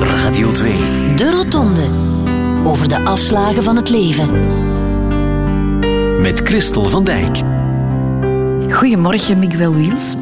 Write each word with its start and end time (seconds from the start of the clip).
Radio 0.00 0.52
2. 0.52 0.72
De 1.16 1.30
Rotonde. 1.30 1.88
Over 2.64 2.88
de 2.88 3.04
afslagen 3.04 3.62
van 3.62 3.76
het 3.76 3.90
leven. 3.90 4.28
Met 6.20 6.40
Christel 6.44 6.82
van 6.82 7.04
Dijk. 7.04 7.38
Goedemorgen, 8.70 9.38
Miguel 9.38 9.74
Wiels. 9.74 10.14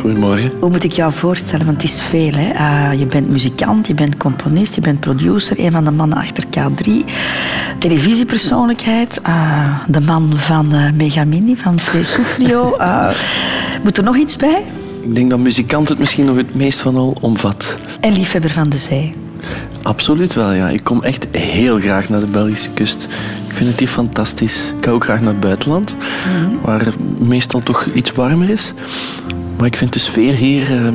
Goedemorgen. 0.00 0.52
Hoe 0.60 0.70
moet 0.70 0.84
ik 0.84 0.92
jou 0.92 1.12
voorstellen? 1.12 1.66
Want 1.66 1.82
het 1.82 1.90
is 1.90 2.02
veel. 2.02 2.32
Hè? 2.32 2.52
Uh, 2.52 2.98
je 2.98 3.06
bent 3.06 3.28
muzikant, 3.28 3.86
je 3.86 3.94
bent 3.94 4.16
componist, 4.16 4.74
je 4.74 4.80
bent 4.80 5.00
producer. 5.00 5.58
Een 5.58 5.72
van 5.72 5.84
de 5.84 5.90
mannen 5.90 6.18
achter 6.18 6.44
K3. 6.44 6.90
Televisiepersoonlijkheid. 7.78 9.20
Uh, 9.26 9.78
de 9.86 10.00
man 10.00 10.32
van 10.36 10.74
uh, 10.74 10.90
Megamini, 10.92 11.56
van 11.56 11.78
Fresufrio. 11.80 12.72
moet 13.82 13.96
er 13.96 14.04
nog 14.04 14.16
iets 14.16 14.36
bij? 14.36 14.64
Ik 15.02 15.14
denk 15.14 15.30
dat 15.30 15.38
muzikant 15.38 15.88
het 15.88 15.98
misschien 15.98 16.26
nog 16.26 16.36
het 16.36 16.54
meest 16.54 16.78
van 16.78 16.96
al 16.96 17.16
omvat. 17.20 17.78
En 18.00 18.12
liefhebber 18.12 18.50
van 18.50 18.68
de 18.68 18.78
zee? 18.78 19.14
Absoluut 19.82 20.34
wel, 20.34 20.52
ja. 20.52 20.68
Ik 20.68 20.84
kom 20.84 21.02
echt 21.02 21.26
heel 21.30 21.78
graag 21.78 22.08
naar 22.08 22.20
de 22.20 22.26
Belgische 22.26 22.70
kust. 22.70 23.04
Ik 23.48 23.54
vind 23.54 23.70
het 23.70 23.78
hier 23.78 23.88
fantastisch. 23.88 24.72
Ik 24.78 24.84
ga 24.84 24.90
ook 24.90 25.04
graag 25.04 25.20
naar 25.20 25.32
het 25.32 25.40
buitenland, 25.40 25.94
mm 25.94 26.00
-hmm. 26.44 26.58
waar 26.62 26.84
het 26.84 27.20
meestal 27.20 27.62
toch 27.62 27.86
iets 27.94 28.12
warmer 28.12 28.50
is. 28.50 28.72
Maar 29.56 29.66
ik 29.66 29.76
vind 29.76 29.92
de 29.92 29.98
sfeer 29.98 30.34
hier 30.34 30.70
uh, 30.70 30.88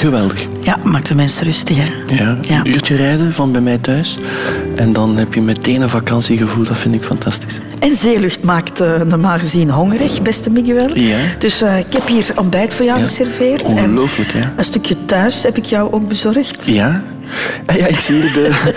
geweldig. 0.00 0.46
Ja, 0.60 0.78
maakt 0.84 1.08
de 1.08 1.14
mensen 1.14 1.44
rustig, 1.44 1.76
hè? 1.76 2.14
Ja, 2.14 2.38
ja, 2.40 2.58
een 2.58 2.68
uurtje 2.68 2.96
rijden 2.96 3.32
van 3.32 3.52
bij 3.52 3.60
mij 3.60 3.78
thuis. 3.78 4.18
En 4.76 4.92
dan 4.92 5.16
heb 5.16 5.34
je 5.34 5.40
meteen 5.40 5.82
een 5.82 5.88
vakantiegevoel. 5.88 6.64
Dat 6.64 6.78
vind 6.78 6.94
ik 6.94 7.02
fantastisch. 7.02 7.58
En 7.78 7.94
zeelucht 7.94 8.44
maakt 8.44 8.80
uh, 8.80 9.00
normaal 9.06 9.38
gezien 9.38 9.70
hongerig, 9.70 10.22
beste 10.22 10.50
Miguel. 10.50 10.96
Ja. 10.96 11.16
Dus 11.38 11.62
uh, 11.62 11.78
ik 11.78 11.92
heb 11.92 12.06
hier 12.06 12.32
ontbijt 12.36 12.74
voor 12.74 12.84
jou 12.84 12.98
ja. 12.98 13.04
geserveerd. 13.04 13.62
Ongelooflijk, 13.62 14.32
en 14.32 14.40
ja. 14.40 14.52
Een 14.56 14.64
stukje 14.64 14.96
thuis 15.04 15.42
heb 15.42 15.56
ik 15.56 15.64
jou 15.64 15.92
ook 15.92 16.08
bezorgd. 16.08 16.66
Ja? 16.66 17.02
Ja, 17.76 17.86
ik 17.86 18.00
zie 18.00 18.14
hier 18.14 18.32
de, 18.32 18.74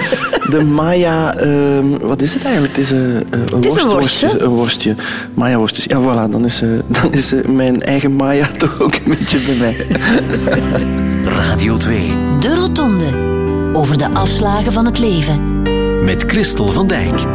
de 0.49 0.63
Maya... 0.63 1.43
Uh, 1.43 1.79
wat 2.01 2.21
is 2.21 2.34
het 2.34 2.43
eigenlijk? 2.43 2.76
Het 2.76 2.85
is, 2.85 2.91
uh, 2.91 2.99
een, 2.99 3.24
het 3.55 3.65
is 3.65 3.74
worst, 3.74 3.84
een 3.84 3.90
worstje. 3.91 4.40
Een 4.40 4.49
worstje. 4.49 4.96
Maya 5.34 5.57
worstjes. 5.57 5.84
Ja, 5.84 6.01
voilà. 6.01 6.31
Dan 6.31 6.46
is, 6.46 6.62
uh, 6.62 6.70
dan 6.87 7.13
is 7.13 7.34
mijn 7.48 7.81
eigen 7.81 8.15
Maya 8.15 8.48
toch 8.57 8.81
ook 8.81 8.93
een 8.93 9.15
beetje 9.20 9.40
bij 9.40 9.55
mij. 9.55 9.76
Radio 11.32 11.77
2. 11.77 12.13
De 12.40 12.55
Rotonde. 12.55 13.18
Over 13.74 13.98
de 13.98 14.10
afslagen 14.10 14.71
van 14.71 14.85
het 14.85 14.99
leven. 14.99 15.63
Met 16.04 16.24
Christel 16.27 16.65
van 16.65 16.87
Dijk. 16.87 17.26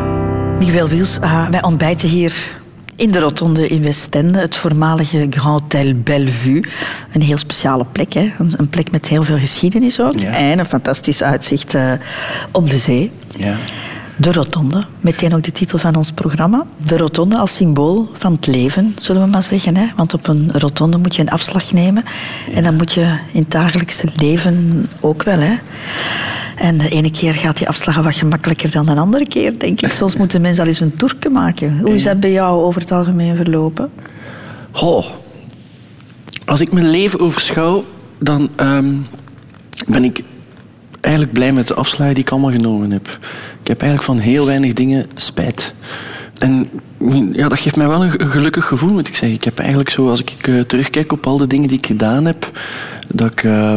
Miguel 0.59 0.89
Wiels, 0.89 1.19
uh, 1.19 1.49
wij 1.49 1.63
ontbijten 1.63 2.09
hier 2.09 2.51
in 2.97 3.11
de 3.11 3.19
Rotonde 3.19 3.69
in 3.69 3.83
Westende, 3.83 4.39
het 4.39 4.57
voormalige 4.57 5.27
Grand 5.31 5.63
Hotel 5.63 5.95
Bellevue. 5.95 6.65
Een 7.13 7.23
heel 7.23 7.37
speciale 7.37 7.85
plek, 7.93 8.13
hè? 8.13 8.33
een 8.39 8.69
plek 8.69 8.91
met 8.91 9.09
heel 9.09 9.23
veel 9.23 9.39
geschiedenis 9.39 10.01
ook. 10.01 10.19
Ja. 10.19 10.33
En 10.33 10.59
een 10.59 10.67
fantastisch 10.67 11.23
uitzicht 11.23 11.75
uh, 11.75 11.93
op 12.53 12.71
de 12.71 12.79
zee. 12.79 13.11
Ja. 13.37 13.57
De 14.19 14.33
Rotonde, 14.33 14.85
meteen 15.01 15.35
ook 15.35 15.43
de 15.43 15.53
titel 15.53 15.79
van 15.79 15.95
ons 15.97 16.13
programma. 16.13 16.67
De 16.87 16.97
Rotonde 16.97 17.37
als 17.37 17.55
symbool 17.55 18.11
van 18.13 18.33
het 18.33 18.47
leven, 18.47 18.97
zullen 19.01 19.23
we 19.23 19.29
maar 19.29 19.43
zeggen. 19.43 19.77
Hè? 19.77 19.87
Want 19.97 20.15
op 20.15 20.29
een 20.29 20.51
rotonde 20.53 20.99
moet 20.99 21.17
je 21.17 21.23
een 21.23 21.31
afslag 21.31 21.73
nemen. 21.73 22.05
Ja. 22.47 22.53
En 22.55 22.63
dan 22.63 22.75
moet 22.75 22.93
je 22.93 23.19
in 23.33 23.41
het 23.41 23.51
dagelijkse 23.51 24.09
leven 24.15 24.87
ook 25.01 25.23
wel. 25.23 25.39
Hè? 25.39 25.55
En 26.57 26.79
de 26.79 26.89
ene 26.89 27.11
keer 27.11 27.35
gaat 27.35 27.57
die 27.57 27.69
afslag 27.69 27.97
wat 27.97 28.15
gemakkelijker 28.15 28.71
dan 28.71 28.87
de 28.87 28.95
andere 28.95 29.27
keer, 29.27 29.59
denk 29.59 29.81
ik. 29.81 29.93
Soms 29.93 30.17
moeten 30.17 30.41
mensen 30.41 30.63
al 30.63 30.69
eens 30.69 30.81
een 30.81 30.97
toerke 30.97 31.29
maken. 31.29 31.79
Hoe 31.79 31.95
is 31.95 32.05
dat 32.05 32.21
bij 32.21 32.33
jou 32.33 32.65
over 32.65 32.81
het 32.81 32.93
algemeen 32.93 33.37
verlopen? 33.37 33.91
Als 36.45 36.61
ik 36.61 36.73
mijn 36.73 36.91
leven 36.91 37.21
overschouw, 37.21 37.85
dan 38.19 38.49
um, 38.61 39.07
ben 39.87 40.05
ik 40.05 40.23
eigenlijk 41.07 41.33
blij 41.33 41.53
met 41.53 41.67
de 41.67 41.75
afslagen 41.75 42.15
die 42.15 42.25
ik 42.25 42.31
allemaal 42.31 42.51
genomen 42.51 42.91
heb. 42.91 43.09
Ik 43.63 43.69
heb 43.69 43.81
eigenlijk 43.81 44.03
van 44.03 44.19
heel 44.19 44.47
weinig 44.47 44.73
dingen 44.73 45.07
spijt. 45.15 45.75
En 46.39 46.71
ja, 47.33 47.49
dat 47.49 47.59
geeft 47.59 47.77
mij 47.77 47.89
wel 47.89 48.05
een 48.05 48.31
gelukkig 48.31 48.65
gevoel, 48.65 48.93
moet 48.93 49.09
ik 49.09 49.15
zeggen. 49.15 49.39
Ik 49.39 49.45
heb 49.45 49.59
eigenlijk 49.59 49.91
zo, 49.91 50.09
als 50.09 50.21
ik 50.21 50.47
uh, 50.47 50.61
terugkijk 50.61 51.13
op 51.13 51.27
al 51.27 51.37
de 51.37 51.47
dingen 51.47 51.69
die 51.69 51.79
ik 51.79 51.87
gedaan 51.87 52.25
heb, 52.25 52.51
dat 53.15 53.33
ik 53.33 53.43
uh, 53.43 53.75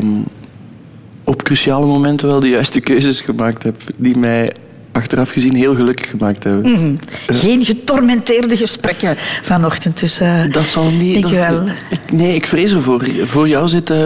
op 1.23 1.44
cruciale 1.44 1.85
momenten 1.85 2.28
wel 2.28 2.39
de 2.39 2.50
juiste 2.50 2.79
keuzes 2.79 3.22
gemaakt 3.22 3.63
heb, 3.63 3.75
die 3.95 4.18
mij 4.18 4.51
achteraf 4.91 5.29
gezien 5.29 5.55
heel 5.55 5.75
gelukkig 5.75 6.09
gemaakt 6.09 6.44
hebben. 6.44 6.72
Mm 6.72 6.75
-hmm. 6.75 7.00
Geen 7.27 7.66
getormenteerde 7.66 8.57
gesprekken 8.57 9.16
vanochtend, 9.41 10.00
dus 10.00 10.22
uh, 10.22 10.41
dat 10.51 10.66
zal 10.66 10.89
niet. 10.89 11.16
Ik 11.16 11.22
dat, 11.22 11.31
wel. 11.31 11.63
Ik, 11.89 12.11
nee, 12.11 12.35
ik 12.35 12.45
vrees 12.45 12.72
ervoor. 12.73 13.07
Voor 13.25 13.47
jou 13.47 13.67
zit 13.67 13.89
uh, 13.89 13.97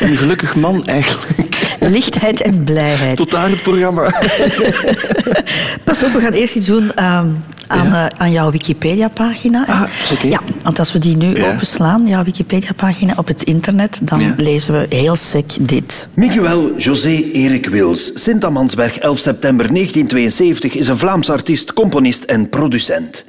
een 0.00 0.16
gelukkig 0.16 0.56
man 0.56 0.84
eigenlijk. 0.98 1.76
Lichtheid 1.80 2.40
en 2.40 2.64
blijheid. 2.64 3.16
Tot 3.16 3.30
daar 3.30 3.50
het 3.50 3.62
programma. 3.62 4.02
Pas 5.84 6.02
op, 6.02 6.12
we 6.12 6.20
gaan 6.20 6.32
eerst 6.32 6.54
iets 6.54 6.66
doen 6.66 7.04
um, 7.04 7.42
aan, 7.66 7.86
ja? 7.86 8.04
uh, 8.12 8.18
aan 8.20 8.32
jouw 8.32 8.50
Wikipedia-pagina. 8.50 9.66
Ah, 9.66 9.82
okay. 10.12 10.30
Ja, 10.30 10.40
want 10.62 10.78
als 10.78 10.92
we 10.92 10.98
die 10.98 11.16
nu 11.16 11.36
ja. 11.36 11.52
openslaan, 11.52 12.06
jouw 12.06 12.24
Wikipedia-pagina 12.24 13.14
op 13.16 13.28
het 13.28 13.42
internet, 13.42 14.00
dan 14.02 14.20
ja. 14.20 14.34
lezen 14.36 14.72
we 14.72 14.96
heel 14.96 15.16
sec 15.16 15.52
dit. 15.60 16.08
Miguel 16.14 16.76
José 16.76 17.22
Erik 17.32 17.66
Wils, 17.66 18.10
Sint-Amansberg, 18.14 18.98
11 18.98 19.18
september 19.18 19.66
1972, 19.66 20.74
is 20.74 20.88
een 20.88 20.98
Vlaams 20.98 21.30
artiest, 21.30 21.72
componist 21.72 22.24
en 22.24 22.48
producent. 22.48 23.24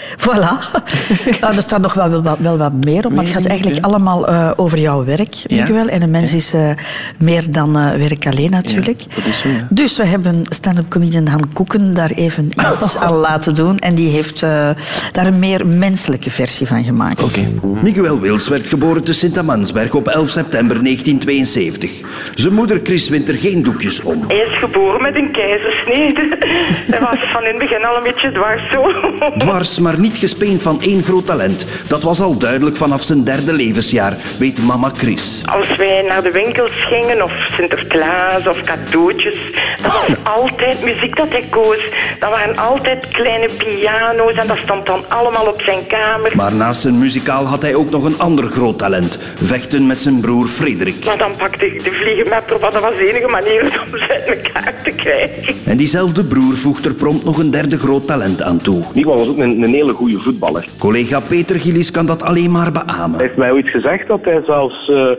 Voilà. 0.26 0.58
nou, 1.40 1.56
er 1.56 1.62
staat 1.62 1.80
nog 1.80 1.94
wel, 1.94 2.22
wel, 2.22 2.36
wel 2.38 2.58
wat 2.58 2.84
meer 2.84 3.06
op, 3.06 3.12
maar 3.12 3.24
het 3.24 3.32
gaat 3.32 3.46
eigenlijk 3.46 3.84
allemaal 3.84 4.30
uh, 4.30 4.50
over 4.56 4.78
jouw 4.78 5.04
werk, 5.04 5.36
Miguel. 5.48 5.84
Ja? 5.84 5.86
En 5.86 6.02
een 6.02 6.10
mens 6.10 6.34
is 6.34 6.54
uh, 6.54 6.70
meer 7.18 7.50
dan 7.50 7.76
uh, 7.76 7.92
werk 7.92 8.26
alleen 8.26 8.50
natuurlijk. 8.50 9.00
Ja, 9.00 9.14
dat 9.14 9.24
is 9.24 9.38
zo, 9.38 9.48
ja. 9.48 9.66
Dus 9.70 9.96
we 9.96 10.04
hebben 10.04 10.42
stand-up 10.48 10.88
comedian 10.88 11.26
Han 11.26 11.52
Koeken 11.52 11.94
daar 11.94 12.10
even 12.10 12.50
iets 12.76 12.96
aan 12.96 13.14
laten 13.14 13.54
doen. 13.54 13.78
En 13.78 13.94
die 13.94 14.08
heeft 14.08 14.40
daar 15.12 15.26
een 15.26 15.38
meer 15.38 15.66
menselijke 15.66 16.30
versie 16.30 16.66
van 16.66 16.84
gemaakt. 16.84 17.24
Oké. 17.24 17.38
Okay. 17.62 17.82
Miguel 17.82 18.20
Wils 18.20 18.48
werd 18.48 18.66
geboren 18.66 19.04
te 19.04 19.12
Sint-Amansberg 19.12 19.94
op 19.94 20.08
11 20.08 20.28
september 20.28 20.82
1972. 20.82 21.90
Zijn 22.34 22.54
moeder 22.54 22.80
Chris 22.82 23.08
wint 23.08 23.28
er 23.28 23.34
geen 23.34 23.62
doekjes 23.62 24.02
om. 24.02 24.24
Hij 24.26 24.36
is 24.36 24.58
geboren 24.58 25.02
met 25.02 25.16
een 25.16 25.30
keizersnede. 25.30 26.36
Hij 26.90 27.00
was 27.00 27.18
van 27.32 27.42
in 27.42 27.48
het 27.48 27.58
begin 27.58 27.84
al 27.84 27.96
een 27.96 28.02
beetje 28.02 28.32
dwars 28.32 28.70
zo. 28.70 28.92
Dwars, 29.38 29.78
maar 29.78 29.89
niet 29.98 30.16
gespeend 30.16 30.62
van 30.62 30.82
één 30.82 31.02
groot 31.02 31.26
talent. 31.26 31.66
Dat 31.86 32.02
was 32.02 32.20
al 32.20 32.36
duidelijk 32.38 32.76
vanaf 32.76 33.02
zijn 33.02 33.24
derde 33.24 33.52
levensjaar, 33.52 34.16
weet 34.38 34.62
mama 34.62 34.90
Chris. 34.96 35.42
Als 35.44 35.76
wij 35.76 36.04
naar 36.08 36.22
de 36.22 36.30
winkels 36.30 36.72
gingen, 36.74 37.22
of 37.22 37.32
Sinterklaas, 37.56 38.46
of 38.46 38.60
cadeautjes, 38.60 39.38
dat 39.82 39.92
was 39.92 40.16
altijd 40.34 40.84
muziek 40.84 41.16
dat 41.16 41.28
hij 41.28 41.44
koos. 41.50 41.78
Dat 42.18 42.30
waren 42.30 42.56
altijd 42.56 43.08
kleine 43.08 43.48
piano's 43.58 44.34
en 44.34 44.46
dat 44.46 44.58
stond 44.62 44.86
dan 44.86 45.04
allemaal 45.08 45.46
op 45.46 45.62
zijn 45.62 45.86
kamer. 45.86 46.32
Maar 46.34 46.54
naast 46.54 46.80
zijn 46.80 46.98
muzikaal 46.98 47.44
had 47.44 47.62
hij 47.62 47.74
ook 47.74 47.90
nog 47.90 48.04
een 48.04 48.18
ander 48.18 48.44
groot 48.44 48.78
talent. 48.78 49.18
Vechten 49.42 49.86
met 49.86 50.00
zijn 50.00 50.20
broer 50.20 50.46
Frederik. 50.46 51.04
Maar 51.04 51.18
dan 51.18 51.32
pakte 51.36 51.66
ik 51.66 51.84
de 51.84 51.90
vliegenmapper, 51.90 52.58
want 52.58 52.72
dat 52.72 52.82
was 52.82 52.96
de 52.96 53.08
enige 53.08 53.28
manier 53.28 53.62
om 53.62 53.98
ze 53.98 54.08
uit 54.08 54.38
elkaar 54.38 54.74
te 54.82 54.90
krijgen. 54.90 55.54
En 55.64 55.76
diezelfde 55.76 56.24
broer 56.24 56.56
voegt 56.56 56.84
er 56.84 56.94
prompt 56.94 57.24
nog 57.24 57.38
een 57.38 57.50
derde 57.50 57.78
groot 57.78 58.06
talent 58.06 58.42
aan 58.42 58.58
toe. 58.58 58.82
Nico 58.92 59.16
was 59.16 59.28
ook 59.28 59.38
een, 59.38 59.62
een 59.62 59.74
hele 59.80 59.92
goede 59.92 60.18
voetballer. 60.18 60.68
Collega 60.78 61.20
Peter 61.20 61.60
Gillis 61.60 61.90
kan 61.90 62.06
dat 62.06 62.22
alleen 62.22 62.50
maar 62.50 62.72
beamen. 62.72 63.18
Hij 63.18 63.26
heeft 63.26 63.36
mij 63.36 63.52
ooit 63.52 63.68
gezegd 63.68 64.08
dat 64.08 64.24
hij 64.24 64.42
zelfs 64.46 64.88
uh, 64.88 65.10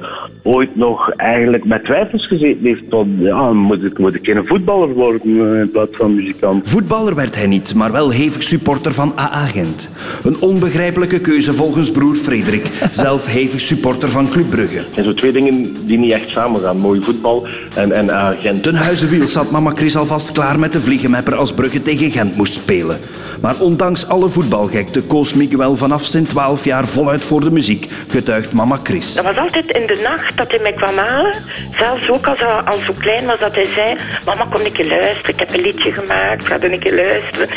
ooit 0.44 0.76
nog 0.76 1.12
eigenlijk 1.12 1.66
met 1.66 1.84
twijfels 1.84 2.28
gezeten 2.28 2.66
heeft 2.66 2.84
van 2.90 3.16
ja, 3.20 3.54
moet 3.54 3.84
ik, 3.84 3.98
moet 3.98 4.16
ik 4.16 4.26
geen 4.26 4.48
voetballer 4.48 4.94
worden 4.94 5.30
uh, 5.30 5.60
in 5.60 5.70
plaats 5.70 5.98
van 5.98 6.16
muzikant. 6.16 6.70
Voetballer 6.70 7.16
werd 7.16 7.36
hij 7.36 7.48
niet, 7.48 7.76
maar 7.76 7.92
wel 7.92 8.10
hevig 8.10 8.44
supporter 8.44 8.94
van 8.94 9.14
AA 9.16 9.46
Gent. 9.46 9.88
Een 10.24 10.40
onbegrijpelijke 10.40 11.20
keuze 11.20 11.54
volgens 11.54 11.92
broer 11.92 12.16
Frederik, 12.16 12.66
zelf 12.92 13.26
hevig 13.26 13.62
supporter 13.62 14.10
van 14.10 14.30
Club 14.30 14.50
Brugge. 14.50 14.82
En 14.96 15.04
zo 15.04 15.14
twee 15.14 15.32
dingen 15.32 15.86
die 15.86 15.98
niet 15.98 16.12
echt 16.12 16.30
samen 16.30 16.62
gaan, 16.62 16.78
mooi 16.78 17.02
voetbal 17.02 17.48
en, 17.76 17.92
en 17.92 18.12
AA 18.12 18.36
Gent. 18.40 18.64
Ten 18.64 18.76
huize 18.76 19.08
Wiel 19.08 19.28
zat 19.28 19.52
mama 19.52 19.72
Chris 19.76 19.96
alvast 19.96 20.32
klaar 20.32 20.60
met 20.60 20.74
de 20.74 20.80
vliegenmapper 20.80 21.36
als 21.36 21.54
Brugge 21.54 21.82
tegen 21.82 22.12
Gent 22.12 22.36
moest 22.36 22.54
spelen. 22.54 23.00
Maar 23.42 23.56
ondanks 23.60 24.08
alle 24.08 24.30
voetbalgekte 24.30 25.02
koos 25.02 25.34
Miguel 25.34 25.76
vanaf 25.76 26.06
zijn 26.06 26.26
12 26.26 26.66
jaar 26.66 26.88
voluit 26.88 27.26
voor 27.26 27.40
de 27.40 27.52
muziek, 27.52 27.88
getuigt 28.08 28.52
mama 28.52 28.80
Chris. 28.84 29.14
Dat 29.14 29.26
was 29.26 29.38
altijd 29.38 29.70
in 29.72 29.88
de 29.88 30.00
nacht 30.04 30.38
dat 30.38 30.52
hij 30.52 30.60
mij 30.62 30.74
kwam 30.74 30.98
halen. 30.98 31.36
Zelfs 31.78 32.10
ook 32.10 32.28
als 32.28 32.40
hij 32.40 32.48
al 32.48 32.78
zo 32.86 32.94
klein 32.98 33.26
was 33.26 33.40
dat 33.40 33.56
hij 33.56 33.68
zei... 33.76 33.96
Mama, 34.26 34.46
kom 34.50 34.66
een 34.66 34.72
keer 34.72 34.88
luisteren. 34.88 35.34
Ik 35.34 35.40
heb 35.40 35.54
een 35.54 35.62
liedje 35.62 35.92
gemaakt. 35.92 36.46
Ga 36.46 36.60
er 36.60 36.74
een 36.74 36.80
keer 36.80 36.96
luisteren. 36.96 37.48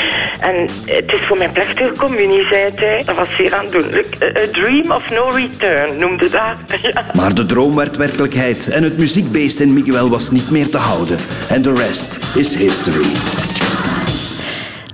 En 0.40 0.68
het 0.84 1.12
is 1.12 1.20
voor 1.26 1.38
mijn 1.38 1.52
plechtige 1.52 1.92
communie, 1.96 2.46
zei 2.46 2.70
hij. 2.74 3.02
Dat 3.06 3.16
was 3.16 3.28
zeer 3.36 3.54
aandoenlijk. 3.54 4.06
A 4.22 4.50
dream 4.52 4.92
of 4.92 5.10
no 5.10 5.28
return 5.28 5.98
noemde 5.98 6.28
dat. 6.30 6.42
Ja. 6.82 7.04
Maar 7.14 7.34
de 7.34 7.46
droom 7.46 7.74
werd 7.74 7.96
werkelijkheid. 7.96 8.68
En 8.68 8.82
het 8.82 8.98
muziekbeest 8.98 9.60
in 9.60 9.72
Miguel 9.72 10.08
was 10.08 10.30
niet 10.30 10.50
meer 10.50 10.68
te 10.68 10.78
houden. 10.78 11.18
En 11.48 11.62
de 11.62 11.74
rest 11.74 12.18
is 12.34 12.54
history. 12.54 13.43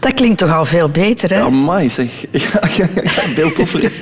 Dat 0.00 0.14
klinkt 0.14 0.38
toch 0.38 0.52
al 0.52 0.64
veel 0.64 0.88
beter, 0.88 1.30
hè? 1.34 1.40
Amai 1.40 1.90
zeg. 1.90 2.06
Ja, 2.30 2.60
ja, 2.76 2.88
ja, 2.94 3.10
veel 3.34 3.52
toffer. 3.52 3.92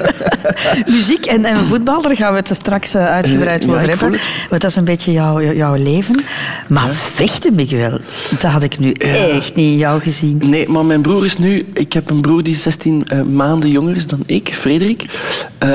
Muziek 0.87 1.27
en, 1.27 1.45
en 1.45 1.57
voetbal, 1.65 2.03
daar 2.03 2.17
gaan 2.17 2.33
we 2.33 2.39
het 2.39 2.51
straks 2.53 2.95
eh, 2.95 3.07
uitgebreid 3.07 3.63
Eh, 3.63 3.69
ja, 3.69 3.75
over 3.75 3.89
hebben. 3.89 4.11
Want 4.51 4.61
dat 4.63 4.71
is 4.71 4.77
een 4.77 4.85
beetje 4.85 5.13
jouw, 5.13 5.41
jouw 5.41 5.75
leven. 5.75 6.25
Maar 6.69 6.89
vechten, 6.95 7.55
Miguel, 7.55 7.99
dat 8.31 8.51
had 8.51 8.63
ik 8.63 8.79
nu 8.79 8.93
echt 8.93 9.55
niet 9.55 9.73
in 9.73 9.77
jou 9.77 10.01
gezien. 10.01 10.41
Nee, 10.45 10.69
maar 10.69 10.85
mijn 10.85 11.03
broer 11.03 11.25
is 11.25 11.39
nu... 11.39 11.67
Ik 11.73 11.93
heb 11.93 12.11
een 12.11 12.21
broer 12.21 12.43
die 12.43 12.57
16 12.57 13.05
eh, 13.09 13.23
maanden 13.23 13.71
jonger 13.71 13.97
is 13.97 14.07
dan 14.07 14.23
ik, 14.27 14.49
Frederik. 14.55 15.05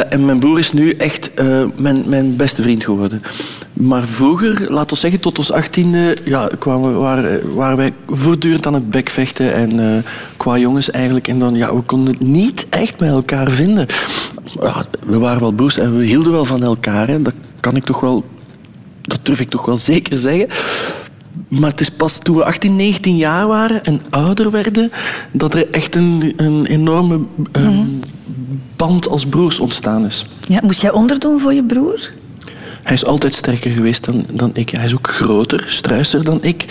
En 0.09 0.25
mijn 0.25 0.39
broer 0.39 0.59
is 0.59 0.71
nu 0.73 0.91
echt 0.91 1.31
mijn, 1.75 2.03
mijn 2.05 2.35
beste 2.35 2.61
vriend 2.61 2.83
geworden. 2.83 3.21
Maar 3.73 4.03
vroeger, 4.03 4.71
laten 4.73 4.93
we 4.93 4.99
zeggen 4.99 5.19
tot 5.19 5.37
ons 5.37 5.51
achttiende, 5.51 6.17
ja, 6.23 6.49
kwamen, 6.59 6.91
we- 6.93 6.97
waren, 6.99 7.55
waren 7.55 7.77
wij 7.77 7.89
voortdurend 8.07 8.67
aan 8.67 8.73
het 8.73 8.89
bekvechten. 8.89 9.53
En 9.53 10.03
qua 10.37 10.57
jongens 10.57 10.91
eigenlijk. 10.91 11.27
En 11.27 11.39
dan, 11.39 11.55
ja, 11.55 11.75
we 11.75 11.81
konden 11.81 12.13
het 12.13 12.21
niet 12.21 12.65
echt 12.69 12.99
met 12.99 13.09
elkaar 13.09 13.51
vinden. 13.51 13.85
Ja, 14.61 14.85
we 15.05 15.17
waren 15.17 15.39
wel 15.39 15.51
broers 15.51 15.77
en 15.77 15.97
we 15.97 16.05
hielden 16.05 16.31
wel 16.31 16.45
van 16.45 16.63
elkaar. 16.63 17.07
Hè. 17.07 17.21
Dat 17.21 17.33
kan 17.59 17.75
ik 17.75 17.83
toch 17.83 17.99
wel... 17.99 18.23
Dat 19.01 19.19
durf 19.23 19.39
ik 19.39 19.49
toch 19.49 19.65
wel 19.65 19.77
zeker 19.77 20.17
zeggen. 20.17 20.47
Maar 21.47 21.69
het 21.69 21.81
is 21.81 21.89
pas 21.89 22.17
toen 22.17 22.35
we 22.35 22.43
18, 22.43 22.75
19 22.75 23.15
jaar 23.15 23.47
waren 23.47 23.83
en 23.83 24.01
ouder 24.09 24.51
werden, 24.51 24.91
dat 25.31 25.53
er 25.53 25.69
echt 25.71 25.95
een, 25.95 26.33
een 26.35 26.65
enorme 26.65 27.19
ehm, 27.51 27.85
band 28.75 29.09
als 29.09 29.25
broers 29.25 29.59
ontstaan 29.59 30.05
is. 30.05 30.25
Ja, 30.47 30.59
moest 30.63 30.81
jij 30.81 30.91
onderdoen 30.91 31.39
voor 31.39 31.53
je 31.53 31.63
broer? 31.63 32.11
Hij 32.83 32.93
is 32.93 33.05
altijd 33.05 33.33
sterker 33.33 33.71
geweest 33.71 34.05
dan, 34.05 34.25
dan 34.31 34.51
ik. 34.53 34.69
Hij 34.69 34.85
is 34.85 34.93
ook 34.93 35.07
groter, 35.07 35.63
struiser 35.67 36.23
dan 36.23 36.43
ik. 36.43 36.65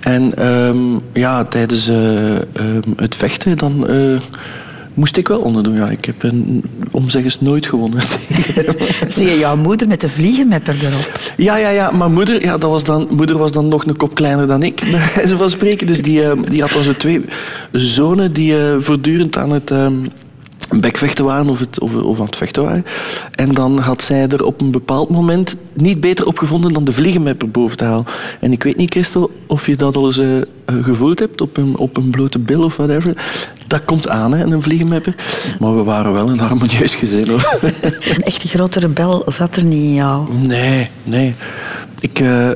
En 0.00 0.36
ehm, 0.36 0.78
ja, 1.12 1.44
tijdens 1.44 1.88
eh, 1.88 2.36
ehm, 2.36 2.90
het 2.96 3.14
vechten 3.14 3.58
dan, 3.58 3.88
eh, 3.88 4.20
moest 4.98 5.16
ik 5.16 5.28
wel 5.28 5.40
onderdoen. 5.40 5.74
Ja, 5.74 5.88
ik 5.88 6.04
heb 6.04 6.22
een, 6.22 6.64
om 6.90 7.06
nooit 7.40 7.66
gewonnen. 7.66 8.02
Zie 9.08 9.26
je 9.26 9.38
jouw 9.38 9.56
moeder 9.56 9.88
met 9.88 10.00
de 10.00 10.08
vliegenmepper 10.08 10.76
erop? 10.80 11.20
Ja, 11.36 11.56
ja, 11.56 11.68
ja. 11.68 11.90
Maar 11.90 12.10
moeder, 12.10 12.42
ja, 12.42 12.58
dat 12.58 12.70
was 12.70 12.84
dan, 12.84 13.08
moeder 13.10 13.38
was 13.38 13.52
dan 13.52 13.68
nog 13.68 13.86
een 13.86 13.96
kop 13.96 14.14
kleiner 14.14 14.46
dan 14.46 14.62
ik, 14.62 14.80
wijze 15.14 15.36
van 15.36 15.48
spreken. 15.48 15.86
Dus 15.86 16.02
die, 16.02 16.24
eh, 16.24 16.32
die 16.50 16.60
had 16.60 16.72
dan 16.72 16.82
zo 16.82 16.96
twee 16.96 17.24
zonen 17.72 18.32
die 18.32 18.58
eh, 18.58 18.76
voortdurend 18.78 19.38
aan 19.38 19.52
het 19.52 19.70
ehm, 19.70 19.94
bekvechten 20.76 21.24
waren 21.24 21.48
of, 21.48 21.58
het, 21.58 21.80
of, 21.80 21.94
of 21.94 22.18
aan 22.18 22.26
het 22.26 22.36
vechten 22.36 22.62
waren. 22.62 22.84
En 23.34 23.54
dan 23.54 23.78
had 23.78 24.02
zij 24.02 24.28
er 24.28 24.44
op 24.44 24.60
een 24.60 24.70
bepaald 24.70 25.08
moment 25.08 25.56
niet 25.72 26.00
beter 26.00 26.26
op 26.26 26.38
gevonden 26.38 26.72
dan 26.72 26.84
de 26.84 26.92
vliegenmepper 26.92 27.50
boven 27.50 27.76
te 27.76 27.84
halen. 27.84 28.06
En 28.40 28.52
ik 28.52 28.62
weet 28.62 28.76
niet, 28.76 28.90
Christel, 28.90 29.30
of 29.46 29.66
je 29.66 29.76
dat 29.76 29.96
al 29.96 30.06
eens 30.06 30.18
eh, 30.18 30.26
gevoeld 30.78 31.18
hebt 31.18 31.40
op 31.40 31.56
een, 31.56 31.76
op 31.76 31.96
een 31.96 32.10
blote 32.10 32.38
bil 32.38 32.62
of 32.62 32.76
whatever. 32.76 33.12
Dat 33.66 33.84
komt 33.84 34.08
aan, 34.08 34.32
hè, 34.32 34.44
een 34.44 34.62
vliegenmepper. 34.62 35.14
Maar 35.58 35.76
we 35.76 35.82
waren 35.82 36.12
wel 36.12 36.28
een 36.28 36.38
harmonieus 36.38 36.94
gezin, 36.94 37.28
hoor. 37.28 37.58
Een 38.14 38.22
echte 38.22 38.48
grote 38.48 38.80
rebel 38.80 39.22
zat 39.26 39.56
er 39.56 39.64
niet 39.64 39.82
in 39.82 39.94
jou. 39.94 40.34
Nee, 40.34 40.90
nee. 41.04 41.34
Ik 42.00 42.20
eh, 42.20 42.50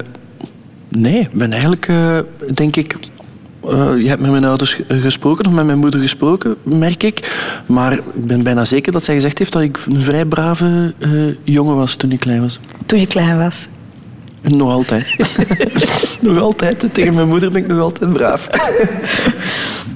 nee, 0.88 1.28
ben 1.32 1.52
eigenlijk, 1.52 1.88
eh, 1.88 2.18
denk 2.54 2.76
ik... 2.76 2.96
eh, 3.68 3.98
je 4.02 4.08
hebt 4.08 4.20
met 4.20 4.30
mijn 4.30 4.44
ouders 4.44 4.74
ge- 4.74 5.00
gesproken 5.00 5.46
of 5.46 5.52
met 5.52 5.64
mijn 5.66 5.78
moeder 5.78 6.00
gesproken, 6.00 6.56
merk 6.62 7.02
ik. 7.02 7.32
Maar 7.66 7.92
ik 7.92 8.02
ben 8.14 8.42
bijna 8.42 8.64
zeker 8.64 8.92
dat 8.92 9.04
zij 9.04 9.14
gezegd 9.14 9.38
heeft 9.38 9.52
dat 9.52 9.62
ik 9.62 9.78
een 9.88 10.02
vrij 10.02 10.24
brave 10.24 10.94
eh, 10.98 11.10
jongen 11.44 11.76
was 11.76 11.94
toen 11.94 12.12
ik 12.12 12.20
klein 12.20 12.40
was. 12.40 12.60
Toen 12.86 13.00
je 13.00 13.06
klein 13.06 13.38
was. 13.38 13.68
Nog 14.42 14.70
altijd. 14.70 15.06
nog 16.20 16.38
altijd. 16.38 16.84
Tegen 16.92 17.14
mijn 17.14 17.28
moeder 17.28 17.50
ben 17.50 17.62
ik 17.62 17.68
nog 17.68 17.80
altijd 17.80 18.12
braaf. 18.12 18.48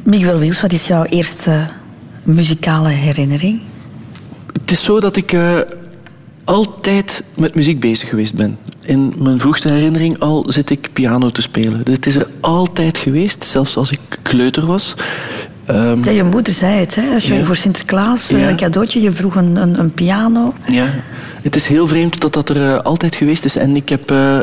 Miguel 0.04 0.38
Wils, 0.38 0.60
wat 0.60 0.72
is 0.72 0.86
jouw 0.86 1.04
eerste 1.04 1.66
muzikale 2.22 2.88
herinnering? 2.88 3.60
Het 4.60 4.70
is 4.70 4.84
zo 4.84 5.00
dat 5.00 5.16
ik 5.16 5.32
eh, 5.32 5.58
altijd 6.46 7.22
met 7.36 7.54
muziek 7.54 7.80
bezig 7.80 8.08
geweest 8.08 8.34
ben. 8.34 8.58
In 8.84 9.14
mijn 9.18 9.40
vroegste 9.40 9.68
herinnering 9.68 10.18
al 10.18 10.44
zit 10.48 10.70
ik 10.70 10.88
piano 10.92 11.30
te 11.30 11.42
spelen. 11.42 11.80
Het 11.84 12.06
is 12.06 12.16
er 12.16 12.26
altijd 12.40 12.98
geweest, 12.98 13.44
zelfs 13.44 13.76
als 13.76 13.90
ik 13.90 13.98
kleuter 14.22 14.66
was. 14.66 14.94
Ehm, 15.64 16.04
Ja, 16.04 16.10
je 16.10 16.22
moeder 16.24 16.52
zei 16.52 16.78
het, 16.80 16.94
hè? 16.94 17.14
als 17.14 17.26
je 17.26 17.34
Ja. 17.34 17.44
voor 17.44 17.56
Sinterklaas 17.56 18.30
eh, 18.30 18.40
Ja. 18.40 18.48
een 18.48 18.56
cadeautje, 18.56 19.00
je 19.00 19.12
vroeg 19.12 19.34
een, 19.36 19.56
een, 19.56 19.78
een 19.78 19.92
piano. 19.92 20.54
ja, 20.66 20.86
het 21.42 21.56
is 21.56 21.66
heel 21.66 21.86
vreemd 21.86 22.20
dat 22.20 22.32
dat 22.32 22.48
er 22.48 22.72
eh, 22.74 22.78
altijd 22.80 23.14
geweest 23.14 23.44
is. 23.44 23.56
En 23.56 23.76
ik 23.76 23.88
heb 23.88 24.10
eh, 24.10 24.38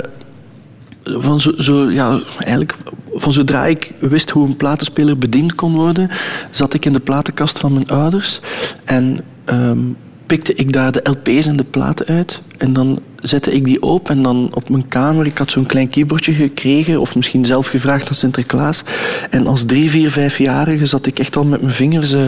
van 1.03 1.39
zo, 1.39 1.51
zo, 1.57 1.91
ja, 1.91 2.19
eigenlijk 2.37 2.75
van 3.13 3.33
zodra 3.33 3.65
ik 3.65 3.93
wist 3.99 4.29
hoe 4.29 4.47
een 4.47 4.57
platenspeler 4.57 5.17
bediend 5.17 5.55
kon 5.55 5.73
worden, 5.75 6.09
zat 6.49 6.73
ik 6.73 6.85
in 6.85 6.93
de 6.93 6.99
platenkast 6.99 7.59
van 7.59 7.73
mijn 7.73 7.87
ouders 7.87 8.39
en 8.83 9.19
ehm, 9.45 9.79
pikte 10.25 10.53
ik 10.53 10.73
daar 10.73 10.91
de 10.91 10.99
LP's 11.03 11.45
en 11.47 11.55
de 11.55 11.63
platen 11.63 12.05
uit. 12.05 12.41
En 12.57 12.73
dan 12.73 12.99
zette 13.21 13.51
ik 13.53 13.65
die 13.65 13.81
open 13.81 14.15
en 14.17 14.23
dan 14.23 14.49
op 14.53 14.69
mijn 14.69 14.87
kamer, 14.87 15.25
ik 15.25 15.37
had 15.37 15.51
zo'n 15.51 15.65
klein 15.65 15.89
keyboardje 15.89 16.33
gekregen 16.33 16.99
of 17.01 17.15
misschien 17.15 17.45
zelf 17.45 17.67
gevraagd 17.67 18.07
aan 18.07 18.13
Sinterklaas. 18.15 18.83
En 19.29 19.47
als 19.47 19.63
drie, 19.65 19.89
vier, 19.89 20.11
vijfjarige 20.11 20.85
zat 20.85 21.05
ik 21.05 21.19
echt 21.19 21.35
al 21.35 21.43
met 21.43 21.61
mijn 21.61 21.73
vingers 21.73 22.13
eh, 22.13 22.21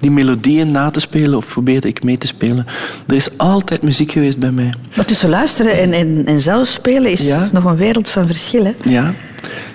die 0.00 0.10
melodieën 0.10 0.72
na 0.72 0.90
te 0.90 1.00
spelen 1.00 1.34
of 1.36 1.48
probeerde 1.48 1.88
ik 1.88 2.02
mee 2.02 2.18
te 2.18 2.26
spelen. 2.26 2.66
Er 3.06 3.14
is 3.14 3.28
altijd 3.38 3.82
muziek 3.82 4.12
geweest 4.12 4.38
bij 4.38 4.50
mij. 4.52 4.72
Maar 4.96 5.04
tussen 5.04 5.28
luisteren 5.28 5.78
en, 5.78 5.92
en, 5.92 6.26
en 6.26 6.40
zelf 6.40 6.68
spelen 6.68 7.10
is 7.10 7.26
Ja. 7.26 7.48
nog 7.52 7.64
een 7.64 7.76
wereld 7.76 8.08
van 8.08 8.26
verschil. 8.26 8.64
Hè? 8.64 8.72
Ja, 8.84 9.14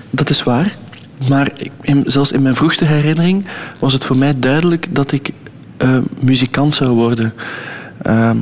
dat 0.10 0.30
is 0.30 0.44
waar. 0.44 0.76
Maar 1.30 1.52
ik- 1.58 1.72
in- 1.82 2.04
zelfs 2.08 2.32
in 2.32 2.42
mijn 2.42 2.56
vroegste 2.56 2.86
herinnering 2.86 3.46
was 3.80 3.94
het 3.94 4.04
voor 4.06 4.18
mij 4.18 4.40
duidelijk 4.40 4.88
dat 4.90 5.12
ik 5.12 5.30
eh, 5.78 5.98
muzikant 6.20 6.76
zou 6.76 6.90
worden. 6.90 7.34
Ehm, 8.02 8.38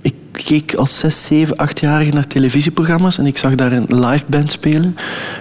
ik 0.00 0.14
keek 0.32 0.74
als 0.74 0.98
zes, 0.98 1.24
zeven, 1.24 1.56
achtjarige 1.56 2.12
naar 2.12 2.26
televisieprogramma's 2.26 3.18
en 3.18 3.26
ik 3.26 3.38
zag 3.38 3.54
daar 3.54 3.72
een 3.72 3.86
live 3.88 4.24
band 4.26 4.50
spelen. 4.50 4.96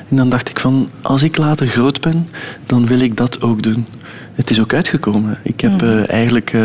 En 0.10 0.16
dan 0.16 0.30
dacht 0.30 0.50
ik 0.50 0.60
van, 0.60 0.90
als 1.02 1.24
ik 1.24 1.38
later 1.38 1.68
groot 1.68 2.02
ben, 2.02 2.28
dan 2.66 2.88
wil 2.88 3.00
ik 3.00 3.18
dat 3.18 3.42
ook 3.42 3.64
doen. 3.64 3.86
Het 4.38 4.50
is 4.50 4.62
ook 4.62 4.74
uitgekomen. 4.74 5.38
Ik 5.44 5.62
heb 5.62 5.81
eh, 5.81 6.10
eigenlijk 6.10 6.54
eh, 6.54 6.62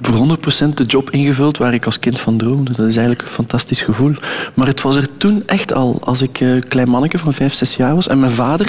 voor 0.00 0.38
100% 0.70 0.74
de 0.74 0.84
job 0.84 1.10
ingevuld 1.10 1.58
waar 1.58 1.74
ik 1.74 1.86
als 1.86 1.98
kind 1.98 2.20
van 2.20 2.36
droomde. 2.36 2.72
Dat 2.72 2.86
is 2.86 2.96
eigenlijk 2.96 3.22
een 3.22 3.34
fantastisch 3.34 3.80
gevoel. 3.80 4.14
Maar 4.54 4.66
het 4.66 4.82
was 4.82 4.96
er 4.96 5.08
toen 5.16 5.42
echt 5.46 5.72
al, 5.72 5.98
als 6.04 6.22
ik 6.22 6.40
eh, 6.40 6.60
klein 6.68 6.88
manneke 6.88 7.18
van 7.18 7.32
5, 7.32 7.54
6 7.54 7.76
jaar 7.76 7.94
was. 7.94 8.08
En 8.08 8.20
mijn 8.20 8.32
vader, 8.32 8.68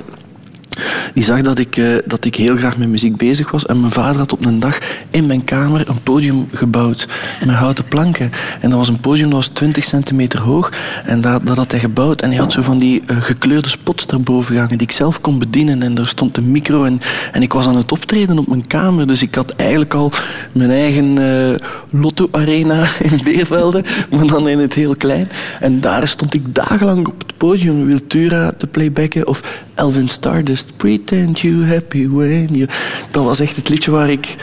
die 1.14 1.24
zag 1.24 1.42
dat 1.42 1.60
ik, 1.60 1.78
eh, 1.78 1.86
dat 2.06 2.26
ik 2.26 2.36
heel 2.36 2.56
graag 2.56 2.78
met 2.78 2.88
muziek 2.88 3.18
bezig 3.18 3.52
was. 3.52 3.66
En 3.66 3.80
mijn 3.80 3.92
vader 3.92 4.18
had 4.18 4.34
op 4.34 4.46
een 4.46 4.60
dag 4.60 4.78
in 5.10 5.26
mijn 5.26 5.44
kamer 5.44 5.90
een 5.90 6.04
podium 6.04 6.48
gebouwd 6.54 7.08
met 7.46 7.56
houten 7.56 7.84
planken. 7.84 8.32
En 8.60 8.70
dat 8.70 8.78
was 8.78 8.88
een 8.88 9.00
podium 9.00 9.30
dat 9.30 9.38
was 9.38 9.48
20 9.48 9.84
centimeter 9.84 10.42
hoog. 10.42 10.72
En 11.06 11.22
dat, 11.22 11.46
dat 11.46 11.58
had 11.58 11.72
hij 11.72 11.80
gebouwd. 11.80 12.22
En 12.22 12.30
hij 12.30 12.40
had 12.40 12.52
zo 12.52 12.62
van 12.62 12.78
die 12.78 13.02
eh, 13.08 13.18
gekleurde 13.20 13.70
spots 13.70 14.06
daarboven 14.06 14.54
gehangen 14.54 14.78
die 14.78 14.88
ik 14.88 14.94
zelf 14.94 15.22
kon 15.22 15.40
bedienen. 15.40 15.84
En 15.84 15.96
daar 15.96 16.08
stond 16.08 16.38
een 16.38 16.52
micro. 16.52 16.84
En, 16.84 17.02
en 17.32 17.42
ik 17.42 17.54
was 17.54 17.68
aan 17.68 17.76
het 17.76 17.92
optreden 17.92 18.40
op 18.40 18.48
mijn 18.48 18.68
kamer. 18.68 19.08
Dus 19.08 19.22
ik 19.22 19.36
had 19.36 19.52
eigenlijk 19.56 19.94
al 19.94 20.12
mijn 20.52 20.72
eigen 20.72 21.18
eh, 21.18 21.68
lotto-arena 21.92 22.86
in 23.10 23.20
Beervelde. 23.24 23.84
Maar 24.12 24.28
dan 24.28 24.48
in 24.48 24.60
het 24.60 24.74
heel 24.74 24.96
klein. 24.96 25.30
En 25.60 25.82
daar 25.82 26.08
stond 26.08 26.34
ik 26.34 26.56
dagenlang 26.56 27.08
op 27.08 27.24
het 27.28 27.38
podium 27.38 27.86
Wiltura 27.86 28.52
te 28.58 28.68
playbacken. 28.68 29.28
Of 29.28 29.42
Elvin 29.78 30.08
Stardust. 30.08 30.78
Pretend 30.78 31.40
you 31.40 31.66
happy 31.66 32.08
when 32.08 32.48
you... 32.52 32.68
Dat 33.12 33.24
was 33.24 33.40
echt 33.40 33.56
het 33.56 33.70
liedje 33.70 33.92
waar 33.92 34.10
ik... 34.10 34.36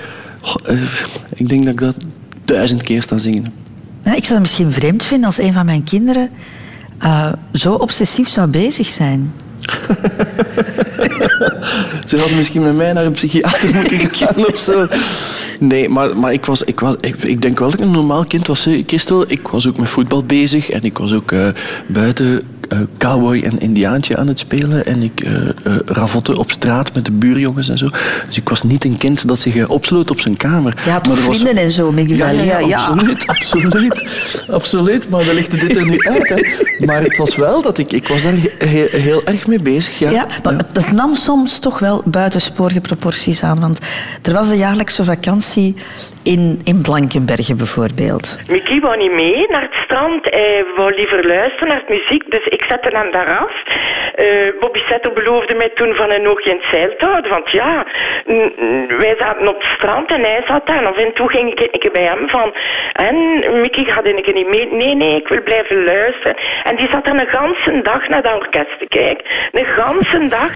eh, 0.64 0.76
ik 1.34 1.48
denk 1.48 1.64
dat 1.64 1.72
ik 1.72 1.80
dat 1.80 1.94
duizend 2.44 2.82
keer 2.82 3.02
sta 3.02 3.18
zingen. 3.18 3.44
Ja, 4.02 4.14
ik 4.14 4.24
zou 4.24 4.32
het 4.32 4.42
misschien 4.42 4.72
vreemd 4.72 5.04
vinden 5.04 5.26
als 5.26 5.38
een 5.38 5.52
van 5.52 5.66
mijn 5.66 5.84
kinderen 5.84 6.30
eh, 6.98 7.32
zo 7.52 7.72
obsessief 7.72 8.28
zou 8.28 8.48
bezig 8.48 8.86
zijn. 8.86 9.32
Ze 12.06 12.18
hadden 12.18 12.36
misschien 12.36 12.62
met 12.62 12.76
mij 12.76 12.92
naar 12.92 13.04
een 13.04 13.12
psychiater 13.12 13.74
moeten 13.80 13.98
gaan 13.98 14.46
of 14.46 14.58
zo. 14.58 14.86
Nee, 15.58 15.88
maar, 15.88 16.18
maar 16.18 16.32
ik, 16.32 16.44
was, 16.44 16.62
ik, 16.62 16.80
was, 16.80 16.94
ik, 17.00 17.16
ik 17.16 17.42
denk 17.42 17.58
wel 17.58 17.70
dat 17.70 17.80
ik 17.80 17.86
een 17.86 17.92
normaal 17.92 18.24
kind 18.24 18.46
was. 18.46 18.68
Christel, 18.86 19.30
ik 19.30 19.48
was 19.48 19.68
ook 19.68 19.76
met 19.76 19.88
voetbal 19.88 20.24
bezig 20.24 20.70
en 20.70 20.82
ik 20.82 20.98
was 20.98 21.12
ook 21.12 21.32
eh, 21.32 21.46
buiten 21.86 22.42
eh, 22.68 22.78
cowboy 22.98 23.40
en 23.42 23.60
indiaantje 23.60 24.16
aan 24.16 24.28
het 24.28 24.38
spelen. 24.38 24.86
En 24.86 25.02
ik 25.02 25.20
eh 25.20 25.32
eh, 25.48 25.76
ravotte 25.86 26.38
op 26.38 26.50
straat 26.50 26.94
met 26.94 27.04
de 27.04 27.12
buurjongens 27.12 27.68
en 27.68 27.78
zo. 27.78 27.86
Dus 28.26 28.36
ik 28.38 28.48
was 28.48 28.62
niet 28.62 28.84
een 28.84 28.96
kind 28.98 29.28
dat 29.28 29.38
zich 29.38 29.68
opsloot 29.68 30.10
op 30.10 30.20
zijn 30.20 30.36
kamer. 30.36 30.74
Ja, 30.86 31.00
toch 31.00 31.06
Maar 31.14 31.22
er 31.22 31.28
was- 31.28 31.38
vrienden 31.40 31.62
en 31.64 31.70
zo, 31.70 31.92
Miguel. 31.92 32.16
ja, 32.16 32.30
ja, 32.30 32.58
ja, 32.58 32.76
absoluut, 32.86 33.26
absoluut, 33.36 34.44
absoluut. 34.50 35.08
Maar 35.08 35.24
dan 35.24 35.34
ligt 35.34 35.60
dit 35.60 35.76
er 35.76 35.86
nu 35.86 35.98
uit. 35.98 36.28
Hè. 36.28 36.36
Maar 36.86 37.02
het 37.02 37.16
was 37.16 37.36
wel 37.36 37.62
dat 37.62 37.78
ik, 37.78 37.92
ik 37.92 38.08
was 38.08 38.22
daar 38.22 38.32
he- 38.32 38.68
he- 38.68 38.98
heel 38.98 39.22
erg 39.24 39.46
mee 39.46 39.60
bezig. 39.60 39.98
Ja, 39.98 40.10
Ja, 40.10 40.26
maar 40.42 40.52
het- 40.52 40.66
het 40.72 40.92
nam 40.92 41.14
soms 41.14 41.58
toch 41.58 41.78
wel 41.78 42.02
buitensporige 42.04 42.80
proporties 42.80 43.42
aan. 43.42 43.60
Want 43.60 43.78
er 44.22 44.32
was 44.32 44.48
de 44.48 44.56
jaarlijkse 44.56 45.04
vakantie 45.04 45.74
in, 46.22 46.60
in 46.64 46.80
Blankenbergen 46.82 47.56
bijvoorbeeld. 47.56 48.38
Mickey 48.48 48.80
wou 48.80 48.96
niet 48.96 49.12
mee 49.14 49.46
naar 49.48 49.62
het 49.62 49.74
strand. 49.84 50.24
Hij 50.24 50.64
wou 50.76 50.94
liever 50.94 51.26
luisteren 51.26 51.68
naar 51.68 51.82
het 51.86 51.88
muziek. 51.88 52.30
Dus 52.30 52.46
ik 52.54 52.64
zette 52.68 52.96
hem 52.96 53.10
daar 53.10 53.38
af. 53.38 53.54
Eh, 54.14 54.26
Bobby 54.60 54.78
Setter 54.88 55.12
beloofde 55.12 55.54
mij 55.54 55.70
toen 55.74 55.94
van 55.94 56.10
een 56.10 56.28
oogje 56.28 56.50
in 56.50 56.56
het 56.56 56.66
zeil 56.70 56.94
te 56.98 57.04
houden. 57.04 57.30
Want 57.30 57.50
ja, 57.50 57.86
wij 59.02 59.14
zaten 59.18 59.48
op 59.48 59.58
het 59.58 59.70
strand 59.76 60.10
en 60.10 60.20
hij 60.20 60.42
zat 60.46 60.66
daar. 60.66 60.78
En 60.78 60.86
af 60.86 60.96
en 60.96 61.12
toe 61.14 61.28
ging 61.28 61.50
ik 61.50 61.60
een 61.60 61.80
keer 61.80 61.92
bij 61.92 62.08
hem 62.12 62.28
van... 62.28 62.54
En 62.92 63.16
Mickey 63.60 63.84
gaat 63.84 64.06
een 64.06 64.22
keer 64.22 64.34
niet 64.34 64.48
mee. 64.48 64.66
Nee, 64.72 64.94
nee, 64.94 65.16
ik 65.16 65.28
wil 65.28 65.42
blijven 65.42 65.84
luisteren. 65.84 66.36
En 66.64 66.76
die 66.76 66.88
zat 66.88 67.04
dan 67.04 67.18
een 67.18 67.26
ganse 67.26 67.80
dag 67.82 68.08
naar 68.08 68.22
dat 68.22 68.34
orkest 68.34 68.78
te 68.78 68.86
kijken. 68.88 69.24
Een 69.52 69.66
ganse 69.66 70.28
dag. 70.38 70.50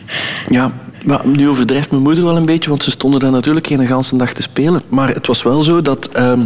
Ja, 0.49 0.71
maar 1.05 1.21
nu 1.25 1.49
overdrijft 1.49 1.91
mijn 1.91 2.03
moeder 2.03 2.25
wel 2.25 2.37
een 2.37 2.47
beetje, 2.47 2.71
want 2.71 2.83
ze 2.83 2.91
stonden 2.91 3.21
daar 3.21 3.31
natuurlijk 3.31 3.67
geen 3.67 3.87
ganse 3.87 4.17
dag 4.17 4.33
te 4.33 4.43
spelen. 4.43 4.83
Maar 4.89 5.09
het 5.09 5.27
was 5.27 5.43
wel 5.43 5.63
zo 5.63 5.83
dat 5.83 6.09
ehm, 6.13 6.41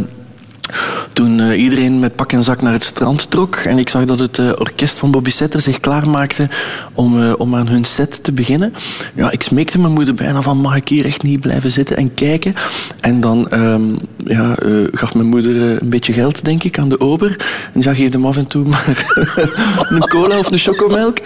toen 1.13 1.39
eh, 1.39 1.61
iedereen 1.61 1.99
met 1.99 2.15
pak 2.15 2.31
en 2.31 2.43
zak 2.43 2.61
naar 2.61 2.73
het 2.73 2.83
strand 2.83 3.29
trok 3.31 3.55
en 3.55 3.77
ik 3.77 3.89
zag 3.89 4.05
dat 4.05 4.19
het 4.19 4.39
eh, 4.39 4.49
orkest 4.57 4.99
van 4.99 5.11
Bobby 5.11 5.29
Setter 5.29 5.61
zich 5.61 5.79
klaarmaakte 5.79 6.49
om, 6.93 7.23
eh, 7.23 7.33
om 7.37 7.55
aan 7.55 7.67
hun 7.67 7.85
set 7.85 8.23
te 8.23 8.31
beginnen, 8.31 8.73
ja, 9.15 9.31
ik 9.31 9.41
smeekte 9.41 9.79
mijn 9.79 9.93
moeder 9.93 10.13
bijna 10.13 10.41
van 10.41 10.57
mag 10.57 10.75
ik 10.75 10.87
hier 10.87 11.05
echt 11.05 11.23
niet 11.23 11.39
blijven 11.39 11.71
zitten 11.71 11.97
en 11.97 12.13
kijken. 12.13 12.53
En 12.99 13.21
dan 13.21 13.49
ehm, 13.49 13.83
ja, 14.25 14.55
gaf 14.91 15.13
mijn 15.13 15.27
moeder 15.27 15.61
een 15.81 15.89
beetje 15.89 16.13
geld, 16.13 16.45
denk 16.45 16.63
ik, 16.63 16.79
aan 16.79 16.89
de 16.89 16.99
ober. 16.99 17.37
En 17.73 17.81
ja, 17.81 17.93
geef 17.93 18.11
hem 18.11 18.25
af 18.25 18.37
en 18.37 18.45
toe 18.45 18.65
maar 18.65 19.05
een 19.89 20.07
cola 20.07 20.37
of 20.37 20.51
een 20.51 20.57
chocomelk. 20.57 21.17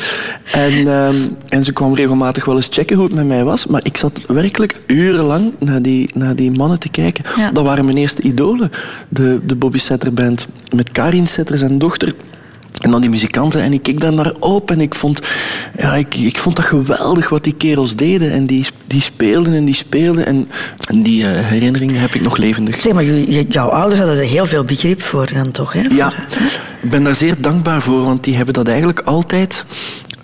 En, 0.51 0.88
ehm, 0.88 1.15
en 1.50 1.63
ze 1.63 1.74
kwam 1.74 1.96
regelmatig 1.96 2.46
wel 2.46 2.56
eens 2.56 2.70
checken 2.72 2.96
hoe 2.96 3.06
het 3.06 3.15
met 3.15 3.27
mij 3.27 3.44
was. 3.44 3.65
Maar 3.65 3.82
ik 3.84 3.98
zat 3.98 4.22
werkelijk 4.27 4.75
urenlang 4.88 5.53
naar 5.60 5.82
die, 5.82 6.10
naar 6.13 6.36
die 6.36 6.51
mannen 6.51 6.79
te 6.79 6.89
kijken. 6.89 7.24
Ja. 7.38 7.51
Dat 7.51 7.63
waren 7.63 7.86
mijn 7.86 7.98
eerste 7.98 8.22
idolen. 8.22 8.72
De, 9.10 9.26
de 9.46 9.55
Bobby 9.55 9.77
Setter 9.77 10.13
Band. 10.13 10.48
Met 10.75 10.91
Karin 10.91 11.27
Setter, 11.27 11.57
zijn 11.57 11.77
dochter. 11.77 12.13
En 12.77 12.91
dan 12.91 13.01
die 13.01 13.10
muzikanten. 13.10 13.62
En 13.62 13.74
ik 13.74 13.84
keek 13.84 14.00
daar 14.00 14.13
naar 14.13 14.34
op. 14.39 14.72
En 14.72 14.81
ik 14.81 14.96
vond, 14.96 15.22
ja, 15.77 15.96
ik, 15.96 16.15
ik 16.15 16.38
vond 16.38 16.55
dat 16.55 16.65
geweldig 16.65 17.29
wat 17.29 17.43
die 17.43 17.53
kerels 17.53 17.96
deden. 17.96 18.31
En 18.31 18.46
die, 18.46 18.65
die 18.88 19.01
speelden 19.01 19.53
en 19.53 19.65
die 19.65 19.75
speelden. 19.75 20.25
En, 20.25 20.50
en 20.89 21.01
die 21.01 21.31
eh, 21.31 21.46
herinneringen 21.46 22.00
heb 22.00 22.15
ik 22.15 22.22
nog 22.22 22.38
levendig. 22.38 22.81
Zeg 22.81 22.93
maar, 22.93 23.03
jouw 23.03 23.67
ouders 23.67 24.00
hadden 24.00 24.17
er 24.17 24.24
heel 24.24 24.46
veel 24.46 24.63
begrip 24.63 25.01
voor 25.01 25.29
dan 25.34 25.51
toch? 25.51 25.74
Hè? 25.74 25.81
Ja, 25.81 26.13
ik 26.81 26.89
ben 26.89 27.03
daar 27.03 27.15
zeer 27.15 27.41
dankbaar 27.41 27.81
voor, 27.81 28.03
want 28.03 28.24
die 28.24 28.36
hebben 28.36 28.53
dat 28.53 28.67
eigenlijk 28.67 29.00
altijd 29.00 29.65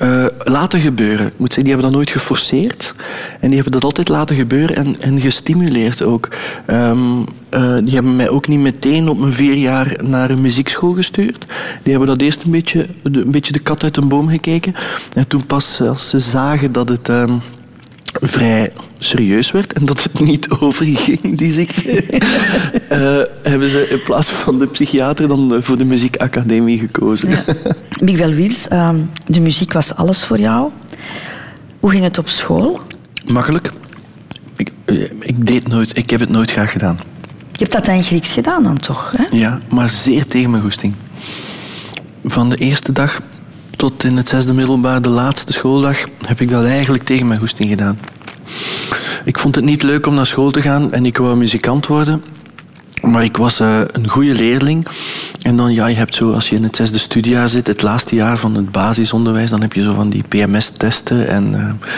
eh, 0.03 0.25
laten 0.43 0.79
gebeuren. 0.79 1.31
Moet 1.37 1.53
zeggen, 1.53 1.63
die 1.63 1.73
hebben 1.73 1.85
dat 1.85 1.95
nooit 1.95 2.11
geforceerd. 2.11 2.93
En 3.39 3.47
die 3.47 3.53
hebben 3.53 3.71
dat 3.71 3.83
altijd 3.83 4.09
laten 4.09 4.35
gebeuren 4.35 4.75
en, 4.75 5.01
en 5.01 5.21
gestimuleerd 5.21 6.01
ook. 6.01 6.29
Ehm, 6.65 7.21
eh, 7.49 7.77
die 7.83 7.93
hebben 7.93 8.15
mij 8.15 8.29
ook 8.29 8.47
niet 8.47 8.59
meteen 8.59 9.09
op 9.09 9.19
mijn 9.19 9.33
vier 9.33 9.53
jaar 9.53 9.97
naar 10.03 10.29
een 10.29 10.41
muziekschool 10.41 10.93
gestuurd. 10.93 11.45
Die 11.83 11.91
hebben 11.91 12.07
dat 12.07 12.21
eerst 12.21 12.43
een 12.43 12.51
beetje 12.51 12.87
de, 13.03 13.21
een 13.21 13.31
beetje 13.31 13.53
de 13.53 13.59
kat 13.59 13.83
uit 13.83 13.97
een 13.97 14.07
boom 14.07 14.27
gekeken. 14.27 14.73
En 15.13 15.27
toen 15.27 15.45
pas, 15.45 15.81
als 15.81 16.09
ze 16.09 16.19
zagen 16.19 16.71
dat 16.71 16.89
het... 16.89 17.09
ehm, 17.09 17.33
vrij 18.21 18.71
serieus 18.99 19.51
werd 19.51 19.73
en 19.73 19.85
dat 19.85 20.03
het 20.03 20.19
niet 20.19 20.49
overging, 20.59 21.37
die 21.37 21.51
ziekte, 21.51 21.91
eh, 22.89 23.21
hebben 23.49 23.69
ze 23.69 23.87
in 23.89 24.01
plaats 24.03 24.29
van 24.29 24.57
de 24.57 24.67
psychiater 24.67 25.27
dan 25.27 25.57
voor 25.59 25.77
de 25.77 25.85
muziekacademie 25.85 26.79
gekozen. 26.79 27.29
Ja. 27.29 27.43
Miguel 28.05 28.31
Wiels, 28.31 28.67
ehm, 28.67 28.99
de 29.25 29.39
muziek 29.39 29.73
was 29.73 29.95
alles 29.95 30.23
voor 30.23 30.39
jou. 30.39 30.69
Hoe 31.79 31.89
ging 31.89 32.03
het 32.03 32.17
op 32.17 32.27
school? 32.27 32.79
Makkelijk. 33.33 33.71
Ik, 34.55 34.71
eh, 34.85 35.01
ik 35.19 35.47
deed 35.47 35.67
nooit, 35.67 35.97
ik 35.97 36.09
heb 36.09 36.19
het 36.19 36.29
nooit 36.29 36.51
graag 36.51 36.71
gedaan. 36.71 36.99
Je 37.51 37.59
hebt 37.59 37.71
dat 37.71 37.87
in 37.87 38.03
Grieks 38.03 38.31
gedaan 38.31 38.63
dan 38.63 38.77
toch? 38.77 39.13
Hè? 39.17 39.37
Ja, 39.37 39.59
maar 39.69 39.89
zeer 39.89 40.25
tegen 40.27 40.49
mijn 40.49 40.63
goesting. 40.63 40.93
Van 42.25 42.49
de 42.49 42.55
eerste 42.55 42.91
dag 42.91 43.21
tot 43.77 44.03
in 44.03 44.17
het 44.17 44.29
zesde 44.29 44.53
middelbaar, 44.53 45.01
de 45.01 45.09
laatste 45.09 45.53
schooldag, 45.53 45.97
heb 46.25 46.41
ik 46.41 46.49
dat 46.49 46.65
eigenlijk 46.65 47.03
tegen 47.03 47.27
mijn 47.27 47.39
goesting 47.39 47.69
gedaan. 47.69 47.99
Ik 49.25 49.37
vond 49.37 49.55
het 49.55 49.65
niet 49.65 49.83
leuk 49.83 50.07
om 50.07 50.13
naar 50.13 50.25
school 50.25 50.51
te 50.51 50.61
gaan 50.61 50.91
en 50.91 51.05
ik 51.05 51.17
wou 51.17 51.35
muzikant 51.35 51.87
worden. 51.87 52.23
Maar 53.01 53.23
ik 53.23 53.37
was 53.37 53.59
eh, 53.59 53.81
een 53.91 54.09
goede 54.09 54.33
leerling. 54.33 54.87
En 55.41 55.55
dan, 55.55 55.73
ja, 55.73 55.87
je 55.87 55.95
hebt 55.95 56.15
zo, 56.15 56.31
als 56.31 56.49
je 56.49 56.55
in 56.55 56.63
het 56.63 56.75
zesde 56.75 56.97
studiejaar 56.97 57.49
zit, 57.49 57.67
het 57.67 57.81
laatste 57.81 58.15
jaar 58.15 58.37
van 58.37 58.55
het 58.55 58.71
basisonderwijs, 58.71 59.49
dan 59.49 59.61
heb 59.61 59.73
je 59.73 59.83
zo 59.83 59.93
van 59.93 60.09
die 60.09 60.23
PMS-testen. 60.27 61.27
En 61.27 61.55
eh, 61.55 61.89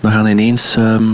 dan 0.00 0.12
gaan 0.12 0.26
ineens 0.26 0.76
ehm, 0.76 1.04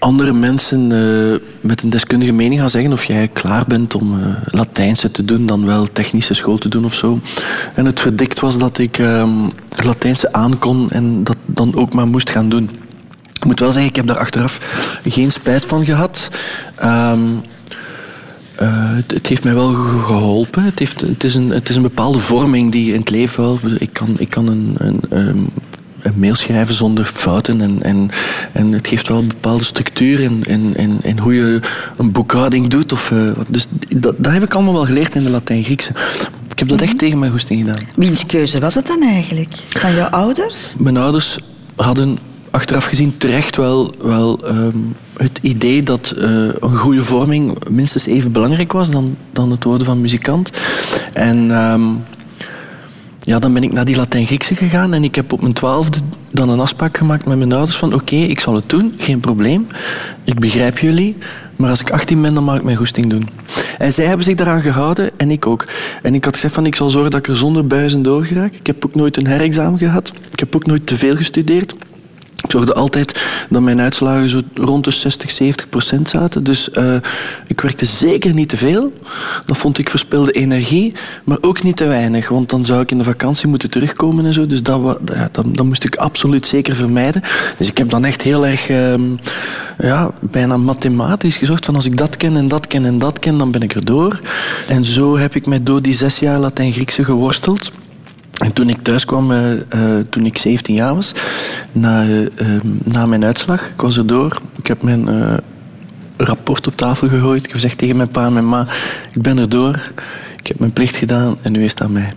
andere 0.00 0.32
mensen 0.32 0.92
eh, 0.92 1.38
met 1.60 1.82
een 1.82 1.90
deskundige 1.90 2.32
mening 2.32 2.60
gaan 2.60 2.70
zeggen 2.70 2.92
of 2.92 3.04
jij 3.04 3.28
klaar 3.28 3.64
bent 3.66 3.94
om 3.94 4.20
eh, 4.20 4.26
Latijnse 4.44 5.10
te 5.10 5.24
doen 5.24 5.46
dan 5.46 5.66
wel 5.66 5.86
technische 5.92 6.34
school 6.34 6.58
te 6.58 6.68
doen 6.68 6.84
of 6.84 6.94
zo. 6.94 7.20
En 7.74 7.84
het 7.86 8.00
verdikt 8.00 8.40
was 8.40 8.58
dat 8.58 8.78
ik 8.78 8.98
ehm, 8.98 9.30
Latijnse 9.84 10.32
aankon 10.32 10.90
en 10.90 11.24
dat 11.24 11.36
dan 11.46 11.74
ook 11.74 11.92
maar 11.92 12.06
moest 12.08 12.30
gaan 12.30 12.48
doen. 12.48 12.70
Ik 13.32 13.44
moet 13.44 13.60
wel 13.60 13.72
zeggen, 13.72 13.90
ik 13.90 13.96
heb 13.96 14.06
daar 14.06 14.18
achteraf 14.18 14.58
geen 15.08 15.32
spijt 15.32 15.64
van 15.64 15.84
gehad. 15.84 16.30
Ehm, 16.76 17.20
eh, 18.54 18.68
het, 18.72 19.10
het 19.10 19.26
heeft 19.26 19.44
mij 19.44 19.54
wel 19.54 19.72
ge- 19.72 20.02
geholpen. 20.04 20.62
Het, 20.62 20.78
heeft, 20.78 21.00
het, 21.00 21.24
is 21.24 21.34
een, 21.34 21.50
het 21.50 21.68
is 21.68 21.76
een 21.76 21.82
bepaalde 21.82 22.18
vorming 22.18 22.72
die 22.72 22.92
in 22.92 23.00
het 23.00 23.10
leven 23.10 23.42
wel... 23.42 23.58
Ik 23.78 23.92
kan, 23.92 24.14
ik 24.18 24.30
kan 24.30 24.46
een, 24.46 24.74
een, 24.78 25.00
ehm, 25.10 25.38
een 26.02 26.18
mail 26.18 26.34
schrijven 26.34 26.74
zonder 26.74 27.04
fouten. 27.04 27.60
En, 27.60 27.82
en, 27.82 28.10
en 28.52 28.72
het 28.72 28.88
geeft 28.88 29.08
wel 29.08 29.18
een 29.18 29.28
bepaalde 29.28 29.64
structuur 29.64 30.20
in, 30.20 30.42
in, 30.46 30.76
in, 30.76 30.98
in 31.02 31.18
hoe 31.18 31.34
je 31.34 31.60
een 31.96 32.12
boekhouding 32.12 32.68
doet. 32.68 32.92
Of, 32.92 33.10
eh, 33.10 33.18
dus 33.48 33.66
dat, 33.96 34.14
dat 34.18 34.32
heb 34.32 34.42
ik 34.42 34.54
allemaal 34.54 34.72
wel 34.72 34.84
geleerd 34.84 35.14
in 35.14 35.22
de 35.22 35.30
Latijn-Griekse. 35.30 35.92
Ik 36.50 36.58
heb 36.58 36.68
dat 36.68 36.80
echt 36.80 36.98
tegen 36.98 37.18
mijn 37.18 37.30
goesting 37.30 37.60
gedaan. 37.60 37.82
Wiens 37.94 38.26
keuze 38.26 38.60
was 38.60 38.74
het 38.74 38.86
dan 38.86 39.02
eigenlijk? 39.02 39.54
Van 39.68 39.94
jouw 39.94 40.08
ouders? 40.08 40.74
Mijn 40.78 40.96
ouders 40.96 41.38
hadden 41.76 42.18
achteraf 42.50 42.84
gezien 42.84 43.16
terecht 43.16 43.56
wel, 43.56 43.94
wel 44.02 44.46
ehm, 44.46 44.76
het 45.16 45.38
idee 45.42 45.82
dat 45.82 46.10
eh, 46.10 46.30
een 46.60 46.76
goede 46.76 47.04
vorming 47.04 47.68
minstens 47.70 48.06
even 48.06 48.32
belangrijk 48.32 48.72
was 48.72 48.90
dan, 48.90 49.16
dan 49.32 49.50
het 49.50 49.64
worden 49.64 49.86
van 49.86 50.00
muzikant. 50.00 50.50
En 51.12 51.50
ehm, 51.50 51.82
ja, 53.20 53.38
dan 53.38 53.52
ben 53.52 53.62
ik 53.62 53.72
naar 53.72 53.84
die 53.84 53.96
Latijn-Griekse 53.96 54.54
gegaan 54.54 54.94
en 54.94 55.04
ik 55.04 55.14
heb 55.14 55.32
op 55.32 55.40
mijn 55.40 55.52
twaalfde 55.52 55.98
dan 56.30 56.48
een 56.48 56.60
afspraak 56.60 56.96
gemaakt 56.96 57.26
met 57.26 57.38
mijn 57.38 57.52
ouders 57.52 57.76
van 57.76 57.94
oké, 57.94 58.16
ik 58.16 58.40
zal 58.40 58.54
het 58.54 58.68
doen, 58.68 58.94
geen 58.96 59.20
probleem. 59.20 59.66
Ik 60.24 60.38
begrijp 60.38 60.78
jullie, 60.78 61.16
maar 61.56 61.70
als 61.70 61.80
ik 61.80 61.90
18 61.90 62.22
ben, 62.22 62.34
dan 62.34 62.44
mag 62.44 62.56
ik 62.56 62.62
mijn 62.62 62.76
goesting 62.76 63.06
doen. 63.06 63.28
En 63.78 63.92
zij 63.92 64.06
hebben 64.06 64.24
zich 64.24 64.34
daaraan 64.34 64.62
gehouden 64.62 65.10
en 65.16 65.30
ik 65.30 65.46
ook. 65.46 65.66
En 66.02 66.14
ik 66.14 66.24
had 66.24 66.34
gezegd 66.34 66.54
van 66.54 66.66
ik 66.66 66.74
zal 66.74 66.90
zorgen 66.90 67.10
dat 67.10 67.20
ik 67.20 67.28
er 67.28 67.36
zonder 67.36 67.66
buizen 67.66 68.02
door 68.02 68.24
geraak. 68.24 68.54
Ik 68.54 68.66
heb 68.66 68.84
ook 68.86 68.94
nooit 68.94 69.16
een 69.16 69.26
herexamen 69.26 69.78
gehad. 69.78 70.12
Ik 70.30 70.38
heb 70.38 70.56
ook 70.56 70.66
nooit 70.66 70.86
te 70.86 70.96
veel 70.96 71.16
gestudeerd. 71.16 71.74
Ik 72.50 72.56
zorgde 72.56 72.74
altijd 72.74 73.20
dat 73.50 73.62
mijn 73.62 73.80
uitslagen 73.80 74.28
zo 74.28 74.40
rond 74.54 74.84
de 74.84 74.90
60, 74.90 75.30
70 75.30 75.68
procent 75.68 76.08
zaten. 76.08 76.44
Dus 76.44 76.70
eh, 76.70 76.94
ik 77.46 77.60
werkte 77.60 77.84
zeker 77.84 78.32
niet 78.32 78.48
te 78.48 78.56
veel. 78.56 78.92
Dat 79.46 79.56
vond 79.56 79.78
ik 79.78 79.90
verspilde 79.90 80.32
energie, 80.32 80.92
maar 81.24 81.38
ook 81.40 81.62
niet 81.62 81.76
te 81.76 81.84
weinig. 81.84 82.28
Want 82.28 82.50
dan 82.50 82.64
zou 82.64 82.80
ik 82.80 82.90
in 82.90 82.98
de 82.98 83.04
vakantie 83.04 83.48
moeten 83.48 83.70
terugkomen 83.70 84.26
en 84.26 84.32
zo. 84.32 84.46
Dus 84.46 84.62
dat, 84.62 84.98
ja, 85.04 85.28
dat, 85.32 85.44
dat 85.54 85.66
moest 85.66 85.84
ik 85.84 85.96
absoluut 85.96 86.46
zeker 86.46 86.74
vermijden. 86.74 87.22
Dus 87.56 87.68
ik 87.68 87.78
heb 87.78 87.90
dan 87.90 88.04
echt 88.04 88.22
heel 88.22 88.46
erg, 88.46 88.68
ehm, 88.68 89.02
ja, 89.78 90.10
bijna 90.20 90.56
mathematisch 90.56 91.36
gezorgd 91.36 91.64
van 91.64 91.74
als 91.74 91.86
ik 91.86 91.96
dat 91.96 92.16
ken 92.16 92.36
en 92.36 92.48
dat 92.48 92.66
ken 92.66 92.84
en 92.84 92.98
dat 92.98 93.18
ken, 93.18 93.38
dan 93.38 93.50
ben 93.50 93.62
ik 93.62 93.74
er 93.74 93.84
door. 93.84 94.20
En 94.68 94.84
zo 94.84 95.18
heb 95.18 95.34
ik 95.34 95.46
mij 95.46 95.62
door 95.62 95.82
die 95.82 95.94
zes 95.94 96.18
jaar 96.18 96.38
Latijn-Griekse 96.38 97.04
geworsteld. 97.04 97.70
En 98.40 98.52
toen 98.52 98.68
ik 98.68 98.82
thuis 98.82 99.04
kwam, 99.04 99.32
eh, 99.32 99.52
eh, 99.52 99.60
toen 100.10 100.26
ik 100.26 100.38
17 100.38 100.74
jaar 100.74 100.94
was, 100.94 101.12
na, 101.72 102.02
eh, 102.02 102.26
eh, 102.26 102.62
na 102.84 103.06
mijn 103.06 103.24
uitslag, 103.24 103.60
ik 103.66 103.80
was 103.80 103.96
er 103.96 104.06
door. 104.06 104.40
Ik 104.56 104.66
heb 104.66 104.82
mijn 104.82 105.08
rapport 106.16 106.66
op 106.66 106.76
tafel 106.76 107.08
gegooid. 107.08 107.38
Ik 107.38 107.44
heb 107.44 107.54
gezegd 107.54 107.78
tegen 107.78 107.96
mijn 107.96 108.08
pa 108.08 108.24
en 108.24 108.32
mijn 108.32 108.48
ma, 108.48 108.66
ik 109.12 109.22
ben 109.22 109.38
er 109.38 109.48
door. 109.48 109.90
Ik 110.40 110.46
heb 110.46 110.58
mijn 110.58 110.72
plicht 110.72 110.96
gedaan 110.96 111.36
en 111.42 111.52
nu 111.52 111.64
is 111.64 111.70
het 111.70 111.82
aan 111.82 111.92
mij. 111.92 112.08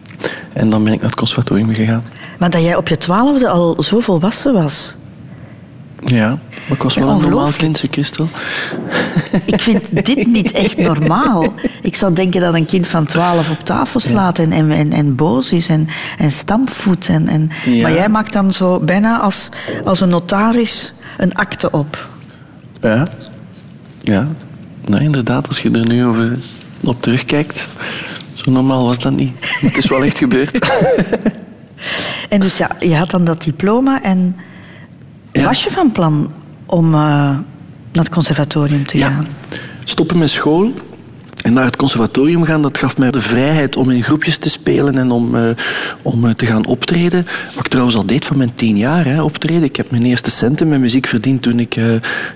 En 0.54 0.70
dan 0.70 0.84
ben 0.84 0.94
ik 0.94 1.00
naar 1.00 1.10
het 1.10 1.20
conservatorium 1.20 1.74
gegaan. 1.74 2.04
Maar 2.40 2.50
dat 2.50 2.62
jij 2.62 2.76
op 2.76 2.88
je 2.88 2.98
twaalfde 2.98 3.50
al 3.50 3.84
zo 3.84 4.00
volwassen 4.00 4.54
was. 4.54 4.96
Ja, 6.06 6.40
maar 6.68 6.78
ik 6.78 6.84
was 6.84 6.96
wel 6.96 7.10
een 7.10 7.22
normaal 7.22 7.52
kindje, 7.58 7.88
Christel. 7.92 8.28
Ik 9.46 9.62
vind 9.62 10.06
dit 10.06 10.28
niet 10.28 10.52
echt 10.52 10.78
normaal. 10.78 11.54
Ik 11.82 11.96
zou 11.96 12.14
denken 12.14 12.42
dat 12.42 12.54
een 12.54 12.66
kind 12.66 12.88
van 12.88 13.06
12 13.06 13.50
op 13.50 13.60
tafel 13.60 14.00
slaat 14.00 14.40
en, 14.40 14.52
en, 14.52 14.72
en, 14.72 14.92
en 14.92 15.16
boos 15.16 15.52
is 15.52 15.68
en, 15.68 15.88
en 16.18 16.32
stampvoet. 16.32 17.08
En, 17.08 17.28
en, 17.28 17.50
Ja. 17.66 17.82
Maar 17.82 17.94
jij 17.94 18.10
maakt 18.10 18.34
dan 18.34 18.54
zo 18.54 18.80
bijna 18.80 19.20
als, 19.20 19.50
als 19.86 20.02
een 20.02 20.10
notaris 20.10 20.94
een 21.18 21.34
akte 21.36 21.72
op. 21.72 22.08
Ja. 22.82 23.08
Ja. 24.02 24.28
Nou, 24.86 25.04
inderdaad, 25.04 25.48
als 25.48 25.60
je 25.62 25.70
er 25.72 25.88
nu 25.88 26.06
over 26.06 26.38
op 26.84 27.02
terugkijkt, 27.02 27.68
zo 28.34 28.52
normaal 28.52 28.86
was 28.86 29.00
dat 29.00 29.14
niet. 29.16 29.32
Het 29.40 29.78
is 29.78 29.88
wel 29.90 30.04
echt 30.04 30.18
gebeurd. 30.18 30.60
En 32.30 32.40
dus 32.40 32.58
ja, 32.58 32.70
je 32.80 32.96
had 32.96 33.10
dan 33.10 33.24
dat 33.24 33.44
diploma 33.44 34.02
en 34.04 34.36
Ja. 35.32 35.44
was 35.44 35.64
je 35.64 35.72
van 35.72 35.92
plan 35.92 36.32
om 36.74 36.86
eh, 36.94 37.00
naar 37.00 38.04
het 38.04 38.10
conservatorium 38.10 38.86
te 38.86 38.98
Ja. 38.98 39.08
gaan? 39.10 39.28
Stoppen 39.84 40.18
met 40.18 40.30
school 40.30 40.72
En 41.44 41.54
naar 41.54 41.66
het 41.66 41.76
conservatorium 41.76 42.44
gaan, 42.44 42.62
dat 42.62 42.78
gaf 42.78 42.98
mij 42.98 43.12
de 43.12 43.22
vrijheid 43.22 43.76
om 43.76 43.90
in 43.90 44.04
groepjes 44.04 44.38
te 44.38 44.50
spelen 44.50 44.98
en 44.98 45.12
om, 45.12 45.36
eh, 45.36 45.42
om 46.02 46.26
eh, 46.26 46.34
te 46.34 46.46
gaan 46.46 46.66
optreden. 46.66 47.28
Wat 47.56 47.66
ik 47.66 47.68
trouwens 47.68 47.96
al 47.96 48.06
deed 48.06 48.26
van 48.26 48.38
mijn 48.38 48.54
tien 48.56 48.78
jaar, 48.78 49.06
hè, 49.06 49.22
optreden. 49.22 49.64
Ik 49.64 49.76
heb 49.76 49.92
mijn 49.92 50.04
eerste 50.04 50.32
centen 50.32 50.68
met 50.68 50.80
muziek 50.80 51.08
verdiend 51.08 51.42
toen 51.42 51.60
ik, 51.60 51.76
eh, 51.76 51.86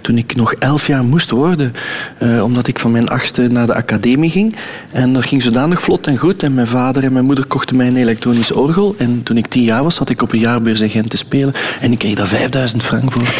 toen 0.01 0.17
ik 0.17 0.35
nog 0.35 0.53
elf 0.53 0.87
jaar 0.87 1.03
moest 1.03 1.29
worden. 1.29 1.73
Omdat 2.43 2.67
ik 2.67 2.79
van 2.79 2.91
mijn 2.91 3.09
achtste 3.09 3.47
naar 3.47 3.65
de 3.65 3.75
academie 3.75 4.29
ging. 4.29 4.55
En 4.91 5.13
dat 5.13 5.25
ging 5.25 5.41
zodanig 5.41 5.81
vlot 5.81 6.07
en 6.07 6.17
goed. 6.17 6.43
En 6.43 6.53
mijn 6.53 6.67
vader 6.67 7.03
en 7.03 7.13
mijn 7.13 7.25
moeder 7.25 7.45
kochten 7.45 7.75
mij 7.75 7.87
een 7.87 7.95
elektronisch 7.95 8.51
orgel. 8.51 8.95
En 8.97 9.23
toen 9.23 9.37
ik 9.37 9.47
tien 9.47 9.63
jaar 9.63 9.83
was, 9.83 9.95
zat 9.95 10.09
ik 10.09 10.21
op 10.21 10.31
een 10.31 10.39
jaarbeurs 10.39 10.81
in 10.81 10.89
Gent 10.89 11.09
te 11.09 11.17
spelen. 11.17 11.53
En 11.81 11.91
ik 11.91 11.97
kreeg 11.97 12.15
daar 12.15 12.27
5000 12.27 12.83
frank 12.83 13.11
voor. 13.11 13.33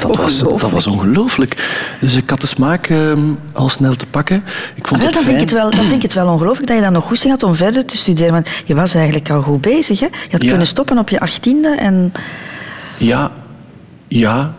Dat 0.00 0.16
was, 0.16 0.38
dat 0.38 0.70
was 0.70 0.86
ongelooflijk. 0.86 1.56
Dus 2.00 2.16
ik 2.16 2.30
had 2.30 2.40
de 2.40 2.46
smaak 2.46 2.86
eh, 2.86 3.12
al 3.52 3.68
snel 3.68 3.94
te 3.94 4.06
pakken. 4.06 4.44
Ik 4.74 4.86
vond 4.86 5.04
Ah, 5.04 5.11
dan, 5.12 5.22
vind 5.22 5.34
ik 5.34 5.40
het 5.40 5.52
wel, 5.52 5.70
dan 5.70 5.80
vind 5.80 5.92
ik 5.92 6.02
het 6.02 6.14
wel 6.14 6.26
ongelooflijk 6.28 6.66
dat 6.68 6.76
je 6.76 6.82
dan 6.82 6.92
nog 6.92 7.04
goed 7.06 7.22
had 7.24 7.42
om 7.42 7.54
verder 7.54 7.84
te 7.84 7.96
studeren. 7.96 8.32
Want 8.32 8.48
je 8.64 8.74
was 8.74 8.94
eigenlijk 8.94 9.30
al 9.30 9.42
goed 9.42 9.60
bezig. 9.60 10.00
Hè? 10.00 10.06
Je 10.06 10.30
had 10.30 10.42
Ja. 10.42 10.48
kunnen 10.48 10.66
stoppen 10.66 10.98
op 10.98 11.08
je 11.08 11.20
achttiende. 11.20 11.68
En 11.76 12.12
Ja, 12.96 13.30
ja. 14.08 14.54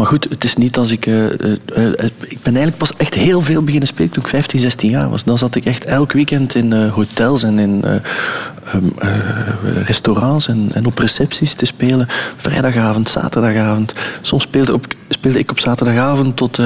Maar 0.00 0.08
goed, 0.08 0.26
het 0.30 0.44
is 0.44 0.56
niet 0.56 0.76
als 0.76 0.90
ik... 0.90 1.06
eh, 1.06 1.26
eh, 1.26 1.36
eh, 1.74 2.04
ik 2.18 2.42
ben 2.42 2.56
eigenlijk 2.56 2.76
pas 2.76 2.96
echt 2.96 3.14
heel 3.14 3.40
veel 3.40 3.62
beginnen 3.62 3.88
spelen 3.88 4.10
toen 4.10 4.22
ik 4.22 4.28
15, 4.28 4.60
16 4.60 4.90
jaar 4.90 5.10
was. 5.10 5.24
Dan 5.24 5.38
zat 5.38 5.54
ik 5.54 5.64
echt 5.64 5.84
elk 5.84 6.12
weekend 6.12 6.54
in 6.54 6.72
hotels 6.72 7.42
en 7.42 7.58
in 7.58 7.82
eh, 7.84 7.94
ehm, 8.72 8.84
eh, 8.98 9.82
restaurants 9.84 10.48
en, 10.48 10.70
en 10.72 10.86
op 10.86 10.98
recepties 10.98 11.54
te 11.54 11.66
spelen. 11.66 12.06
Vrijdagavond, 12.36 13.08
zaterdagavond. 13.08 13.92
Soms 14.20 14.42
speelde, 14.42 14.74
op, 14.74 14.86
speelde 15.08 15.38
ik 15.38 15.50
op 15.50 15.58
zaterdagavond 15.58 16.36
tot 16.36 16.58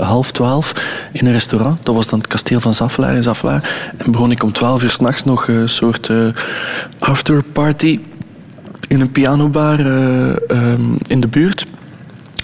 half 0.00 0.30
twaalf 0.30 0.72
in 1.12 1.26
een 1.26 1.32
restaurant. 1.32 1.78
Dat 1.82 1.94
was 1.94 2.06
dan 2.06 2.18
het 2.18 2.28
kasteel 2.28 2.60
van 2.60 2.74
Zaffelaar 2.74 3.16
in 3.16 3.22
Zaffelaar. 3.22 3.94
En 3.96 4.10
begon 4.10 4.30
ik 4.30 4.42
om 4.42 4.52
twaalf 4.52 4.82
uur 4.82 4.90
s'nachts 4.90 5.24
nog 5.24 5.48
een 5.48 5.68
soort 5.68 6.10
afterparty 6.98 8.00
in 8.88 9.00
een 9.00 9.12
pianobar 9.12 9.78
ehm, 9.80 10.94
in 11.06 11.20
de 11.20 11.28
buurt. 11.28 11.66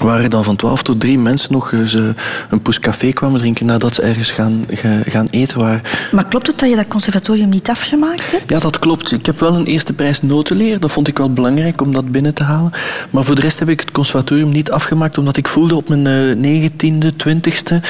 Waar 0.02 0.20
er 0.20 0.28
dan 0.28 0.44
van 0.44 0.56
12 0.56 0.82
tot 0.82 1.00
3 1.00 1.18
mensen 1.18 1.52
nog 1.52 1.72
eens 1.72 1.94
eh, 1.94 2.02
een 2.50 2.62
poes 2.62 2.80
café 2.80 3.12
kwamen 3.12 3.38
drinken 3.40 3.66
nadat 3.66 3.94
ze 3.94 4.02
ergens 4.02 4.30
gaan, 4.30 4.64
ga- 4.70 5.00
gaan 5.06 5.26
eten 5.30 5.58
waren. 5.58 5.82
Maar 6.12 6.26
klopt 6.26 6.46
het 6.46 6.58
dat 6.58 6.68
je 6.70 6.76
dat 6.76 6.88
conservatorium 6.88 7.48
niet 7.48 7.68
afgemaakt 7.70 8.30
hebt? 8.30 8.50
Ja, 8.50 8.58
dat 8.58 8.78
klopt. 8.78 9.12
Ik 9.12 9.26
heb 9.26 9.40
wel 9.40 9.56
een 9.56 9.64
eerste 9.64 9.92
prijs 9.92 10.22
notenleer. 10.22 10.80
Dat 10.80 10.90
vond 10.92 11.08
ik 11.08 11.18
wel 11.18 11.32
belangrijk 11.32 11.80
om 11.80 11.92
dat 11.92 12.10
binnen 12.10 12.34
te 12.34 12.44
halen. 12.44 12.70
Maar 13.10 13.24
voor 13.24 13.34
de 13.34 13.40
rest 13.40 13.58
heb 13.58 13.68
ik 13.68 13.80
het 13.80 13.90
conservatorium 13.90 14.48
niet 14.48 14.70
afgemaakt, 14.70 15.18
omdat 15.18 15.36
ik 15.36 15.48
voelde 15.48 15.74
op 15.74 15.88
mijn 15.88 16.06
eh, 16.06 16.36
negentiende, 16.36 17.16
twintigste 17.16 17.80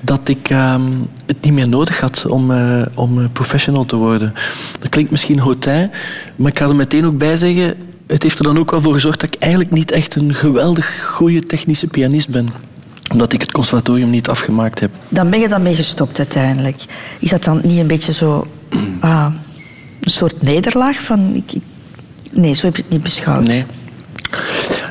dat 0.00 0.28
ik 0.28 0.48
ehm, 0.50 0.82
het 1.26 1.40
niet 1.40 1.52
meer 1.52 1.68
nodig 1.68 2.00
had 2.00 2.26
om, 2.28 2.50
eh, 2.50 2.82
om 2.94 3.32
professional 3.32 3.84
te 3.84 3.96
worden. 3.96 4.34
Dat 4.78 4.88
klinkt 4.88 5.10
misschien 5.10 5.38
hautain, 5.38 5.90
maar 6.36 6.50
ik 6.50 6.58
ga 6.58 6.68
er 6.68 6.76
meteen 6.76 7.06
ook 7.06 7.18
bij 7.18 7.36
zeggen, 7.36 7.74
het 8.12 8.22
heeft 8.22 8.38
er 8.38 8.44
dan 8.44 8.58
ook 8.58 8.70
wel 8.70 8.80
voor 8.80 8.92
gezorgd 8.92 9.20
dat 9.20 9.34
ik 9.34 9.40
eigenlijk 9.40 9.72
niet 9.72 9.90
echt 9.90 10.14
een 10.14 10.34
geweldig 10.34 11.04
goede 11.06 11.42
technische 11.42 11.86
pianist 11.86 12.28
ben. 12.28 12.48
Omdat 13.12 13.32
ik 13.32 13.40
het 13.40 13.52
conservatorium 13.52 14.10
niet 14.10 14.28
afgemaakt 14.28 14.80
heb. 14.80 14.90
Dan 15.08 15.30
ben 15.30 15.40
je 15.40 15.48
dan 15.48 15.62
mee 15.62 15.74
gestopt 15.74 16.18
uiteindelijk. 16.18 16.84
Is 17.18 17.30
dat 17.30 17.44
dan 17.44 17.60
niet 17.64 17.78
een 17.78 17.86
beetje 17.86 18.12
zo... 18.12 18.46
ah, 19.00 19.26
een 20.00 20.10
soort 20.10 20.42
nederlaag 20.42 21.00
van... 21.02 21.34
Ik, 21.34 21.52
ik- 21.52 21.62
nee, 22.32 22.54
zo 22.54 22.66
heb 22.66 22.76
je 22.76 22.82
het 22.82 22.90
niet 22.90 23.02
beschouwd. 23.02 23.46
Nee. 23.46 23.64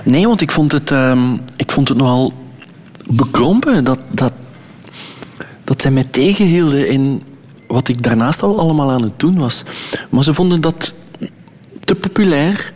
Nee, 0.04 0.28
want 0.28 0.42
ik 0.42 0.52
vond 0.52 0.72
het, 0.72 0.92
ehm, 0.92 1.34
ik 1.56 1.72
vond 1.72 1.88
het 1.88 1.98
nogal 1.98 2.34
bekrompen 3.10 3.84
dat, 3.84 4.00
dat, 4.12 4.32
dat 5.64 5.82
zij 5.82 5.92
mij 5.92 6.04
tegenhielden 6.12 6.90
in 6.90 7.24
wat 7.68 7.88
ik 7.88 8.04
daarnaast 8.04 8.44
al 8.44 8.60
allemaal 8.60 8.92
aan 8.92 9.02
het 9.02 9.20
doen 9.20 9.38
was. 9.38 9.64
Maar 10.10 10.24
ze 10.24 10.34
vonden 10.34 10.62
dat 10.62 10.94
te 11.84 11.96
populair. 11.96 12.74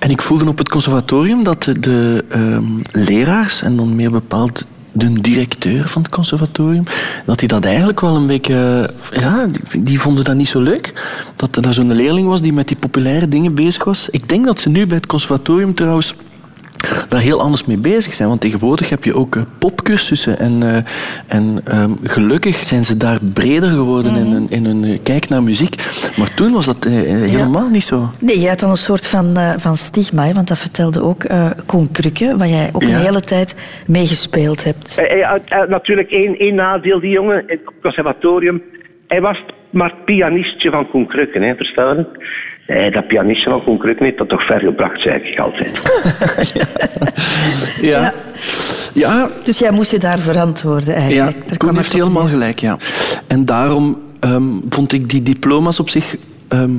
En 0.00 0.10
ik 0.10 0.22
voelde 0.22 0.48
op 0.48 0.58
het 0.58 0.68
conservatorium 0.68 1.44
dat 1.44 1.62
de, 1.62 2.24
ehm, 2.28 2.64
leraars, 2.92 3.62
en 3.62 3.76
dan 3.76 3.96
meer 3.96 4.10
bepaald 4.10 4.64
de 4.92 5.20
directeur 5.20 5.88
van 5.88 6.02
het 6.02 6.10
conservatorium, 6.10 6.84
dat 7.26 7.38
die 7.38 7.48
dat 7.48 7.64
eigenlijk 7.64 8.00
wel 8.00 8.16
een 8.16 8.26
beetje... 8.26 8.90
Ja, 9.10 9.46
die, 9.46 9.82
die 9.82 10.00
vonden 10.00 10.24
dat 10.24 10.34
niet 10.34 10.48
zo 10.48 10.60
leuk. 10.60 10.92
Dat 11.36 11.56
er 11.56 11.74
zo'n 11.74 11.92
leerling 11.92 12.26
was 12.26 12.42
die 12.42 12.52
met 12.52 12.68
die 12.68 12.76
populaire 12.76 13.28
dingen 13.28 13.54
bezig 13.54 13.84
was. 13.84 14.08
Ik 14.10 14.28
denk 14.28 14.44
dat 14.44 14.60
ze 14.60 14.68
nu 14.68 14.86
bij 14.86 14.96
het 14.96 15.06
conservatorium 15.06 15.74
trouwens 15.74 16.14
daar 17.08 17.20
heel 17.20 17.40
anders 17.40 17.64
mee 17.64 17.78
bezig 17.78 18.14
zijn. 18.14 18.28
Want 18.28 18.40
tegenwoordig 18.40 18.88
heb 18.90 19.04
je 19.04 19.14
ook 19.14 19.36
eh, 19.36 19.42
popcursussen. 19.58 20.38
En, 20.38 20.62
eh, 20.62 20.76
en 21.26 21.60
ehm, 21.64 21.90
gelukkig 22.02 22.56
zijn 22.56 22.84
ze 22.84 22.96
daar 22.96 23.18
breder 23.34 23.68
geworden 23.68 24.16
in, 24.16 24.26
hun, 24.26 24.46
in 24.48 24.64
hun 24.64 24.84
eh, 24.84 24.98
kijk 25.02 25.28
naar 25.28 25.42
muziek. 25.42 25.74
Maar 26.18 26.34
toen 26.34 26.52
was 26.52 26.66
dat 26.66 26.84
helemaal 26.84 27.68
niet 27.68 27.82
zo. 27.84 28.10
Nee, 28.20 28.40
je 28.40 28.48
had 28.48 28.58
dan 28.60 28.70
een 28.70 28.76
soort 28.76 29.06
van, 29.06 29.36
eh, 29.36 29.52
van 29.56 29.76
stigma, 29.76 30.24
hè, 30.24 30.32
want 30.32 30.48
dat 30.48 30.58
vertelde 30.58 31.02
ook 31.02 31.24
eh 31.24 31.50
Koen 31.66 31.92
Krukke, 31.92 32.36
waar 32.36 32.48
jij 32.48 32.70
ook 32.72 32.82
Ja. 32.82 32.88
een 32.88 32.94
hele 32.94 33.20
tijd 33.20 33.56
meegespeeld 33.86 34.64
hebt. 34.64 35.02
Natuurlijk 35.68 36.10
één, 36.10 36.38
één 36.38 36.54
nadeel, 36.54 37.00
die 37.00 37.10
jongen, 37.10 37.42
het 37.46 37.60
conservatorium. 37.82 38.62
Hij 39.06 39.20
was 39.20 39.44
maar 39.70 39.94
pianistje 40.04 40.70
van 40.70 40.88
Koen 40.90 41.06
Krukken, 41.06 41.42
hè, 41.42 41.54
verstaan 41.54 42.06
je? 42.66 42.72
Eh, 42.72 42.92
dat 42.92 43.04
van 43.42 43.64
Koen 43.64 43.78
Krukken 43.78 44.04
heeft 44.04 44.18
dat 44.18 44.28
toch 44.28 44.42
ver 44.46 44.60
gebracht, 44.60 45.00
zei 45.00 45.20
ik 45.22 45.38
altijd. 45.38 45.82
Ja. 47.80 48.14
Ja, 48.94 49.30
Dus 49.44 49.58
jij 49.58 49.70
moest 49.70 49.90
je 49.90 49.98
daar 49.98 50.18
verantwoorden 50.18 50.94
ja. 50.94 51.00
eigenlijk. 51.00 51.38
Daar 51.38 51.46
Koen 51.48 51.56
kwam 51.56 51.76
heeft 51.76 51.92
helemaal 51.92 52.22
neer. 52.22 52.30
gelijk, 52.30 52.58
ja. 52.58 52.76
En 53.26 53.44
daarom 53.44 53.98
ehm, 54.20 54.42
vond 54.68 54.92
ik 54.92 55.08
die 55.08 55.22
diploma's 55.22 55.80
op 55.80 55.88
zich 55.88 56.16
ehm, 56.48 56.70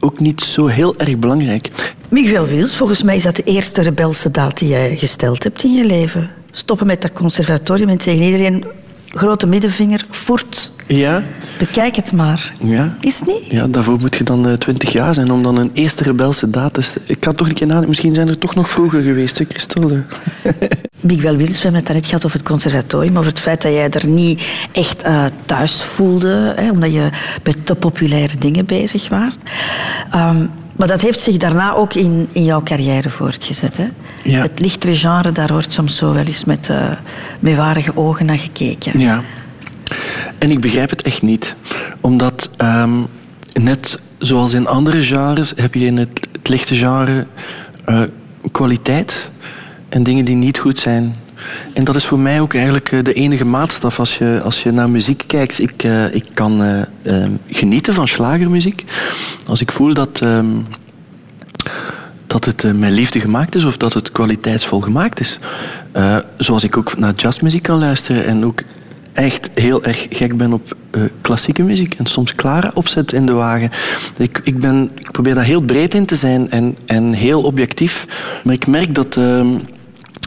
ook 0.00 0.20
niet 0.20 0.40
zo 0.40 0.66
heel 0.66 0.94
erg 0.96 1.18
belangrijk. 1.18 1.70
Miguel 2.08 2.46
Wils, 2.46 2.76
volgens 2.76 3.02
mij 3.02 3.16
is 3.16 3.22
dat 3.22 3.36
de 3.36 3.42
eerste 3.44 3.82
rebelse 3.82 4.30
daad 4.30 4.58
die 4.58 4.68
jij 4.68 4.96
gesteld 4.96 5.42
hebt 5.44 5.64
in 5.64 5.74
je 5.74 5.84
leven. 5.84 6.30
Stoppen 6.50 6.86
met 6.86 7.02
dat 7.02 7.12
conservatorium 7.12 7.88
en 7.88 7.98
tegen 7.98 8.24
iedereen 8.24 8.64
grote 9.08 9.46
middenvinger, 9.46 10.04
voort. 10.10 10.72
Ja, 10.86 11.22
Bekijk 11.58 11.96
het 11.96 12.12
maar. 12.12 12.52
ja. 12.62 12.96
Is 13.00 13.18
het 13.18 13.28
niet? 13.28 13.46
Ja, 13.46 13.66
daarvoor 13.66 13.98
moet 14.00 14.16
je 14.16 14.24
dan 14.24 14.58
twintig 14.58 14.92
jaar 14.92 15.14
zijn 15.14 15.30
om 15.30 15.42
dan 15.42 15.58
een 15.58 15.70
eerste 15.74 16.02
rebelse 16.02 16.50
daad 16.50 16.74
te... 16.74 16.82
Ik 17.04 17.20
kan 17.20 17.34
toch 17.34 17.46
een 17.48 17.54
keer 17.54 17.66
nadenken, 17.66 17.88
misschien 17.88 18.14
zijn 18.14 18.28
er 18.28 18.38
toch 18.38 18.54
nog 18.54 18.70
vroeger 18.70 19.02
geweest, 19.02 19.38
hè, 19.38 19.44
Christel? 19.48 19.90
Miguel 21.00 21.36
Wils, 21.36 21.56
we 21.56 21.62
hebben 21.62 21.80
het 21.80 21.92
net 21.92 22.06
gehad 22.06 22.24
over 22.24 22.38
het 22.38 22.48
conservatorium, 22.48 23.16
over 23.16 23.30
het 23.30 23.40
feit 23.40 23.62
dat 23.62 23.72
jij 23.72 23.90
er 23.90 24.06
niet 24.06 24.42
echt 24.72 25.02
eh, 25.02 25.24
thuis 25.46 25.82
voelde, 25.82 26.52
hè, 26.56 26.70
omdat 26.70 26.92
je 26.92 27.08
met 27.44 27.66
te 27.66 27.74
populaire 27.74 28.36
dingen 28.38 28.66
bezig 28.66 29.08
was. 29.08 29.34
Maar 30.78 30.88
dat 30.88 31.00
heeft 31.00 31.20
zich 31.20 31.36
daarna 31.36 31.74
ook 31.74 31.94
in, 31.94 32.28
in 32.32 32.44
jouw 32.44 32.62
carrière 32.62 33.10
voortgezet. 33.10 33.76
Hè? 33.76 33.86
Ja. 34.24 34.42
Het 34.42 34.60
lichtere 34.60 34.96
genre, 34.96 35.32
daar 35.32 35.52
wordt 35.52 35.72
soms 35.72 35.96
zo 35.96 36.12
wel 36.12 36.24
eens 36.24 36.44
met, 36.44 36.68
eh 36.68 36.90
met 37.40 37.56
warige 37.56 37.96
ogen 37.96 38.26
naar 38.26 38.38
gekeken. 38.38 39.00
Ja. 39.00 39.22
En 40.38 40.50
ik 40.50 40.60
begrijp 40.60 40.90
het 40.90 41.02
echt 41.02 41.22
niet. 41.22 41.54
Omdat, 42.00 42.50
ehm, 42.56 43.00
net 43.52 43.98
zoals 44.18 44.52
in 44.52 44.66
andere 44.66 45.02
genres, 45.02 45.52
heb 45.56 45.74
je 45.74 45.86
in 45.86 45.98
het, 45.98 46.28
het 46.32 46.48
lichte 46.48 46.76
genre 46.76 47.26
eh, 47.84 48.02
kwaliteit 48.52 49.30
en 49.88 50.02
dingen 50.02 50.24
die 50.24 50.36
niet 50.36 50.58
goed 50.58 50.78
zijn. 50.78 51.14
En 51.72 51.84
dat 51.84 51.96
is 51.96 52.06
voor 52.06 52.18
mij 52.18 52.40
ook 52.40 52.54
eigenlijk 52.54 52.92
eh, 52.92 53.02
de 53.02 53.12
enige 53.12 53.44
maatstaf 53.44 53.98
als 53.98 54.18
je, 54.18 54.40
als 54.44 54.62
je 54.62 54.70
naar 54.70 54.90
muziek 54.90 55.24
kijkt. 55.26 55.58
Ik, 55.58 55.82
eh, 55.84 56.14
ik 56.14 56.24
kan 56.34 56.62
eh, 56.62 56.80
ehm, 57.02 57.32
genieten 57.50 57.94
van 57.94 58.08
slagermuziek. 58.08 58.84
Als 59.46 59.60
ik 59.60 59.72
voel 59.72 59.94
dat, 59.94 60.20
ehm, 60.22 60.46
dat 62.26 62.44
het 62.44 62.78
met 62.78 62.90
liefde 62.90 63.20
gemaakt 63.20 63.54
is 63.54 63.64
of 63.64 63.76
dat 63.76 63.94
het 63.94 64.12
kwaliteitsvol 64.12 64.80
gemaakt 64.80 65.20
is. 65.20 65.38
Zoals 66.36 66.64
ik 66.64 66.76
ook 66.76 66.98
naar 66.98 67.12
jazzmuziek 67.16 67.62
kan 67.62 67.78
luisteren 67.78 68.26
en 68.26 68.44
ook 68.44 68.62
echt 69.12 69.50
heel 69.54 69.84
erg 69.84 70.06
gek 70.10 70.36
ben 70.36 70.52
op 70.52 70.76
klassieke 71.20 71.62
muziek 71.62 71.94
en 71.94 72.06
soms 72.06 72.32
klare 72.32 72.70
opzet 72.74 73.12
in 73.12 73.26
de 73.26 73.32
wagen. 73.32 73.70
Ik, 74.16 74.40
ik, 74.42 74.60
ben, 74.60 74.90
ik 74.94 75.10
probeer 75.10 75.34
daar 75.34 75.44
heel 75.44 75.60
breed 75.60 75.94
in 75.94 76.06
te 76.06 76.16
zijn 76.16 76.50
en, 76.50 76.76
en 76.86 77.12
heel 77.12 77.42
objectief. 77.42 78.06
Maar 78.44 78.54
ik 78.54 78.66
merk 78.66 78.94
dat 78.94 79.16
ehm, 79.16 79.48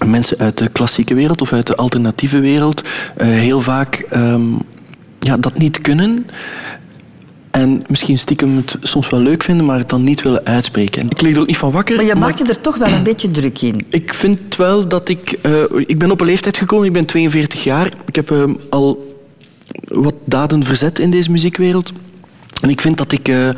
mensen 0.06 0.38
uit 0.38 0.58
de 0.58 0.70
klassieke 0.70 1.14
wereld 1.14 1.42
of 1.42 1.54
uit 1.54 1.68
de 1.68 1.76
alternatieve 1.76 2.40
wereld 2.40 2.82
eh, 3.18 3.28
heel 3.28 3.62
vaak 3.62 4.06
ehm, 4.10 4.54
ja, 5.20 5.38
dat 5.38 5.58
niet 5.58 5.82
kunnen. 5.82 6.26
En 7.52 7.84
misschien 7.88 8.20
stiekem 8.20 8.58
het 8.58 8.76
soms 8.82 9.10
wel 9.10 9.20
leuk 9.20 9.44
vinden, 9.44 9.66
maar 9.66 9.78
het 9.78 9.90
dan 9.90 10.04
niet 10.04 10.22
willen 10.22 10.46
uitspreken. 10.46 11.02
En 11.02 11.10
ik 11.10 11.22
lig 11.22 11.36
er 11.36 11.42
ook 11.42 11.48
niet 11.48 11.58
van 11.58 11.72
wakker. 11.72 11.96
Maar 11.96 12.06
je 12.06 12.16
maakt 12.16 12.38
je 12.38 12.46
er 12.46 12.62
toch 12.62 12.78
wel 12.78 12.88
een 12.88 13.04
beetje 13.12 13.32
druk 13.32 13.62
in. 13.62 13.86
ik 13.90 14.14
vind 14.14 14.56
wel 14.56 14.88
dat 14.88 15.10
ik... 15.10 15.32
eh, 15.42 15.52
ik 15.76 16.00
ben 16.00 16.12
op 16.12 16.22
een 16.22 16.28
leeftijd 16.28 16.58
gekomen, 16.58 16.86
ik 16.86 16.94
ben 16.94 17.06
42 17.06 17.64
jaar. 17.64 17.92
Ik 18.06 18.16
heb 18.16 18.32
eh, 18.32 18.44
al 18.70 19.16
wat 19.88 20.16
daden 20.26 20.64
verzet 20.64 21.00
in 21.00 21.12
deze 21.12 21.32
muziekwereld. 21.32 21.92
En 22.62 22.70
ik 22.70 22.82
vind 22.82 22.98
dat 22.98 23.12
ik 23.12 23.28
eh, 23.28 23.50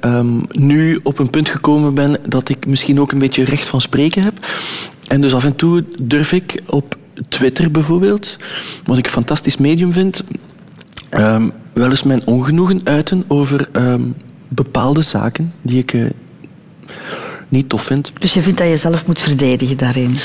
ehm, 0.00 0.40
nu 0.50 1.00
op 1.02 1.18
een 1.18 1.30
punt 1.30 1.48
gekomen 1.48 1.94
ben 1.94 2.16
dat 2.26 2.48
ik 2.48 2.66
misschien 2.66 3.00
ook 3.00 3.12
een 3.12 3.18
beetje 3.18 3.44
recht 3.44 3.66
van 3.66 3.80
spreken 3.80 4.22
heb. 4.22 4.46
En 5.10 5.20
dus 5.20 5.34
af 5.34 5.44
en 5.44 5.56
toe 5.56 5.84
durf 6.02 6.32
ik 6.32 6.60
op 6.66 6.96
Twitter 7.28 7.70
bijvoorbeeld, 7.70 8.36
wat 8.84 8.98
ik 8.98 9.04
een 9.04 9.10
fantastisch 9.10 9.56
medium 9.56 9.92
vind, 9.92 10.22
ehm, 11.08 11.48
wel 11.72 11.90
eens 11.90 12.02
mijn 12.02 12.26
ongenoegen 12.26 12.80
uiten 12.84 13.24
over 13.28 13.68
ehm, 13.72 14.02
bepaalde 14.48 15.02
zaken 15.02 15.52
die 15.62 15.78
ik 15.78 15.92
eh, 15.92 16.04
niet 17.48 17.68
tof 17.68 17.82
vind. 17.82 18.12
Dus 18.20 18.34
je 18.34 18.42
vindt 18.42 18.58
dat 18.58 18.68
je 18.68 18.76
zelf 18.76 19.06
moet 19.06 19.20
verdedigen 19.20 19.76
daarin. 19.76 20.16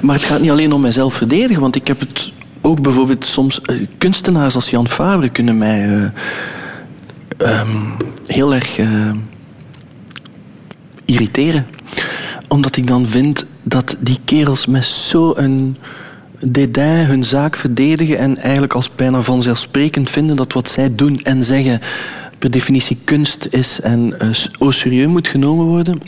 Maar 0.00 0.14
het 0.14 0.24
gaat 0.24 0.40
niet 0.40 0.50
alleen 0.50 0.72
om 0.72 0.80
mijzelf 0.80 1.14
verdedigen, 1.14 1.60
want 1.60 1.76
ik 1.76 1.86
heb 1.86 2.00
het 2.00 2.32
ook 2.60 2.82
bijvoorbeeld 2.82 3.24
soms... 3.24 3.60
eh, 3.60 3.76
kunstenaars 3.98 4.54
als 4.54 4.70
Jan 4.70 4.88
Fabre 4.88 5.28
kunnen 5.28 5.58
mij 5.58 5.88
eh, 5.88 7.50
ehm, 7.50 7.76
heel 8.26 8.54
erg 8.54 8.78
irriteren. 11.04 11.66
Omdat 12.48 12.76
ik 12.76 12.86
dan 12.86 13.06
vind 13.06 13.46
dat 13.64 13.96
die 14.00 14.18
kerels 14.24 14.66
met 14.66 14.84
zo'n 14.84 15.76
dédain 16.38 17.06
hun 17.06 17.24
zaak 17.24 17.56
verdedigen 17.56 18.18
en 18.18 18.36
eigenlijk 18.36 18.74
als 18.74 18.94
bijna 18.94 19.20
vanzelfsprekend 19.20 20.10
vinden 20.10 20.36
dat 20.36 20.52
wat 20.52 20.68
zij 20.68 20.94
doen 20.94 21.20
en 21.22 21.44
zeggen 21.44 21.80
per 22.38 22.50
definitie 22.50 22.98
kunst 23.04 23.46
is 23.50 23.80
en 23.80 24.20
eh, 24.20 24.28
au 24.58 24.72
serieus 24.72 25.10
moet 25.10 25.28
genomen 25.28 25.66
worden. 25.66 26.00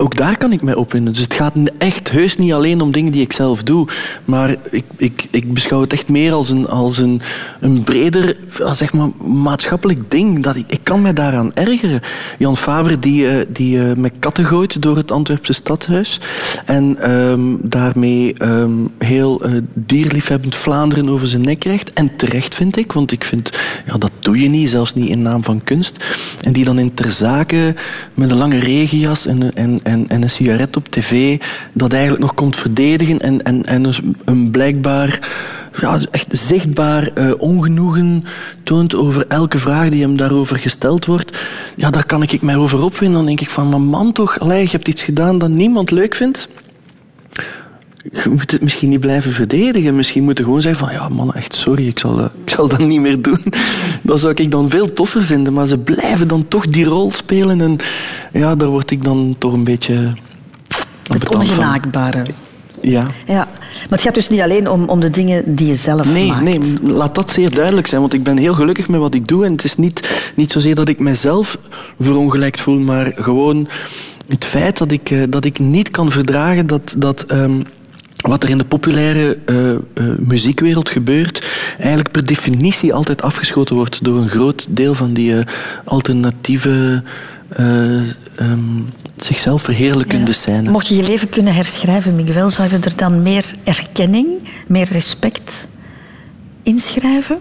Ook 0.00 0.16
daar 0.16 0.38
kan 0.38 0.52
ik 0.52 0.62
mij 0.62 0.74
opwinden. 0.74 1.12
Dus 1.12 1.22
het 1.22 1.34
gaat 1.34 1.54
echt 1.78 2.10
heus 2.10 2.36
niet 2.36 2.52
alleen 2.52 2.80
om 2.80 2.92
dingen 2.92 3.12
die 3.12 3.22
ik 3.22 3.32
zelf 3.32 3.62
doe. 3.62 3.86
Maar 4.24 4.56
ik, 4.70 4.84
ik, 4.96 5.26
ik 5.30 5.52
beschouw 5.52 5.80
het 5.80 5.92
echt 5.92 6.08
meer 6.08 6.32
als 6.32 6.50
een, 6.50 6.68
als 6.68 6.98
een, 6.98 7.20
een 7.60 7.82
breder 7.82 8.36
ja, 8.58 8.74
zeg 8.74 8.92
maar, 8.92 9.08
maatschappelijk 9.24 10.10
ding. 10.10 10.42
Dat 10.42 10.56
ik, 10.56 10.64
ik 10.68 10.80
kan 10.82 11.02
mij 11.02 11.12
daaraan 11.12 11.54
ergeren. 11.54 12.00
Jan 12.38 12.56
Faber 12.56 13.00
die, 13.00 13.28
eh, 13.28 13.46
die 13.48 13.82
eh, 13.82 13.96
met 13.96 14.12
katten 14.18 14.44
gooit 14.44 14.82
door 14.82 14.96
het 14.96 15.12
Antwerpse 15.12 15.52
stadhuis. 15.52 16.20
En 16.64 16.96
ehm, 17.00 17.56
daarmee 17.62 18.32
ehm, 18.34 18.72
heel 18.98 19.42
eh, 19.42 19.52
dierliefhebbend 19.74 20.54
Vlaanderen 20.54 21.08
over 21.08 21.28
zijn 21.28 21.42
nek 21.42 21.58
krijgt. 21.58 21.92
En 21.92 22.16
terecht 22.16 22.54
vind 22.54 22.76
ik, 22.76 22.92
want 22.92 23.12
ik 23.12 23.24
vind 23.24 23.58
ja, 23.86 23.98
dat 23.98 24.12
doe 24.18 24.40
je 24.40 24.48
niet, 24.48 24.70
zelfs 24.70 24.94
niet 24.94 25.08
in 25.08 25.22
naam 25.22 25.44
van 25.44 25.64
kunst. 25.64 26.04
En 26.42 26.52
die 26.52 26.64
dan 26.64 26.78
in 26.78 26.94
ter 26.94 27.10
zake 27.10 27.74
met 28.14 28.30
een 28.30 28.36
lange 28.36 28.58
regenjas 28.58 29.26
en, 29.26 29.54
en, 29.54 29.82
en, 29.88 30.08
en 30.08 30.22
een 30.22 30.30
sigaret 30.30 30.76
op 30.76 30.88
tv 30.88 31.40
dat 31.72 31.92
eigenlijk 31.92 32.22
nog 32.22 32.34
komt 32.34 32.56
verdedigen 32.56 33.20
en, 33.20 33.42
en, 33.42 33.66
en 33.66 33.84
een, 33.84 34.16
een 34.24 34.50
blijkbaar 34.50 35.28
ja, 35.80 35.98
echt 36.10 36.26
zichtbaar 36.30 37.10
eh, 37.14 37.30
ongenoegen 37.38 38.24
toont 38.62 38.94
over 38.94 39.24
elke 39.28 39.58
vraag 39.58 39.88
die 39.88 40.02
hem 40.02 40.16
daarover 40.16 40.56
gesteld 40.56 41.06
wordt. 41.06 41.38
Ja, 41.76 41.90
daar 41.90 42.06
kan 42.06 42.22
ik 42.22 42.42
mij 42.42 42.56
over 42.56 42.82
opwinden. 42.82 43.16
Dan 43.16 43.26
denk 43.26 43.40
ik 43.40 43.50
van, 43.50 43.82
man 43.82 44.12
toch, 44.12 44.38
allee, 44.38 44.62
je 44.62 44.70
hebt 44.70 44.88
iets 44.88 45.02
gedaan 45.02 45.38
dat 45.38 45.50
niemand 45.50 45.90
leuk 45.90 46.14
vindt 46.14 46.48
je 48.12 48.28
moet 48.30 48.50
het 48.50 48.62
misschien 48.62 48.88
niet 48.88 49.00
blijven 49.00 49.32
verdedigen. 49.32 49.96
Misschien 49.96 50.24
moet 50.24 50.38
je 50.38 50.44
gewoon 50.44 50.62
zeggen 50.62 50.86
van 50.86 50.94
ja 50.94 51.08
man, 51.08 51.34
echt 51.34 51.54
sorry, 51.54 51.86
ik 51.88 51.98
zal, 51.98 52.16
dat- 52.16 52.30
ik 52.44 52.50
zal 52.50 52.68
dat 52.68 52.78
niet 52.78 53.00
meer 53.00 53.22
doen. 53.22 53.40
Dat 54.02 54.20
zou 54.20 54.32
ik 54.34 54.50
dan 54.50 54.70
veel 54.70 54.92
toffer 54.92 55.22
vinden. 55.22 55.52
Maar 55.52 55.66
ze 55.66 55.78
blijven 55.78 56.28
dan 56.28 56.48
toch 56.48 56.66
die 56.68 56.84
rol 56.84 57.10
spelen. 57.10 57.60
En 57.60 57.76
ja, 58.32 58.54
daar 58.56 58.68
word 58.68 58.90
ik 58.90 59.04
dan 59.04 59.34
toch 59.38 59.52
een 59.52 59.64
beetje... 59.64 60.12
Het 61.08 61.34
ongenaakbare. 61.34 62.22
Ja. 62.80 63.06
Ja. 63.26 63.48
Maar 63.54 63.98
het 63.98 64.00
gaat 64.00 64.14
dus 64.14 64.28
niet 64.28 64.40
alleen 64.40 64.70
om, 64.70 64.84
om 64.88 65.00
de 65.00 65.10
dingen 65.10 65.54
die 65.54 65.66
je 65.66 65.74
zelf 65.76 66.12
Nee, 66.12 66.26
maakt. 66.28 66.42
nee, 66.42 66.58
laat 66.82 67.14
dat 67.14 67.30
zeer 67.30 67.50
duidelijk 67.54 67.86
zijn. 67.86 68.00
Want 68.00 68.12
ik 68.12 68.22
ben 68.22 68.36
heel 68.36 68.54
gelukkig 68.54 68.88
met 68.88 69.00
wat 69.00 69.14
ik 69.14 69.26
doe. 69.26 69.44
En 69.44 69.52
het 69.52 69.64
is 69.64 69.76
niet, 69.76 70.10
niet 70.34 70.52
zozeer 70.52 70.74
dat 70.74 70.88
ik 70.88 70.98
mezelf 70.98 71.58
verongelijkt 72.00 72.60
voel, 72.60 72.78
maar 72.78 73.12
gewoon 73.16 73.68
het 74.28 74.44
feit 74.44 74.78
dat 74.78 74.90
ik, 74.90 75.10
eh, 75.10 75.22
dat 75.28 75.44
ik 75.44 75.58
niet 75.58 75.90
kan 75.90 76.10
verdragen 76.10 76.66
dat, 76.66 76.94
dat 76.96 77.22
ehm, 77.22 77.60
wat 78.18 78.42
er 78.42 78.50
in 78.50 78.58
de 78.58 78.64
populaire 78.64 79.38
eh, 79.46 79.70
eh, 79.72 79.78
muziekwereld 80.18 80.88
gebeurt, 80.90 81.46
eigenlijk 81.78 82.10
per 82.10 82.24
definitie 82.24 82.94
altijd 82.94 83.22
afgeschoten 83.22 83.76
wordt 83.76 84.04
door 84.04 84.18
een 84.18 84.28
groot 84.28 84.66
deel 84.68 84.94
van 84.94 85.12
die 85.12 85.38
eh, 85.38 85.44
alternatieve, 85.84 87.02
eh, 87.48 87.96
ehm, 88.34 88.80
zichzelf 89.16 89.62
verheerlijkende 89.62 90.26
Ja. 90.26 90.32
scène. 90.32 90.70
Mocht 90.70 90.88
je 90.88 90.94
je 90.96 91.02
leven 91.02 91.28
kunnen 91.28 91.54
herschrijven, 91.54 92.16
Miguel, 92.16 92.50
zou 92.50 92.70
je 92.70 92.78
er 92.78 92.96
dan 92.96 93.22
meer 93.22 93.44
erkenning, 93.64 94.26
meer 94.66 94.88
respect 94.92 95.68
inschrijven? 96.62 97.38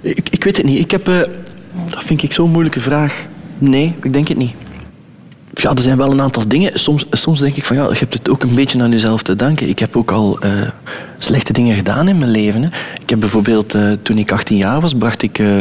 Ik, 0.00 0.28
ik 0.30 0.44
weet 0.44 0.56
het 0.56 0.66
niet. 0.66 0.78
Ik 0.78 0.90
heb, 0.90 1.04
dat 1.04 2.04
vind 2.04 2.22
ik 2.22 2.32
zo'n 2.32 2.50
moeilijke 2.50 2.80
vraag. 2.80 3.26
Nee, 3.58 3.94
ik 4.02 4.12
denk 4.12 4.28
het 4.28 4.36
niet. 4.36 4.52
Ja, 5.54 5.70
er 5.74 5.82
zijn 5.82 5.96
wel 5.96 6.10
een 6.10 6.20
aantal 6.20 6.48
dingen. 6.48 6.78
Soms, 6.78 7.06
soms 7.10 7.40
denk 7.40 7.56
ik 7.56 7.64
van 7.64 7.76
ja, 7.76 7.88
je 7.88 7.98
hebt 7.98 8.14
het 8.14 8.28
ook 8.28 8.42
een 8.42 8.54
beetje 8.54 8.82
aan 8.82 8.90
jezelf 8.90 9.22
te 9.22 9.36
danken. 9.36 9.68
Ik 9.68 9.78
heb 9.78 9.96
ook 9.96 10.10
al 10.10 10.38
eh, 10.40 10.50
slechte 11.18 11.52
dingen 11.52 11.76
gedaan 11.76 12.08
in 12.08 12.18
mijn 12.18 12.30
leven. 12.30 12.62
Hè. 12.62 12.68
Ik 13.02 13.10
heb 13.10 13.20
bijvoorbeeld, 13.20 13.74
eh, 13.74 13.92
toen 14.02 14.18
ik 14.18 14.32
18 14.32 14.56
jaar 14.56 14.80
was, 14.80 14.94
bracht 14.94 15.22
ik 15.22 15.38
eh, 15.38 15.56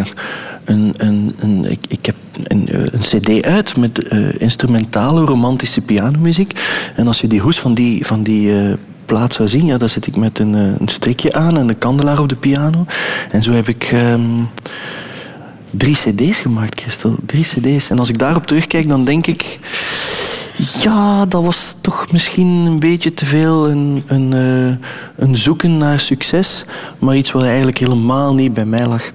een, 0.65 0.93
een, 0.97 1.35
een, 1.39 1.71
ik, 1.71 1.85
ik 1.87 2.05
heb 2.05 2.15
een, 2.43 2.69
een 2.71 2.99
cd 2.99 3.45
uit 3.45 3.77
met 3.77 3.99
instrumentale 4.37 5.25
romantische 5.25 5.81
pianomuziek. 5.81 6.59
En 6.95 7.07
als 7.07 7.21
je 7.21 7.27
die 7.27 7.41
hoes 7.41 7.59
van 7.59 7.73
die, 7.73 8.05
van 8.05 8.23
die 8.23 8.51
plaat 9.05 9.33
zou 9.33 9.49
zien, 9.49 9.65
ja, 9.65 9.77
dan 9.77 9.89
zit 9.89 10.07
ik 10.07 10.15
met 10.15 10.39
een, 10.39 10.53
een 10.53 10.87
strikje 10.87 11.33
aan 11.33 11.57
en 11.57 11.69
een 11.69 11.77
kandelaar 11.77 12.19
op 12.19 12.29
de 12.29 12.35
piano. 12.35 12.85
En 13.31 13.43
zo 13.43 13.51
heb 13.51 13.67
ik... 13.67 13.83
ehm, 13.83 14.21
drie 15.71 15.95
cd's 15.95 16.39
gemaakt, 16.39 16.81
Christel. 16.81 17.15
Drie 17.25 17.43
cd's. 17.43 17.89
En 17.89 17.99
als 17.99 18.09
ik 18.09 18.17
daarop 18.17 18.47
terugkijk, 18.47 18.87
dan 18.87 19.03
denk 19.03 19.27
ik... 19.27 19.59
Ja, 20.79 21.25
dat 21.25 21.43
was 21.43 21.75
toch 21.81 22.11
misschien 22.11 22.47
een 22.47 22.79
beetje 22.79 23.13
te 23.13 23.25
veel 23.25 23.69
een, 23.69 24.03
een, 24.07 24.33
eh, 24.33 25.25
een 25.25 25.37
zoeken 25.37 25.77
naar 25.77 25.99
succes, 25.99 26.65
maar 26.99 27.15
iets 27.15 27.31
wat 27.31 27.43
eigenlijk 27.43 27.77
helemaal 27.77 28.33
niet 28.33 28.53
bij 28.53 28.65
mij 28.65 28.87
lag. 28.87 29.11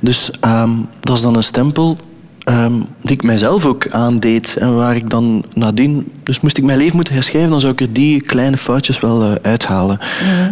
Dus 0.00 0.30
ehm, 0.40 0.70
dat 1.00 1.16
is 1.16 1.22
dan 1.22 1.36
een 1.36 1.44
stempel 1.44 1.96
ehm, 2.44 2.72
die 3.00 3.12
ik 3.12 3.22
mijzelf 3.22 3.66
ook 3.66 3.88
aandeed 3.90 4.56
en 4.56 4.76
waar 4.76 4.96
ik 4.96 5.10
dan 5.10 5.44
nadien... 5.54 6.12
Dus 6.22 6.40
moest 6.40 6.58
ik 6.58 6.64
mijn 6.64 6.78
leven 6.78 6.96
moeten 6.96 7.14
herschrijven, 7.14 7.50
dan 7.50 7.60
zou 7.60 7.72
ik 7.72 7.80
er 7.80 7.92
die 7.92 8.20
kleine 8.20 8.56
foutjes 8.56 9.00
wel 9.00 9.22
eh, 9.22 9.32
uithalen. 9.42 9.98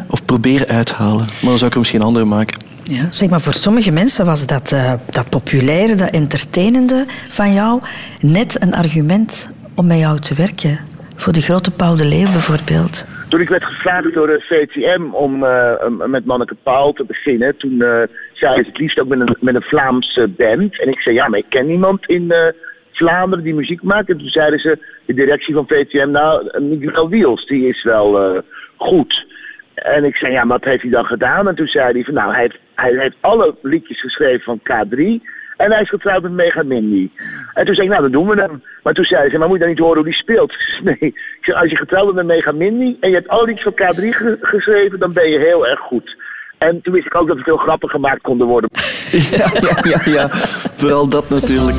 Of 0.07 0.25
proberen 0.25 0.69
uithalen. 0.69 1.19
Maar 1.19 1.51
dan 1.51 1.59
zou 1.59 1.67
ik 1.67 1.73
er 1.73 1.79
misschien 1.79 2.03
andere 2.03 2.25
maken. 2.25 2.59
Ja. 2.83 3.07
Zeg 3.11 3.29
maar, 3.29 3.41
voor 3.41 3.55
sommige 3.55 3.91
mensen 3.91 4.27
was 4.27 4.47
dat, 4.47 4.73
eh, 4.73 4.93
dat 5.11 5.29
populaire, 5.29 5.95
dat 5.95 6.11
entertainende 6.11 7.07
van 7.31 7.53
jou 7.53 7.81
net 8.21 8.63
een 8.63 8.75
argument 8.75 9.47
om 9.75 9.87
met 9.87 9.99
jou 9.99 10.19
te 10.19 10.35
werken. 10.35 10.79
Voor 11.17 11.33
de 11.33 11.41
grote 11.41 11.71
Paul 11.71 11.97
de 11.97 12.05
Leeuw 12.05 12.31
bijvoorbeeld. 12.33 13.05
Toen 13.31 13.41
ik 13.41 13.49
werd 13.49 13.65
gevraagd 13.65 14.15
door 14.15 14.27
de 14.27 14.41
VTM 14.41 15.03
om 15.13 15.45
eh, 15.45 15.85
um, 15.85 16.11
met 16.11 16.25
Manneke 16.25 16.57
Paul 16.63 16.93
te 16.93 17.05
beginnen, 17.05 17.57
toen 17.57 17.83
eh, 17.83 18.03
zei 18.33 18.57
ze 18.57 18.69
het 18.69 18.79
liefst 18.79 19.01
ook 19.01 19.09
met 19.09 19.21
een, 19.21 19.37
met 19.41 19.55
een 19.55 19.63
Vlaamse 19.63 20.29
band. 20.29 20.81
En 20.81 20.89
ik 20.89 21.01
zei, 21.01 21.15
ja, 21.15 21.29
maar 21.29 21.39
ik 21.39 21.49
ken 21.49 21.67
niemand 21.67 22.07
in 22.07 22.31
eh, 22.31 22.53
Vlaanderen 22.93 23.45
die 23.45 23.55
muziek 23.55 23.83
maakt. 23.83 24.09
En 24.09 24.19
toen 24.19 24.29
zeiden 24.29 24.59
ze, 24.59 24.79
de 25.07 25.15
directie 25.15 25.55
van 25.55 25.67
VTM, 25.67 26.11
nou, 26.11 26.61
Miguel 26.61 27.09
Wiels, 27.09 27.47
die 27.47 27.69
is 27.69 27.83
wel 27.83 28.21
eh, 28.21 28.43
goed. 28.77 29.27
En 29.75 30.05
ik 30.05 30.17
zei, 30.17 30.33
ja, 30.33 30.45
maar 30.45 30.59
wat 30.59 30.69
heeft 30.69 30.83
hij 30.83 30.91
dan 30.91 31.05
gedaan? 31.05 31.49
En 31.49 31.55
toen 31.55 31.67
zei 31.67 31.93
hij 31.93 32.05
van, 32.05 32.15
nou, 32.15 32.33
hij 32.33 32.41
heeft, 32.41 32.59
hij 32.75 32.95
heeft 32.97 33.17
alle 33.21 33.55
liedjes 33.63 34.01
geschreven 34.01 34.41
van 34.41 34.61
K3. 34.61 35.23
En 35.61 35.71
hij 35.73 35.81
is 35.81 35.89
getrouwd 35.89 36.23
met 36.23 36.33
Mega 36.33 36.63
Mindy. 36.63 37.11
En 37.55 37.65
toen 37.65 37.75
zei 37.75 37.87
ik, 37.87 37.93
nou, 37.93 38.03
dan 38.03 38.13
doen 38.13 38.29
we 38.29 38.41
hem. 38.41 38.63
Maar 38.83 38.93
toen 38.95 39.05
zei 39.05 39.31
ze, 39.31 39.39
maar 39.39 39.49
moet 39.49 39.57
je 39.57 39.63
dan 39.63 39.73
niet 39.73 39.83
horen 39.83 39.97
hoe 39.97 40.05
die 40.05 40.15
speelt? 40.15 40.53
Nee. 40.85 40.97
Ik 41.01 41.39
zeg, 41.41 41.55
als 41.61 41.71
je 41.71 41.77
getrouwd 41.77 42.05
bent 42.15 42.27
met 42.27 42.37
Mega 42.37 42.53
Mindy 42.53 42.97
en 43.01 43.09
je 43.09 43.15
hebt 43.17 43.29
alle 43.29 43.47
liedjes 43.47 43.73
van 43.77 43.87
K3 43.87 44.09
ge- 44.09 44.39
geschreven, 44.41 44.99
dan 44.99 45.13
ben 45.13 45.31
je 45.31 45.39
heel 45.39 45.67
erg 45.67 45.81
goed. 45.81 46.17
En 46.59 46.81
toen 46.83 46.93
wist 46.93 47.07
ik 47.07 47.15
ook 47.15 47.27
dat 47.29 47.37
het 47.37 47.47
heel 47.47 47.57
grappig 47.57 47.91
gemaakt 47.91 48.23
konden 48.23 48.47
worden. 48.47 48.71
Ja, 49.11 49.51
ja, 49.61 49.79
ja, 49.83 50.01
ja. 50.13 50.29
Vooral 50.77 51.09
dat 51.09 51.31
natuurlijk. 51.31 51.77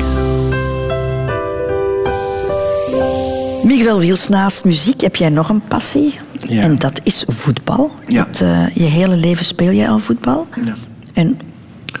Miguel 3.64 3.98
Wiels, 3.98 4.28
naast 4.28 4.64
muziek 4.64 5.00
heb 5.00 5.16
jij 5.16 5.28
nog 5.30 5.48
een 5.48 5.62
passie. 5.68 6.18
Ja. 6.38 6.62
En 6.62 6.78
dat 6.78 7.00
is 7.04 7.24
voetbal. 7.28 7.90
Je, 8.06 8.14
Ja. 8.14 8.26
eh, 8.40 8.74
je 8.74 8.82
hele 8.84 9.16
leven 9.16 9.44
speel 9.44 9.70
jij 9.70 9.88
al 9.88 9.98
voetbal. 9.98 10.46
Ja. 10.64 10.74
En 11.14 11.38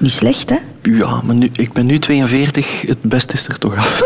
niet 0.00 0.12
slecht, 0.12 0.50
hè? 0.50 0.56
Ja, 0.82 1.22
maar 1.22 1.34
nu, 1.34 1.48
ik 1.52 1.72
ben 1.72 1.86
nu 1.86 1.98
42, 1.98 2.80
het 2.80 3.02
beste 3.02 3.32
is 3.32 3.46
er 3.46 3.58
toch 3.58 3.76
af. 3.76 4.02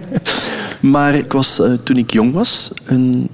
maar 0.92 1.14
ik 1.14 1.32
was, 1.32 1.60
eh, 1.60 1.72
toen 1.84 1.96
ik 1.96 2.12
jong 2.12 2.32
was, 2.32 2.70
een, 2.84 3.28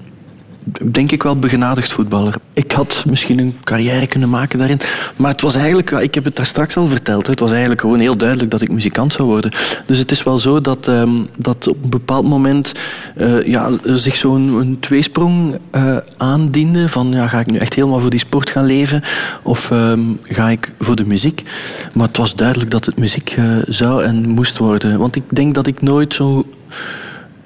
denk 0.90 1.12
ik 1.12 1.22
wel 1.22 1.38
begenadigd 1.38 1.92
voetballer. 1.92 2.34
Ik 2.52 2.72
had 2.72 3.04
misschien 3.06 3.38
een 3.38 3.56
carrière 3.64 4.06
kunnen 4.06 4.28
maken 4.28 4.58
daarin. 4.58 4.80
Maar 5.16 5.30
het 5.30 5.40
was 5.40 5.54
eigenlijk, 5.54 5.90
ik 5.90 6.14
heb 6.14 6.24
het 6.24 6.36
daar 6.36 6.46
straks 6.46 6.76
al 6.76 6.86
verteld, 6.86 7.26
het 7.26 7.40
was 7.40 7.50
eigenlijk 7.50 7.80
gewoon 7.80 7.98
heel 7.98 8.16
duidelijk 8.16 8.50
dat 8.50 8.60
ik 8.60 8.72
muzikant 8.72 9.12
zou 9.12 9.28
worden. 9.28 9.50
Dus 9.86 9.98
het 9.98 10.10
is 10.10 10.22
wel 10.22 10.38
zo 10.38 10.60
dat, 10.60 10.88
ehm, 10.88 11.14
dat 11.36 11.68
op 11.68 11.82
een 11.82 11.90
bepaald 11.90 12.28
moment 12.28 12.72
eh, 13.16 13.46
ja, 13.46 13.70
zich 13.84 14.16
zo'n 14.16 14.76
tweesprong 14.80 15.58
eh, 15.70 15.96
aandiende. 16.16 16.88
Van 16.88 17.12
ja, 17.12 17.28
ga 17.28 17.40
ik 17.40 17.46
nu 17.46 17.58
echt 17.58 17.74
helemaal 17.74 18.00
voor 18.00 18.10
die 18.10 18.18
sport 18.18 18.50
gaan 18.50 18.66
leven? 18.66 19.02
Of 19.42 19.70
ehm, 19.70 20.00
ga 20.22 20.48
ik 20.48 20.72
voor 20.80 20.96
de 20.96 21.06
muziek? 21.06 21.42
Maar 21.94 22.06
het 22.06 22.16
was 22.16 22.34
duidelijk 22.34 22.70
dat 22.70 22.84
het 22.84 22.96
muziek 22.96 23.34
eh, 23.36 23.44
zou 23.68 24.04
en 24.04 24.28
moest 24.28 24.58
worden. 24.58 24.98
Want 24.98 25.16
ik 25.16 25.24
denk 25.28 25.54
dat 25.54 25.66
ik 25.66 25.82
nooit 25.82 26.14
zo 26.14 26.44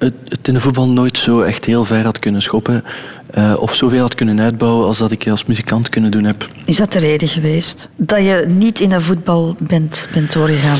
het, 0.01 0.13
het 0.27 0.47
in 0.47 0.53
de 0.53 0.59
voetbal 0.59 0.89
nooit 0.89 1.17
zo 1.17 1.41
echt 1.41 1.65
heel 1.65 1.85
ver 1.85 2.03
had 2.03 2.19
kunnen 2.19 2.41
schoppen. 2.41 2.83
eh, 3.31 3.53
of 3.59 3.75
zoveel 3.75 4.01
had 4.01 4.15
kunnen 4.15 4.39
uitbouwen 4.39 4.87
als 4.87 4.97
dat 4.97 5.11
ik 5.11 5.27
als 5.27 5.45
muzikant 5.45 5.89
kunnen 5.89 6.11
doen 6.11 6.23
heb. 6.23 6.47
Is 6.65 6.77
dat 6.77 6.91
de 6.91 6.99
reden 6.99 7.27
geweest? 7.27 7.89
Dat 7.95 8.19
je 8.19 8.45
niet 8.47 8.79
in 8.79 8.89
de 8.89 9.01
voetbal 9.01 9.55
bent, 9.59 10.07
bent 10.13 10.33
doorgegaan? 10.33 10.79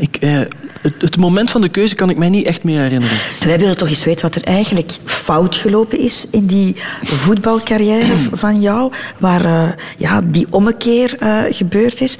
Ik, 0.00 0.16
eh, 0.16 0.38
het, 0.82 0.94
het 0.98 1.16
moment 1.16 1.50
van 1.50 1.60
de 1.60 1.68
keuze 1.68 1.94
kan 1.94 2.10
ik 2.10 2.16
mij 2.16 2.28
niet 2.28 2.46
echt 2.46 2.64
meer 2.64 2.78
herinneren. 2.78 3.16
Wij 3.44 3.58
willen 3.58 3.76
toch 3.76 3.88
eens 3.88 4.04
weten 4.04 4.22
wat 4.22 4.34
er 4.34 4.44
eigenlijk 4.44 4.92
fout 5.04 5.56
gelopen 5.56 5.98
is 5.98 6.26
in 6.30 6.46
die 6.46 6.76
voetbalcarrière 7.02 8.16
van 8.32 8.60
jou, 8.60 8.92
waar 9.18 9.44
eh, 9.44 9.68
ja, 9.96 10.20
die 10.24 10.46
ommekeer 10.50 11.16
gebeurd 11.50 12.00
is. 12.00 12.18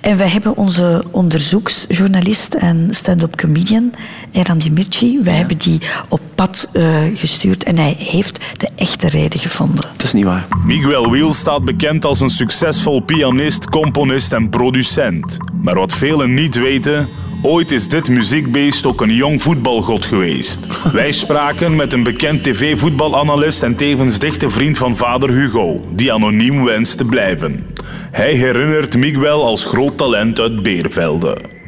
En 0.00 0.16
wij 0.16 0.28
hebben 0.28 0.56
onze 0.56 1.02
onderzoeksjournalist 1.10 2.54
en 2.54 2.88
stand-up 2.90 3.36
comedian, 3.36 3.92
Eran 4.32 4.58
Dimirci, 4.58 5.18
wij 5.22 5.34
hebben 5.34 5.58
die 5.58 5.80
op 6.08 6.20
pad 6.34 6.68
eh, 6.72 6.98
gestuurd 7.14 7.64
en 7.64 7.76
hij 7.76 7.94
heeft 7.98 8.40
de 8.56 8.68
echte 8.76 9.08
reden 9.08 9.40
gevonden. 9.40 9.84
Het 9.92 10.02
is 10.02 10.12
niet 10.12 10.24
waar. 10.24 10.46
Miguel 10.64 11.10
Wiel 11.10 11.32
staat 11.32 11.64
bekend 11.64 12.04
als 12.04 12.20
een 12.20 12.30
succesvol 12.30 13.00
pianist, 13.00 13.68
componist 13.68 14.32
en 14.32 14.48
producent. 14.48 15.36
Maar 15.62 15.74
wat 15.74 15.92
velen 15.92 16.34
niet 16.34 16.56
weten, 16.56 17.08
ooit 17.42 17.70
is 17.70 17.88
dit 17.88 18.08
muziekbeest 18.08 18.86
ook 18.86 19.00
een 19.00 19.14
jong 19.14 19.42
voetbalgod 19.42 20.06
geweest. 20.06 20.66
Wij 20.92 21.12
spraken 21.12 21.76
met 21.76 21.92
een 21.92 22.02
bekend 22.02 22.42
tv-voetbalanalist 22.42 23.62
en 23.62 23.76
tevens 23.76 24.18
dichte 24.18 24.50
vriend 24.50 24.78
van 24.78 24.96
vader 24.96 25.30
Hugo, 25.30 25.80
die 25.90 26.12
anoniem 26.12 26.64
wenst 26.64 26.96
te 26.96 27.04
blijven. 27.04 27.66
Hij 28.10 28.32
herinnert 28.32 28.96
Miguel 28.96 29.44
als 29.44 29.64
groot 29.64 29.96
talent 29.96 30.40
uit 30.40 30.62
Beervelde. 30.62 31.59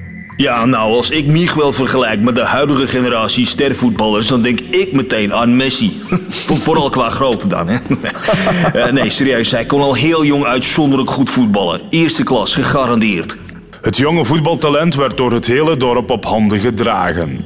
Ja, 0.42 0.64
nou, 0.64 0.92
als 0.92 1.10
ik 1.10 1.26
Miguel 1.26 1.72
vergelijk 1.72 2.20
met 2.22 2.34
de 2.34 2.44
huidige 2.44 2.86
generatie 2.86 3.46
stervoetballers, 3.46 4.26
dan 4.26 4.42
denk 4.42 4.60
ik 4.60 4.92
meteen 4.92 5.34
aan 5.34 5.56
Messi. 5.56 6.02
Voor- 6.46 6.56
Vooral 6.56 6.90
qua 6.90 7.08
grootte 7.10 7.46
dan, 7.48 7.68
hè? 7.68 7.78
Eh, 8.80 8.92
nee, 8.92 9.10
serieus, 9.10 9.50
hij 9.50 9.64
kon 9.64 9.80
al 9.80 9.94
heel 9.94 10.24
jong 10.24 10.44
uitzonderlijk 10.44 11.10
goed 11.10 11.30
voetballen. 11.30 11.80
Eerste 11.88 12.22
klas, 12.24 12.54
gegarandeerd. 12.54 13.36
Het 13.82 13.96
jonge 13.96 14.24
voetbaltalent 14.24 14.94
werd 14.94 15.16
door 15.16 15.32
het 15.32 15.46
hele 15.46 15.76
dorp 15.76 16.10
op 16.10 16.24
handen 16.24 16.58
gedragen. 16.58 17.44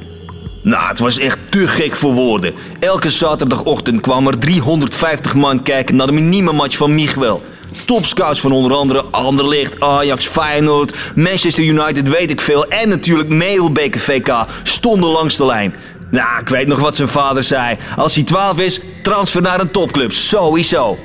Nou, 0.63 0.87
het 0.87 0.99
was 0.99 1.17
echt 1.17 1.37
te 1.49 1.67
gek 1.67 1.95
voor 1.95 2.13
woorden. 2.13 2.53
Elke 2.79 3.09
zaterdagochtend 3.09 4.01
kwamen 4.01 4.33
er 4.33 4.39
350 4.39 5.33
man 5.33 5.63
kijken 5.63 5.95
naar 5.95 6.07
de 6.07 6.13
minimamatch 6.13 6.77
van 6.77 6.95
Miguel. 6.95 7.43
Topscouts 7.85 8.39
van 8.39 8.51
onder 8.51 8.73
andere 8.73 9.03
Anderlecht, 9.11 9.79
Ajax, 9.79 10.27
Feyenoord, 10.27 10.95
Manchester 11.15 11.63
United, 11.63 12.09
weet 12.09 12.29
ik 12.29 12.41
veel. 12.41 12.67
En 12.67 12.89
natuurlijk 12.89 13.29
Meelbeker 13.29 13.99
VK 13.99 14.45
stonden 14.63 15.09
langs 15.09 15.35
de 15.35 15.45
lijn. 15.45 15.75
Nou, 16.11 16.39
ik 16.39 16.49
weet 16.49 16.67
nog 16.67 16.79
wat 16.79 16.95
zijn 16.95 17.07
vader 17.07 17.43
zei. 17.43 17.77
Als 17.97 18.15
hij 18.15 18.23
12 18.23 18.59
is, 18.59 18.79
transfer 19.01 19.41
naar 19.41 19.59
een 19.59 19.71
topclub. 19.71 20.11
Sowieso. 20.11 20.97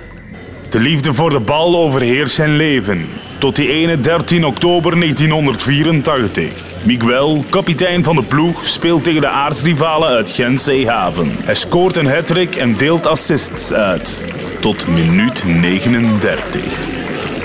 De 0.69 0.81
liefde 0.81 1.15
voor 1.15 1.31
de 1.31 1.41
bal 1.41 1.77
overheerst 1.77 2.35
zijn 2.35 2.57
leven. 2.57 3.09
Tot 3.39 3.57
die 3.57 3.69
ene 3.69 4.01
13 4.01 4.45
oktober 4.47 4.99
1984. 4.99 6.51
Miguel, 6.83 7.45
kapitein 7.49 8.05
van 8.05 8.17
de 8.17 8.23
ploeg, 8.23 8.67
speelt 8.67 9.05
tegen 9.05 9.21
de 9.21 9.29
aardsrivalen 9.29 10.09
uit 10.09 10.31
Gent-Zeehaven. 10.31 11.37
Hij 11.45 11.55
scoort 11.55 11.97
een 11.97 12.07
hattrick 12.07 12.57
en 12.57 12.77
deelt 12.77 13.07
assists 13.07 13.73
uit. 13.73 14.23
Tot 14.63 14.89
minuut 14.89 15.45
39. 15.45 16.63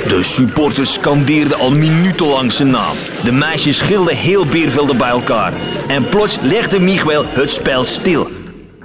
De 0.08 0.20
supporters 0.24 0.94
scandeerden 0.94 1.58
al 1.58 1.72
minutenlang 1.72 2.52
zijn 2.52 2.70
naam. 2.70 2.96
De 3.24 3.32
meisjes 3.32 3.82
gilden 3.82 4.16
heel 4.16 4.46
Beervelde 4.46 4.96
bij 4.96 5.10
elkaar. 5.10 5.54
En 5.88 6.10
plots 6.10 6.40
legde 6.42 6.80
Miguel 6.80 7.26
het 7.28 7.52
spel 7.52 7.86
stil. 7.86 8.30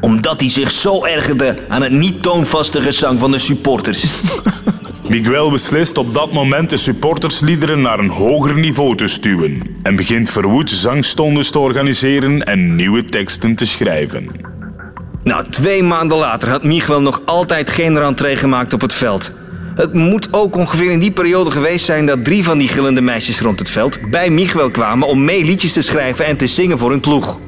Omdat 0.00 0.40
hij 0.40 0.48
zich 0.48 0.70
zo 0.70 1.04
ergerde 1.04 1.58
aan 1.68 1.82
het 1.82 1.92
niet 1.92 2.22
toonvaste 2.22 2.80
gezang 2.80 3.20
van 3.20 3.30
de 3.30 3.38
supporters. 3.38 4.04
Miguel 5.08 5.50
beslist 5.50 5.98
op 5.98 6.14
dat 6.14 6.32
moment 6.32 6.70
de 6.70 6.76
supportersliederen 6.76 7.80
naar 7.80 7.98
een 7.98 8.10
hoger 8.10 8.58
niveau 8.58 8.96
te 8.96 9.06
stuwen. 9.06 9.62
En 9.82 9.96
begint 9.96 10.30
verwoed 10.30 10.70
zangstondes 10.70 11.50
te 11.50 11.58
organiseren 11.58 12.42
en 12.42 12.74
nieuwe 12.74 13.04
teksten 13.04 13.54
te 13.54 13.66
schrijven. 13.66 14.51
Nou, 15.24 15.44
twee 15.48 15.82
maanden 15.82 16.18
later 16.18 16.48
had 16.48 16.64
Miguel 16.64 17.00
nog 17.00 17.22
altijd 17.24 17.70
geen 17.70 17.98
rentree 17.98 18.36
gemaakt 18.36 18.72
op 18.72 18.80
het 18.80 18.92
veld. 18.92 19.32
Het 19.74 19.92
moet 19.92 20.28
ook 20.30 20.56
ongeveer 20.56 20.90
in 20.90 20.98
die 20.98 21.10
periode 21.10 21.50
geweest 21.50 21.84
zijn 21.84 22.06
dat 22.06 22.24
drie 22.24 22.44
van 22.44 22.58
die 22.58 22.68
gillende 22.68 23.00
meisjes 23.00 23.40
rond 23.40 23.58
het 23.58 23.70
veld 23.70 24.10
bij 24.10 24.30
Miguel 24.30 24.70
kwamen 24.70 25.08
om 25.08 25.24
mee 25.24 25.44
liedjes 25.44 25.72
te 25.72 25.82
schrijven 25.82 26.26
en 26.26 26.36
te 26.36 26.46
zingen 26.46 26.78
voor 26.78 26.90
hun 26.90 27.00
ploeg. 27.00 27.38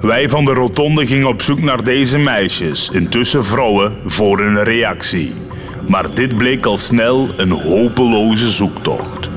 Wij 0.00 0.28
van 0.28 0.44
de 0.44 0.52
Rotonde 0.52 1.06
gingen 1.06 1.28
op 1.28 1.42
zoek 1.42 1.60
naar 1.60 1.84
deze 1.84 2.18
meisjes, 2.18 2.90
intussen 2.90 3.44
vrouwen, 3.44 3.96
voor 4.06 4.40
een 4.40 4.64
reactie. 4.64 5.32
Maar 5.88 6.14
dit 6.14 6.36
bleek 6.36 6.66
al 6.66 6.76
snel 6.76 7.28
een 7.36 7.50
hopeloze 7.50 8.50
zoektocht. 8.50 9.31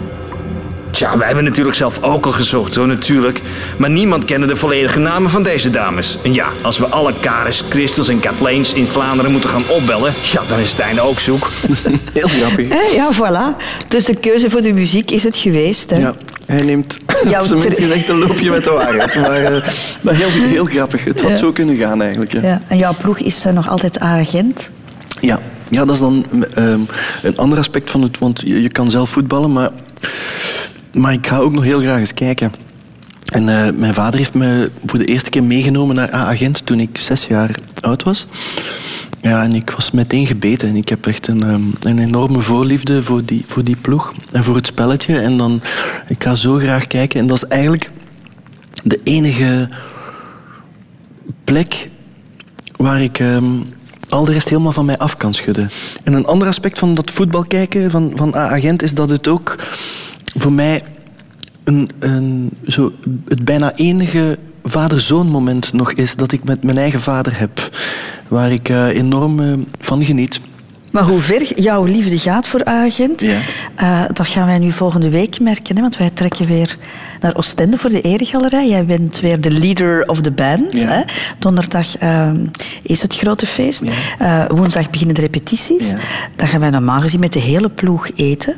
Tja, 0.96 1.18
wij 1.18 1.26
hebben 1.28 1.44
natuurlijk 1.44 1.76
zelf 1.76 2.04
ook 2.04 2.26
al 2.26 2.32
gezocht 2.32 2.76
hoor, 2.76 2.88
natuurlijk. 2.88 3.42
Maar 3.78 3.90
niemand 3.90 4.26
kende 4.26 4.48
de 4.48 4.56
volledige 4.56 5.00
namen 5.00 5.30
van 5.30 5.44
deze 5.44 5.70
dames. 5.70 6.18
En 6.24 6.34
ja, 6.34 6.48
als 6.62 6.78
we 6.78 6.86
alle 6.86 7.14
Karis, 7.20 7.64
Christels 7.70 8.08
en 8.08 8.20
Katleens 8.20 8.74
in 8.74 8.88
Vlaanderen 8.88 9.32
moeten 9.32 9.50
gaan 9.50 9.64
opbellen... 9.68 10.14
ja, 10.32 10.42
dan 10.50 10.60
is 10.60 10.70
het 10.72 10.80
einde 10.80 11.02
ook 11.02 11.20
zoek. 11.20 11.50
Heel 12.14 12.28
grappig. 12.28 12.68
Eh, 12.68 12.94
ja, 12.94 13.10
voilà. 13.14 13.62
Dus 13.88 14.06
de 14.06 14.16
keuze 14.16 14.50
voor 14.50 14.62
de 14.62 14.74
muziek 14.74 15.12
is 15.12 15.24
het 15.24 15.38
geweest. 15.38 15.90
Hè? 15.90 15.98
Ja, 15.98 16.14
hij 16.46 16.62
neemt 16.62 17.00
Jouw 17.28 17.42
op 17.42 17.48
zijn 17.48 17.60
minst 17.60 17.80
gezegd 17.80 18.10
een 18.10 18.20
loopje 18.20 18.50
met 18.52 18.64
de 18.64 18.72
waarheid. 18.72 19.16
Maar, 19.26 19.44
eh, 19.44 19.64
maar 20.02 20.16
heel, 20.16 20.30
heel 20.30 20.66
grappig. 20.66 21.04
Het 21.04 21.22
had 21.22 21.30
Ja. 21.30 21.36
zo 21.36 21.52
kunnen 21.52 21.76
gaan 21.76 22.02
eigenlijk. 22.02 22.32
Ja. 22.34 22.42
Ja. 22.42 22.62
En 22.68 22.78
jouw 22.78 22.96
ploeg 23.02 23.20
is 23.20 23.46
eh, 23.46 23.54
nog 23.54 23.70
altijd 23.70 24.00
agent. 24.00 24.70
Ja, 25.22 25.40
ja 25.70 25.86
dat 25.86 25.96
is 25.96 26.00
dan 26.00 26.26
ehm, 26.54 26.80
een 27.24 27.38
ander 27.38 27.58
aspect 27.58 27.92
van 27.92 28.02
het. 28.02 28.20
Want 28.20 28.42
je, 28.46 28.62
je 28.62 28.70
kan 28.70 28.90
zelf 28.92 29.10
voetballen, 29.10 29.54
maar, 29.54 29.70
maar 30.96 31.14
ik 31.14 31.28
ga 31.28 31.38
ook 31.38 31.52
nog 31.52 31.64
heel 31.64 31.80
graag 31.80 32.00
eens 32.00 32.14
kijken. 32.14 32.52
En 33.34 33.50
eh, 33.50 33.74
mijn 33.74 33.94
vader 33.94 34.20
heeft 34.20 34.34
me 34.34 34.72
voor 34.86 35.00
de 35.00 35.06
eerste 35.06 35.30
keer 35.30 35.44
meegenomen 35.44 35.96
naar 35.96 36.14
A-agent 36.14 36.66
toen 36.66 36.80
ik 36.80 36.98
zes 36.98 37.26
jaar 37.26 37.56
oud 37.80 38.04
was. 38.04 38.26
Ja, 39.22 39.44
en 39.44 39.54
ik 39.54 39.70
was 39.70 39.92
meteen 39.92 40.28
gebeten. 40.28 40.70
En 40.70 40.76
ik 40.76 40.90
heb 40.90 41.08
echt 41.08 41.28
een, 41.28 41.42
ehm, 41.42 41.62
een 41.80 42.00
enorme 42.00 42.40
voorliefde 42.40 43.04
voor 43.04 43.26
die, 43.26 43.44
voor 43.48 43.64
die 43.64 43.76
ploeg 43.76 44.14
en 44.32 44.44
voor 44.44 44.56
het 44.56 44.68
spelletje. 44.68 45.20
En 45.20 45.38
dan, 45.38 45.62
ik 46.08 46.24
ga 46.24 46.36
zo 46.36 46.58
graag 46.58 46.88
kijken. 46.88 47.20
En 47.20 47.28
dat 47.28 47.38
is 47.38 47.46
eigenlijk 47.46 47.92
de 48.84 49.00
enige 49.04 49.70
plek 51.44 51.90
waar 52.76 53.02
ik 53.02 53.20
ehm, 53.20 53.46
al 54.10 54.26
de 54.26 54.32
rest 54.32 54.50
helemaal 54.50 54.72
van 54.72 54.86
mij 54.86 54.98
af 54.98 55.18
kan 55.18 55.34
schudden. 55.34 55.70
En 56.04 56.14
een 56.14 56.26
ander 56.26 56.48
aspect 56.48 56.80
van 56.80 56.96
dat 56.96 57.12
voetbal 57.12 57.44
kijken 57.44 57.92
van, 57.92 58.12
van 58.16 58.36
A-agent 58.36 58.82
is 58.82 58.94
dat 58.94 59.10
het 59.10 59.28
ook 59.28 59.56
voor 60.36 60.52
mij 60.54 60.82
een, 61.64 61.90
een, 62.00 62.52
zo, 62.68 62.92
het 63.28 63.46
bijna 63.46 63.76
enige 63.76 64.38
vader-zoon 64.64 65.28
moment 65.28 65.74
nog 65.74 65.92
is 65.92 66.16
dat 66.16 66.32
ik 66.32 66.44
met 66.44 66.64
mijn 66.64 66.78
eigen 66.78 67.02
vader 67.02 67.40
heb. 67.40 67.70
Waar 68.28 68.52
ik 68.52 68.70
eh, 68.70 68.88
enorm 68.88 69.40
eh, 69.40 69.54
van 69.80 70.06
geniet. 70.06 70.40
Maar 70.96 71.04
hoe 71.04 71.20
ver 71.20 71.60
jouw 71.62 71.84
liefde 71.84 72.20
gaat 72.20 72.48
voor 72.48 72.66
agent, 72.66 73.22
Ja. 73.22 73.38
eh, 73.76 74.02
dat 74.14 74.28
gaan 74.28 74.46
wij 74.46 74.60
nu 74.60 74.72
volgende 74.72 75.10
week 75.10 75.40
merken. 75.40 75.76
Hè? 75.76 75.82
Want 75.82 75.98
wij 75.98 76.10
trekken 76.10 76.46
weer 76.46 76.78
naar 77.20 77.36
Oostende 77.36 77.78
voor 77.78 77.90
de 77.90 78.02
Eregalerij. 78.02 78.68
Jij 78.68 78.86
bent 78.86 79.20
weer 79.20 79.42
de 79.42 79.52
leader 79.52 80.08
of 80.08 80.22
the 80.22 80.32
band. 80.32 80.72
Ja. 80.72 80.88
Hè? 80.88 81.02
Donderdag 81.40 81.98
eh, 81.98 82.32
is 82.82 83.02
het 83.02 83.16
grote 83.16 83.46
feest. 83.46 83.84
Eh, 84.20 84.46
woensdag 84.48 84.90
beginnen 84.90 85.16
de 85.16 85.22
repetities. 85.22 85.94
Dan 86.36 86.48
gaan 86.48 86.60
wij 86.60 86.70
normaal 86.70 87.00
gezien 87.00 87.20
met 87.20 87.34
de 87.34 87.40
hele 87.40 87.70
ploeg 87.70 88.10
eten. 88.16 88.56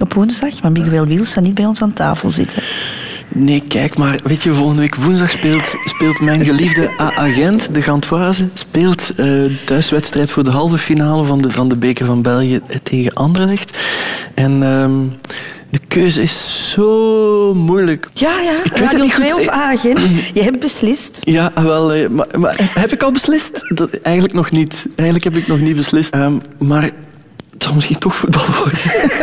Op 0.00 0.12
woensdag. 0.14 0.62
Maar 0.62 0.72
Miguel 0.72 1.06
Wiels 1.06 1.30
zal 1.30 1.42
niet 1.42 1.54
bij 1.54 1.66
ons 1.66 1.82
aan 1.82 1.92
tafel 1.92 2.30
zitten. 2.30 2.62
Nee, 3.34 3.62
kijk 3.68 3.96
maar, 3.96 4.20
weet 4.24 4.42
je, 4.42 4.54
volgende 4.54 4.80
week 4.80 4.94
woensdag 4.94 5.30
speelt, 5.30 5.76
speelt 5.84 6.20
mijn 6.20 6.44
geliefde 6.44 6.90
A-agent, 7.00 7.74
de 7.74 7.82
Gantoise, 7.82 8.48
speelt 8.54 9.12
eh 9.16 9.26
thuiswedstrijd 9.64 10.30
voor 10.30 10.44
de 10.44 10.50
halve 10.50 10.78
finale 10.78 11.24
van 11.24 11.40
de, 11.40 11.50
van 11.50 11.68
de 11.68 11.76
Beker 11.76 12.06
van 12.06 12.22
België 12.22 12.60
tegen 12.82 13.12
Anderlecht. 13.12 13.78
En 14.34 14.62
ehm, 14.62 14.92
de 15.70 15.80
keuze 15.88 16.22
is 16.22 16.70
zo 16.72 17.54
moeilijk. 17.54 18.08
Ja, 18.12 18.40
ja. 18.40 18.64
Ik 18.64 18.72
weet 18.72 18.90
het 18.90 19.00
niet 19.00 19.14
goed. 19.14 19.28
2 19.28 19.34
of 19.34 19.48
agent. 19.48 20.00
Je 20.38 20.42
hebt 20.42 20.60
beslist. 20.60 21.18
Ja, 21.20 21.52
wel, 21.54 21.92
eh, 21.92 22.08
maar, 22.08 22.26
maar 22.38 22.70
heb 22.74 22.92
ik 22.92 23.02
al 23.02 23.12
beslist? 23.12 23.74
Dat, 23.74 23.90
eigenlijk 24.02 24.34
nog 24.34 24.50
niet. 24.50 24.86
Eigenlijk 24.96 25.24
heb 25.24 25.42
ik 25.42 25.46
nog 25.46 25.60
niet 25.60 25.76
beslist. 25.76 26.12
Ehm, 26.12 26.34
maar 26.58 26.82
het 27.52 27.62
zal 27.62 27.74
misschien 27.74 27.98
toch 27.98 28.16
voetbal 28.16 28.44
worden. 28.58 28.78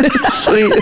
Sorry. 0.44 0.82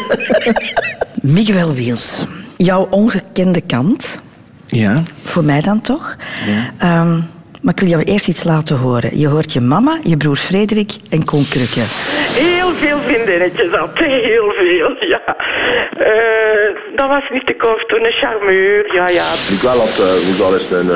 Miguel 1.22 1.74
Wiels. 1.74 2.26
Jouw 2.58 2.88
ongekende 2.90 3.62
kant. 3.62 4.22
Ja, 4.66 5.04
Voor 5.24 5.44
mij 5.44 5.62
dan 5.62 5.82
toch. 5.82 6.16
Ja. 6.46 6.72
Ehm, 6.78 7.20
maar 7.62 7.74
ik 7.74 7.80
wil 7.80 7.90
jou 7.90 8.04
eerst 8.04 8.28
iets 8.28 8.44
laten 8.44 8.78
horen. 8.78 9.20
Je 9.20 9.28
hoort 9.28 9.54
je 9.54 9.62
mama, 9.62 10.00
je 10.04 10.18
broer 10.18 10.36
Frederik 10.36 10.92
en 11.10 11.26
Koen 11.26 11.48
Krukke. 11.48 11.84
Heel 12.44 12.72
veel 12.74 13.00
vriendinnetjes 13.00 13.72
had. 13.72 13.90
Heel 13.98 14.52
veel, 14.52 15.08
ja. 15.08 15.36
Eh, 15.98 16.96
dat 16.96 17.08
was 17.08 17.24
niet 17.32 17.46
te 17.46 17.84
toen, 17.88 18.06
een 18.06 18.12
charmeur, 18.12 18.94
ja, 18.94 19.08
ja. 19.10 19.26
Miguel, 19.52 19.80
had, 19.80 20.00
eh, 20.00 20.28
Miguel 20.28 20.56
is, 20.56 20.72
een, 20.72 20.90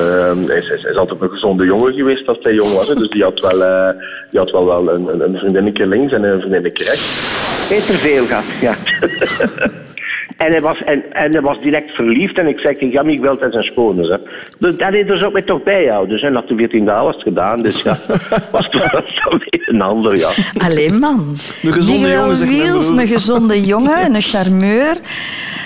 eh, 0.50 0.58
is, 0.58 0.70
is, 0.70 0.84
is 0.84 0.96
altijd 0.96 1.22
een 1.22 1.30
gezonde 1.30 1.66
jongen 1.66 1.94
geweest 1.94 2.28
als 2.28 2.38
hij 2.42 2.54
jong 2.54 2.74
was. 2.74 2.88
Hè. 2.88 2.96
Dus 2.96 3.10
die 3.10 3.24
had 3.24 3.40
wel, 3.40 3.64
eh, 3.64 3.90
die 4.30 4.40
had 4.40 4.52
wel, 4.52 4.66
wel 4.66 4.92
een, 4.92 5.22
een, 5.22 5.38
vriendinnetje 5.38 5.88
links 5.88 6.14
en 6.14 6.24
een 6.24 6.40
vriendinnetje 6.40 6.84
rechts. 6.84 7.68
Hij 7.68 7.78
heeft 7.78 7.90
er 7.90 7.96
veel 7.96 8.26
gehad, 8.26 8.44
ja. 8.62 8.76
en, 10.38 10.52
hij 10.52 10.62
was, 10.62 10.84
en, 10.84 11.14
en 11.14 11.32
hij 11.32 11.42
was 11.42 11.62
direct 11.62 11.92
verliefd 11.92 12.38
en 12.38 12.48
ik 12.48 12.60
zei, 12.60 12.92
ja, 12.92 13.04
Miguel, 13.04 13.38
dat 13.38 13.50
is 13.50 13.56
een 13.56 13.64
schone. 13.64 14.08
Hè. 14.08 14.18
Dus 14.60 14.78
dat 14.78 14.92
deed 14.92 15.08
dus 15.08 15.24
ook 15.24 15.34
mij 15.34 15.42
toch 15.42 15.64
bijhouden. 15.64 16.10
Dus, 16.10 16.22
en 16.22 16.34
na 16.34 16.42
de 16.42 16.56
14 16.56 16.86
dagen 16.86 17.04
was 17.04 17.16
het 17.16 17.24
gedaan, 17.24 17.60
dus 17.60 17.82
ja, 17.82 17.98
was 18.52 18.68
weer 18.70 19.64
een 19.66 19.82
ander, 19.82 20.18
ja. 20.18 20.30
Alleen 20.58 21.00
man. 21.00 21.38
Een 21.62 21.74
gezonde 21.74 22.00
Miguel 22.00 22.36
jongen, 22.36 22.48
Wiels, 22.48 22.90
een 22.90 23.08
gezonde 23.08 23.66
jongen, 23.66 24.16
een 24.16 24.22
charmeur, 24.22 24.96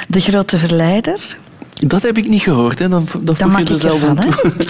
de 0.07 0.19
grote 0.19 0.57
verleider. 0.57 1.37
Dat 1.73 2.01
heb 2.01 2.17
ik 2.17 2.27
niet 2.27 2.41
gehoord. 2.41 2.79
Hè. 2.79 2.89
Dan, 2.89 3.05
dan 3.11 3.23
Dat 3.23 3.37
je 3.37 3.45
er 3.45 3.59
ik 3.59 3.77
zelf 3.77 4.03
aan 4.03 4.17
hè? 4.19 4.31
toe. 4.31 4.51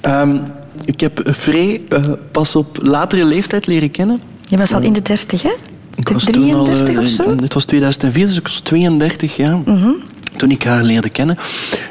Ehm, 0.00 0.38
ik 0.84 1.00
heb 1.00 1.22
Frey 1.32 1.80
eh, 1.88 2.04
pas 2.30 2.56
op 2.56 2.78
latere 2.82 3.24
leeftijd 3.24 3.66
leren 3.66 3.90
kennen. 3.90 4.20
Je 4.48 4.56
was 4.56 4.72
al 4.72 4.82
in 4.82 4.92
de 4.92 5.02
dertig, 5.02 5.42
hè? 5.42 5.52
Ik 5.96 6.06
De 6.06 6.12
was 6.12 6.24
toen 6.24 6.54
al, 6.54 6.64
33 6.64 6.94
eh, 6.94 7.00
of 7.00 7.08
zo? 7.08 7.34
Mhm. 7.34 7.42
Het 7.42 7.54
was 7.54 7.64
2004, 7.64 8.26
dus 8.26 8.36
ik 8.36 8.42
was 8.42 8.60
32 8.60 9.36
jaar. 9.36 9.58
Toen 10.36 10.50
ik 10.50 10.62
haar 10.62 10.82
leerde 10.82 11.08
kennen. 11.08 11.36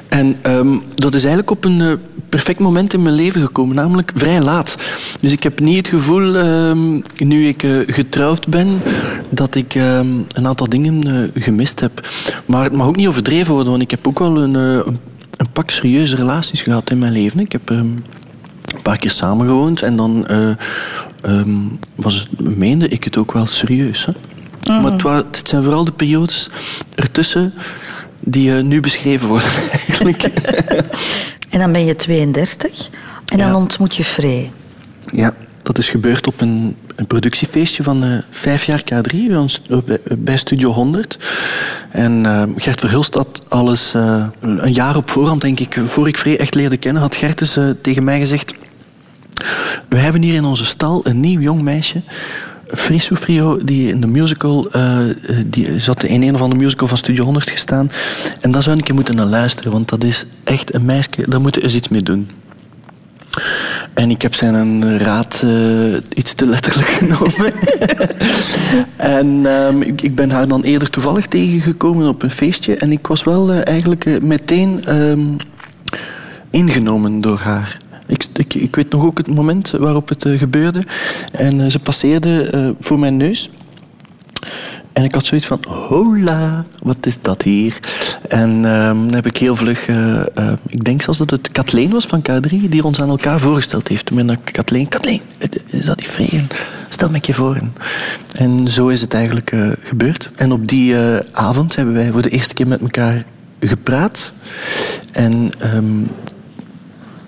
En 0.07 0.35
ehm, 0.41 0.77
dat 0.95 1.13
is 1.13 1.23
eigenlijk 1.23 1.51
op 1.51 1.65
een 1.65 1.81
eh, 1.81 1.93
perfect 2.29 2.59
moment 2.59 2.93
in 2.93 3.01
mijn 3.01 3.15
leven 3.15 3.41
gekomen, 3.41 3.75
namelijk 3.75 4.11
vrij 4.15 4.41
laat. 4.41 4.77
Dus 5.19 5.31
ik 5.31 5.43
heb 5.43 5.59
niet 5.59 5.77
het 5.77 5.87
gevoel, 5.87 6.35
ehm, 6.35 7.01
nu 7.17 7.47
ik 7.47 7.63
eh, 7.63 7.71
getrouwd 7.87 8.47
ben, 8.47 8.81
dat 9.31 9.55
ik 9.55 9.75
ehm, 9.75 10.07
een 10.31 10.47
aantal 10.47 10.69
dingen 10.69 11.31
gemist 11.33 11.79
heb. 11.79 12.07
Maar 12.45 12.63
het 12.63 12.73
mag 12.73 12.87
ook 12.87 12.95
niet 12.95 13.07
overdreven 13.07 13.53
worden, 13.53 13.71
want 13.71 13.83
ik 13.83 13.91
heb 13.91 14.07
ook 14.07 14.19
wel 14.19 14.37
een, 14.37 14.53
een, 14.53 14.99
een 15.37 15.51
pak 15.53 15.69
serieuze 15.69 16.15
relaties 16.15 16.61
gehad 16.61 16.89
in 16.89 16.99
mijn 16.99 17.13
leven. 17.13 17.39
Ik 17.39 17.51
heb 17.51 17.71
paar 18.91 18.97
keer 18.97 19.11
samengewoond 19.11 19.81
en 19.81 19.95
dan 19.95 20.27
eh, 20.27 20.49
ehm, 21.21 21.57
was 21.95 22.13
het, 22.15 22.55
meende 22.57 22.87
ik 22.87 23.03
het 23.03 23.17
ook 23.17 23.31
wel 23.31 23.45
serieus. 23.45 24.05
Hè? 24.05 24.81
Maar 24.81 24.91
het, 24.91 25.01
wa- 25.01 25.15
het 25.31 25.47
zijn 25.49 25.63
vooral 25.63 25.85
de 25.85 25.91
periodes 25.91 26.49
ertussen 26.95 27.53
die 28.19 28.55
eh, 28.57 28.63
nu 28.63 28.79
beschreven 28.79 29.27
worden 29.27 29.49
eigenlijk. 29.71 30.21
En 31.49 31.59
dan 31.61 31.71
ben 31.71 31.85
je 31.85 31.95
32 31.95 32.89
en 33.25 33.37
dan 33.37 33.47
Ja. 33.47 33.55
ontmoet 33.55 33.95
je 33.95 34.03
Frey. 34.03 34.51
Ja, 35.11 35.33
dat 35.63 35.77
is 35.77 35.89
gebeurd 35.89 36.27
op 36.27 36.41
een, 36.41 36.75
een 36.95 37.07
productiefeestje 37.07 37.83
van 37.83 38.03
eh, 38.03 38.09
vijf 38.29 38.63
jaar 38.63 38.81
K3 38.93 39.09
bij, 39.27 39.35
ons- 39.37 39.61
bij- 39.85 39.99
bij 40.17 40.37
Studio 40.37 40.71
100. 40.71 41.17
En 41.91 42.25
eh, 42.25 42.43
Gert 42.55 42.79
Verhulst 42.79 43.13
had 43.13 43.41
alles 43.47 43.93
een 44.41 44.73
jaar 44.73 44.95
op 44.95 45.09
voorhand, 45.09 45.41
denk 45.41 45.59
ik, 45.59 45.77
voor 45.85 46.07
ik 46.07 46.17
Free 46.17 46.37
echt 46.37 46.55
leerde 46.55 46.77
kennen, 46.77 47.01
had 47.01 47.15
Gert 47.15 47.37
dus 47.37 47.57
tegen 47.81 48.03
mij 48.03 48.19
gezegd... 48.19 48.53
We 49.89 49.97
hebben 49.97 50.21
hier 50.21 50.33
in 50.33 50.45
onze 50.45 50.65
stal 50.65 51.01
een 51.03 51.19
nieuw 51.19 51.39
jong 51.39 51.61
meisje, 51.61 52.01
Free 52.67 52.99
Soufrio, 52.99 53.63
die 53.63 53.89
in 53.89 54.01
de 54.01 54.07
musical, 54.07 54.67
eh, 54.71 55.09
eh, 55.09 55.15
die 55.45 55.79
zat 55.79 56.03
in 56.03 56.21
een 56.21 56.35
of 56.35 56.41
andere 56.41 56.61
musical 56.61 56.87
van 56.87 56.97
Studio 56.97 57.23
100 57.23 57.49
gestaan. 57.49 57.91
En 58.41 58.51
daar 58.51 58.63
zou 58.63 58.77
ik 58.77 58.89
een 58.89 58.95
moeten 58.95 59.15
naar 59.15 59.25
luisteren, 59.25 59.71
want 59.71 59.89
dat 59.89 60.03
is 60.03 60.25
echt 60.43 60.73
een 60.73 60.85
meisje, 60.85 61.09
daar 61.27 61.41
moeten 61.41 61.61
we 61.61 61.67
eens 61.67 61.75
iets 61.75 61.87
mee 61.87 62.03
doen. 62.03 62.29
En 63.93 64.09
ik 64.09 64.21
heb 64.21 64.33
zijn 64.33 64.97
raad 64.97 65.41
eh, 65.43 65.93
iets 66.09 66.33
te 66.33 66.45
letterlijk 66.45 66.89
genomen. 66.99 67.53
en 68.95 69.45
ehm, 69.45 69.81
ik, 69.81 70.01
ik 70.01 70.15
ben 70.15 70.31
haar 70.31 70.47
dan 70.47 70.61
eerder 70.61 70.89
toevallig 70.89 71.25
tegengekomen 71.25 72.07
op 72.07 72.23
een 72.23 72.31
feestje. 72.31 72.75
En 72.75 72.91
ik 72.91 73.07
was 73.07 73.23
wel 73.23 73.51
eigenlijk 73.51 74.21
meteen 74.21 74.85
ehm, 74.85 75.21
ingenomen 76.49 77.21
door 77.21 77.39
haar. 77.39 77.77
Ik, 78.05 78.53
ik, 78.53 78.75
weet 78.75 78.91
nog 78.91 79.05
ook 79.05 79.17
het 79.17 79.27
moment 79.27 79.71
waarop 79.71 80.09
het 80.09 80.25
eh, 80.25 80.37
gebeurde. 80.39 80.83
En 81.31 81.61
eh, 81.61 81.69
ze 81.69 81.79
passeerde 81.79 82.43
eh, 82.43 82.69
voor 82.79 82.99
mijn 82.99 83.17
neus. 83.17 83.49
En 84.93 85.03
ik 85.03 85.13
had 85.13 85.25
zoiets 85.25 85.47
van, 85.47 85.59
hola, 85.67 86.65
wat 86.83 87.05
is 87.05 87.21
dat 87.21 87.41
hier? 87.41 87.79
En 88.29 88.65
ehm, 88.65 88.97
dan 88.97 89.13
heb 89.13 89.25
ik 89.25 89.37
heel 89.37 89.55
vlug, 89.55 89.87
ik 90.67 90.83
denk 90.83 91.01
zelfs 91.01 91.19
dat 91.19 91.29
het 91.29 91.51
Kathleen 91.51 91.91
was 91.91 92.05
van 92.05 92.23
K3, 92.29 92.69
die 92.69 92.83
ons 92.83 93.01
aan 93.01 93.09
elkaar 93.09 93.39
voorgesteld 93.39 93.87
heeft. 93.87 94.05
Toen 94.05 94.17
ben 94.17 94.29
ik 94.29 94.39
Kathleen, 94.43 94.87
Kathleen, 94.87 95.21
is 95.65 95.85
dat 95.85 95.97
die 95.97 96.07
vrij? 96.07 96.47
Stel 96.89 97.09
me 97.09 97.19
keer 97.19 97.35
voor. 97.35 97.57
En, 98.37 98.69
zo 98.69 98.87
is 98.87 99.01
het 99.01 99.13
eigenlijk 99.13 99.55
gebeurd. 99.83 100.31
En 100.35 100.51
op 100.51 100.67
die 100.67 100.95
avond 101.31 101.75
hebben 101.75 101.93
wij 101.93 102.11
voor 102.11 102.21
de 102.21 102.29
eerste 102.29 102.53
keer 102.53 102.67
met 102.67 102.81
elkaar 102.81 103.25
gepraat. 103.59 104.33
En 105.11 105.51
ehm, 105.59 106.03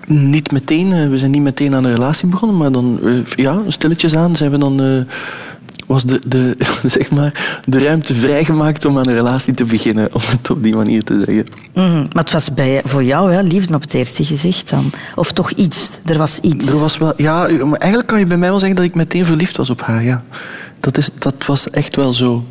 niet 0.08 0.52
meteen, 0.52 0.92
eh, 0.92 1.08
we 1.08 1.18
zijn 1.18 1.30
niet 1.30 1.42
meteen 1.42 1.74
aan 1.74 1.84
een 1.84 1.92
relatie 1.92 2.28
begonnen, 2.28 2.56
maar 2.56 2.72
dan, 2.72 2.98
eh, 3.04 3.12
ja, 3.36 3.62
stilletjes 3.66 4.16
aan 4.16 4.36
zijn 4.36 4.50
we 4.50 4.58
dan, 4.58 4.82
eh, 4.82 5.14
was 5.86 6.04
de, 6.04 6.20
de, 6.28 6.56
zeg 6.98 7.10
maar, 7.10 7.60
de 7.64 7.78
ruimte 7.78 8.14
vrijgemaakt 8.14 8.84
om 8.84 8.98
aan 8.98 9.08
een 9.08 9.14
relatie 9.14 9.54
te 9.54 9.64
beginnen, 9.64 10.14
om 10.14 10.20
het 10.24 10.50
op 10.50 10.62
die 10.62 10.76
manier 10.76 11.04
te 11.04 11.22
zeggen. 11.26 11.44
Mhm, 11.74 12.06
Maar 12.12 12.22
het 12.24 12.32
was 12.32 12.54
bij, 12.54 12.82
voor 12.84 13.04
jou 13.04 13.32
hè, 13.32 13.42
liefde 13.42 13.74
op 13.74 13.80
het 13.80 13.94
eerste 13.94 14.24
gezicht 14.24 14.70
dan. 14.70 14.90
Of 15.14 15.32
toch 15.32 15.50
iets, 15.50 15.90
er 16.04 16.18
was 16.18 16.38
iets. 16.40 16.66
Er 16.66 16.78
was 16.78 16.98
wel, 16.98 17.12
ja, 17.16 17.48
maar 17.64 17.78
eigenlijk 17.78 18.10
kan 18.10 18.18
je 18.18 18.26
bij 18.26 18.36
mij 18.36 18.48
wel 18.48 18.58
zeggen 18.58 18.76
dat 18.76 18.86
ik 18.86 18.94
meteen 18.94 19.24
verliefd 19.24 19.56
was 19.56 19.70
op 19.70 19.82
haar, 19.82 20.04
ja. 20.04 20.24
Dat, 20.80 20.96
is, 20.96 21.10
dat 21.18 21.46
was 21.46 21.70
echt 21.70 21.96
wel 21.96 22.12
zo. 22.12 22.44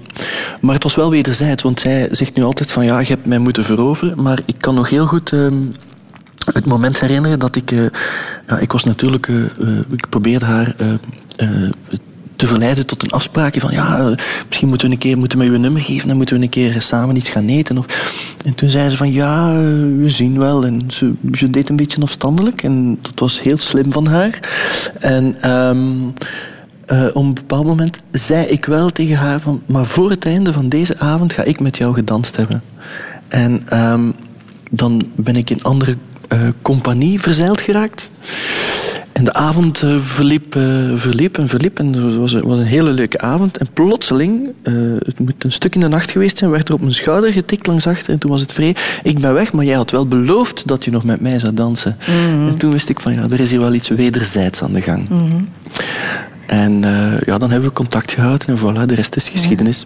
Maar 0.61 0.73
het 0.73 0.83
was 0.83 0.95
wel 0.95 1.09
wederzijds, 1.09 1.63
want 1.63 1.79
zij 1.79 2.07
zegt 2.11 2.35
nu 2.35 2.43
altijd 2.43 2.71
van 2.71 2.85
ja, 2.85 2.99
je 2.99 3.07
hebt 3.07 3.25
mij 3.25 3.39
moeten 3.39 3.63
veroveren, 3.63 4.21
maar 4.21 4.39
ik 4.45 4.55
kan 4.57 4.75
nog 4.75 4.89
heel 4.89 5.05
goed 5.05 5.31
ehm, 5.31 5.55
het 6.53 6.65
moment 6.65 6.99
herinneren 6.99 7.39
dat 7.39 7.55
ik... 7.55 7.71
eh, 7.71 7.85
ja, 8.47 8.57
ik 8.57 8.71
was 8.71 8.83
natuurlijk... 8.83 9.27
eh, 9.27 9.35
eh, 9.37 9.79
ik 9.91 10.09
probeerde 10.09 10.45
haar 10.45 10.75
te 12.35 12.47
verleiden 12.47 12.85
tot 12.85 13.03
een 13.03 13.09
afspraakje 13.09 13.59
van 13.59 13.71
ja, 13.71 14.15
misschien 14.47 14.67
moeten 14.67 14.87
we 14.87 14.93
een 14.93 14.99
keer 14.99 15.17
moeten 15.17 15.39
we 15.39 15.45
een 15.45 15.61
nummer 15.61 15.81
geven 15.81 16.09
en 16.09 16.15
moeten 16.15 16.37
we 16.37 16.43
een 16.43 16.49
keer 16.49 16.81
samen 16.81 17.15
iets 17.15 17.29
gaan 17.29 17.47
eten. 17.47 17.77
Of, 17.77 17.85
en 18.45 18.55
toen 18.55 18.69
zei 18.69 18.89
ze 18.89 18.97
van 18.97 19.11
ja, 19.11 19.53
we 19.97 20.09
zien 20.09 20.39
wel. 20.39 20.65
En 20.65 20.81
ze, 20.87 21.13
ze 21.33 21.49
deed 21.49 21.69
een 21.69 21.75
beetje 21.75 22.01
afstandelijk 22.01 22.63
en 22.63 22.97
dat 23.01 23.19
was 23.19 23.41
heel 23.41 23.57
slim 23.57 23.91
van 23.91 24.07
haar. 24.07 24.39
En 24.99 25.35
eh, 26.87 27.05
op 27.13 27.23
een 27.23 27.33
bepaald 27.33 27.65
moment 27.65 27.97
zei 28.11 28.45
ik 28.45 28.65
wel 28.65 28.89
tegen 28.89 29.15
haar 29.15 29.39
van 29.39 29.61
maar 29.65 29.85
voor 29.85 30.09
het 30.09 30.25
einde 30.25 30.53
van 30.53 30.69
deze 30.69 30.99
avond 30.99 31.33
ga 31.33 31.43
ik 31.43 31.59
met 31.59 31.77
jou 31.77 31.93
gedanst 31.93 32.37
hebben. 32.37 32.61
En 33.27 33.61
ehm, 33.69 34.11
dan 34.71 35.07
ben 35.15 35.35
ik 35.35 35.49
in 35.49 35.63
andere 35.63 35.97
compagnie 36.61 37.21
verzeild 37.21 37.61
geraakt. 37.61 38.09
En 39.11 39.23
de 39.23 39.33
avond 39.33 39.83
eh, 39.83 39.95
verliep, 39.99 40.55
eh, 40.55 40.63
verliep 40.95 41.37
en 41.37 41.47
verliep. 41.47 41.79
En 41.79 41.93
het 41.93 42.15
was, 42.15 42.33
was 42.33 42.59
een 42.59 42.65
hele 42.65 42.91
leuke 42.91 43.19
avond. 43.19 43.57
En 43.57 43.67
plotseling, 43.73 44.51
eh, 44.63 44.73
het 44.97 45.19
moet 45.19 45.43
een 45.43 45.51
stuk 45.51 45.75
in 45.75 45.81
de 45.81 45.87
nacht 45.87 46.11
geweest 46.11 46.37
zijn, 46.37 46.51
werd 46.51 46.67
er 46.67 46.73
op 46.73 46.81
mijn 46.81 46.93
schouder 46.93 47.33
getikt 47.33 47.67
langs 47.67 47.87
achter. 47.87 48.13
En 48.13 48.19
toen 48.19 48.31
was 48.31 48.41
het 48.41 48.53
vrij. 48.53 48.75
Ik 49.03 49.19
ben 49.19 49.33
weg, 49.33 49.53
maar 49.53 49.65
jij 49.65 49.75
had 49.75 49.91
wel 49.91 50.07
beloofd 50.07 50.67
dat 50.67 50.85
je 50.85 50.91
nog 50.91 51.03
met 51.03 51.21
mij 51.21 51.39
zou 51.39 51.53
dansen. 51.53 51.97
En 52.47 52.55
toen 52.57 52.71
wist 52.71 52.89
ik 52.89 52.99
van, 52.99 53.13
ja, 53.13 53.23
er 53.29 53.39
is 53.39 53.49
hier 53.49 53.59
wel 53.59 53.73
iets 53.73 53.89
wederzijds 53.89 54.63
aan 54.63 54.73
de 54.73 54.81
gang. 54.81 55.09
En 56.47 56.83
eh, 56.83 57.21
ja, 57.25 57.37
dan 57.37 57.51
hebben 57.51 57.69
we 57.69 57.75
contact 57.75 58.13
gehouden 58.13 58.47
en 58.47 58.57
voilà, 58.57 58.85
de 58.85 58.95
rest 58.95 59.15
is 59.15 59.29
geschiedenis. 59.29 59.85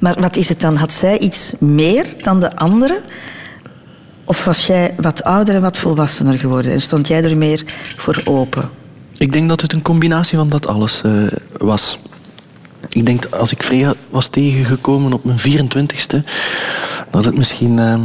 Maar 0.00 0.20
wat 0.20 0.36
is 0.36 0.48
het 0.48 0.60
dan? 0.60 0.76
Had 0.76 0.92
zij 0.92 1.18
iets 1.18 1.52
meer 1.58 2.06
dan 2.22 2.40
de 2.40 2.56
anderen? 2.56 2.98
Of 4.30 4.44
was 4.44 4.66
jij 4.66 4.94
wat 4.96 5.24
ouder 5.24 5.54
en 5.54 5.60
wat 5.60 5.78
volwassener 5.78 6.38
geworden? 6.38 6.72
En 6.72 6.80
stond 6.80 7.08
jij 7.08 7.24
er 7.24 7.36
meer 7.36 7.62
voor 7.96 8.22
open? 8.24 8.70
Ik 9.16 9.32
denk 9.32 9.48
dat 9.48 9.60
het 9.60 9.72
een 9.72 9.82
combinatie 9.82 10.38
van 10.38 10.48
dat 10.48 10.66
alles 10.66 11.02
eh, 11.02 11.12
was. 11.58 11.98
Ik 12.88 13.06
denk 13.06 13.22
dat 13.22 13.38
als 13.38 13.52
ik 13.52 13.62
Freya 13.62 13.94
was 14.10 14.28
tegengekomen 14.28 15.12
op 15.12 15.24
mijn 15.24 15.38
24ste, 15.38 16.24
dat 17.10 17.24
het 17.24 17.36
misschien 17.36 17.78
ehm, 17.78 18.02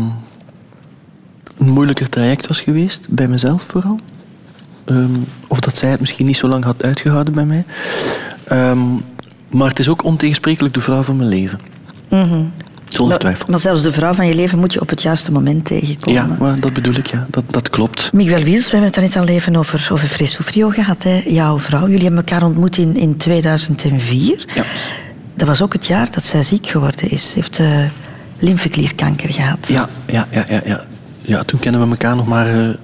een 1.57 1.69
moeilijker 1.69 2.09
traject 2.09 2.47
was 2.47 2.61
geweest, 2.61 3.09
bij 3.09 3.27
mezelf 3.27 3.61
vooral. 3.61 3.99
Ehm, 4.85 5.15
of 5.47 5.59
dat 5.59 5.77
zij 5.77 5.89
het 5.89 5.99
misschien 5.99 6.25
niet 6.25 6.37
zo 6.37 6.47
lang 6.47 6.63
had 6.63 6.83
uitgehouden 6.83 7.33
bij 7.33 7.45
mij. 7.45 7.65
Ehm, 8.43 8.79
maar 9.49 9.69
het 9.69 9.79
is 9.79 9.89
ook 9.89 10.03
ontegensprekelijk 10.03 10.73
de 10.73 10.81
vrouw 10.81 11.01
van 11.01 11.15
mijn 11.15 11.29
leven. 11.29 11.59
Zonder 12.95 13.07
Maar, 13.07 13.19
twijfel. 13.19 13.45
maar 13.49 13.59
zelfs 13.59 13.81
de 13.81 13.91
vrouw 13.91 14.13
van 14.13 14.27
je 14.27 14.35
leven 14.35 14.59
moet 14.59 14.73
je 14.73 14.81
op 14.81 14.89
het 14.89 15.01
juiste 15.01 15.31
moment 15.31 15.65
tegenkomen. 15.65 16.37
Ja, 16.39 16.55
dat 16.59 16.73
bedoel 16.73 16.95
ik, 16.95 17.07
ja. 17.07 17.25
Dat, 17.29 17.43
dat 17.47 17.69
klopt. 17.69 18.13
Miguel 18.13 18.43
Wiels, 18.43 18.65
we 18.71 18.77
hebben 18.77 19.01
het 19.01 19.13
net 19.13 19.15
al 19.15 19.27
even 19.35 19.55
over, 19.55 19.87
over 19.91 20.07
Free 20.07 20.27
Soufrio 20.27 20.69
gehad. 20.69 21.03
Hè? 21.03 21.21
Jouw 21.25 21.59
vrouw, 21.59 21.81
jullie 21.87 22.03
hebben 22.03 22.17
elkaar 22.17 22.43
ontmoet 22.43 22.77
in, 22.77 22.95
in 22.95 23.17
2004. 23.17 24.45
Ja. 24.55 24.63
Dat 25.35 25.47
was 25.47 25.61
ook 25.61 25.73
het 25.73 25.85
jaar 25.85 26.11
dat 26.11 26.23
zij 26.23 26.43
ziek 26.43 26.67
geworden 26.67 27.09
is. 27.09 27.31
Ze 27.31 27.35
heeft 27.35 27.59
eh, 27.59 27.79
lymfeklierkanker 28.39 29.29
gehad. 29.29 29.67
Ja, 29.67 29.89
ja, 30.05 30.27
ja, 30.31 30.45
ja, 30.49 30.61
ja. 30.65 30.85
Ja, 31.21 31.43
toen 31.43 31.59
kennen 31.59 31.81
we 31.81 31.87
elkaar 31.89 32.15
nog 32.15 32.27
maar 32.27 32.47
eh, 32.47 32.55
een 32.55 32.77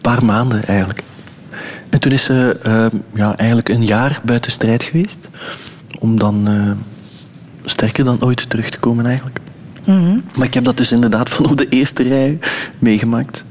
paar 0.00 0.24
maanden 0.24 0.64
eigenlijk. 0.64 1.02
En 1.88 2.00
toen 2.00 2.12
is 2.12 2.24
ze 2.24 2.58
eh, 2.62 2.86
ja, 3.14 3.36
eigenlijk 3.36 3.68
een 3.68 3.84
jaar 3.84 4.20
buiten 4.24 4.52
strijd 4.52 4.82
geweest. 4.82 5.28
Om 5.98 6.18
dan 6.18 6.48
sterker 7.64 8.04
dan 8.04 8.22
ooit 8.22 8.50
terug 8.50 8.70
te 8.70 8.78
komen 8.78 9.06
eigenlijk. 9.06 9.38
Mhm. 9.84 10.18
Maar 10.36 10.46
ik 10.46 10.54
heb 10.54 10.64
dat 10.64 10.76
dus 10.76 10.92
inderdaad 10.92 11.30
van 11.30 11.50
op 11.50 11.56
de 11.56 11.68
eerste 11.68 12.02
rij 12.02 12.38
meegemaakt. 12.78 13.44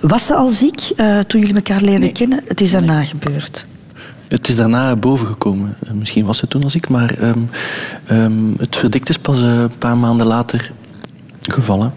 Was 0.00 0.26
ze 0.26 0.34
al 0.34 0.48
ziek 0.48 0.80
eh, 0.96 1.18
toen 1.18 1.40
jullie 1.40 1.54
elkaar 1.54 1.80
leerden 1.80 2.12
kennen? 2.12 2.40
Het 2.46 2.60
is 2.60 2.70
daarna 2.70 3.04
gebeurd. 3.04 3.66
Het 4.28 4.48
is 4.48 4.56
daarna 4.56 4.96
boven 4.96 5.26
gekomen. 5.26 5.76
Eh, 5.86 5.92
Misschien 5.92 6.24
was 6.24 6.40
het 6.40 6.50
toen 6.50 6.62
als 6.64 6.74
ik, 6.74 6.88
maar 6.88 7.14
ehm, 7.18 7.38
ehm, 8.06 8.32
het 8.58 8.76
verdict 8.76 9.08
is 9.08 9.18
pas 9.18 9.42
eh, 9.42 9.48
een 9.48 9.78
paar 9.78 9.96
maanden 9.98 10.26
later 10.26 10.70
gevallen. 11.40 11.94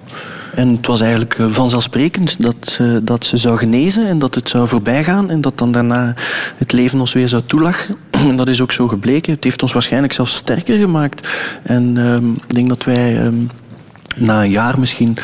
En 0.56 0.70
het 0.76 0.88
was 0.88 1.02
eigenlijk 1.02 1.38
vanzelfsprekend 1.50 2.42
dat, 2.42 2.56
ze- 2.62 3.02
dat 3.04 3.26
ze 3.26 3.38
zou 3.38 3.58
genezen 3.58 4.08
en 4.08 4.20
dat 4.20 4.36
het 4.36 4.50
zou 4.50 4.68
voorbijgaan 4.68 5.30
en 5.30 5.42
dat 5.42 5.58
dan 5.58 5.72
daarna 5.72 6.14
het 6.58 6.72
leven 6.72 7.00
ons 7.00 7.14
weer 7.14 7.28
zou 7.28 7.42
toelachen. 7.46 7.96
En 8.26 8.36
dat 8.42 8.48
is 8.48 8.62
ook 8.62 8.72
zo 8.72 8.88
gebleken. 8.88 9.34
Het 9.34 9.44
heeft 9.44 9.62
ons 9.62 9.74
waarschijnlijk 9.74 10.14
zelfs 10.14 10.36
sterker 10.36 10.78
gemaakt. 10.78 11.28
En 11.64 11.98
ehm, 11.98 12.32
ik 12.32 12.54
denk 12.54 12.70
dat 12.70 12.84
wij 12.84 13.20
ehm, 13.20 13.36
na 14.16 14.44
een 14.44 14.52
jaar 14.52 14.80
misschien 14.80 15.18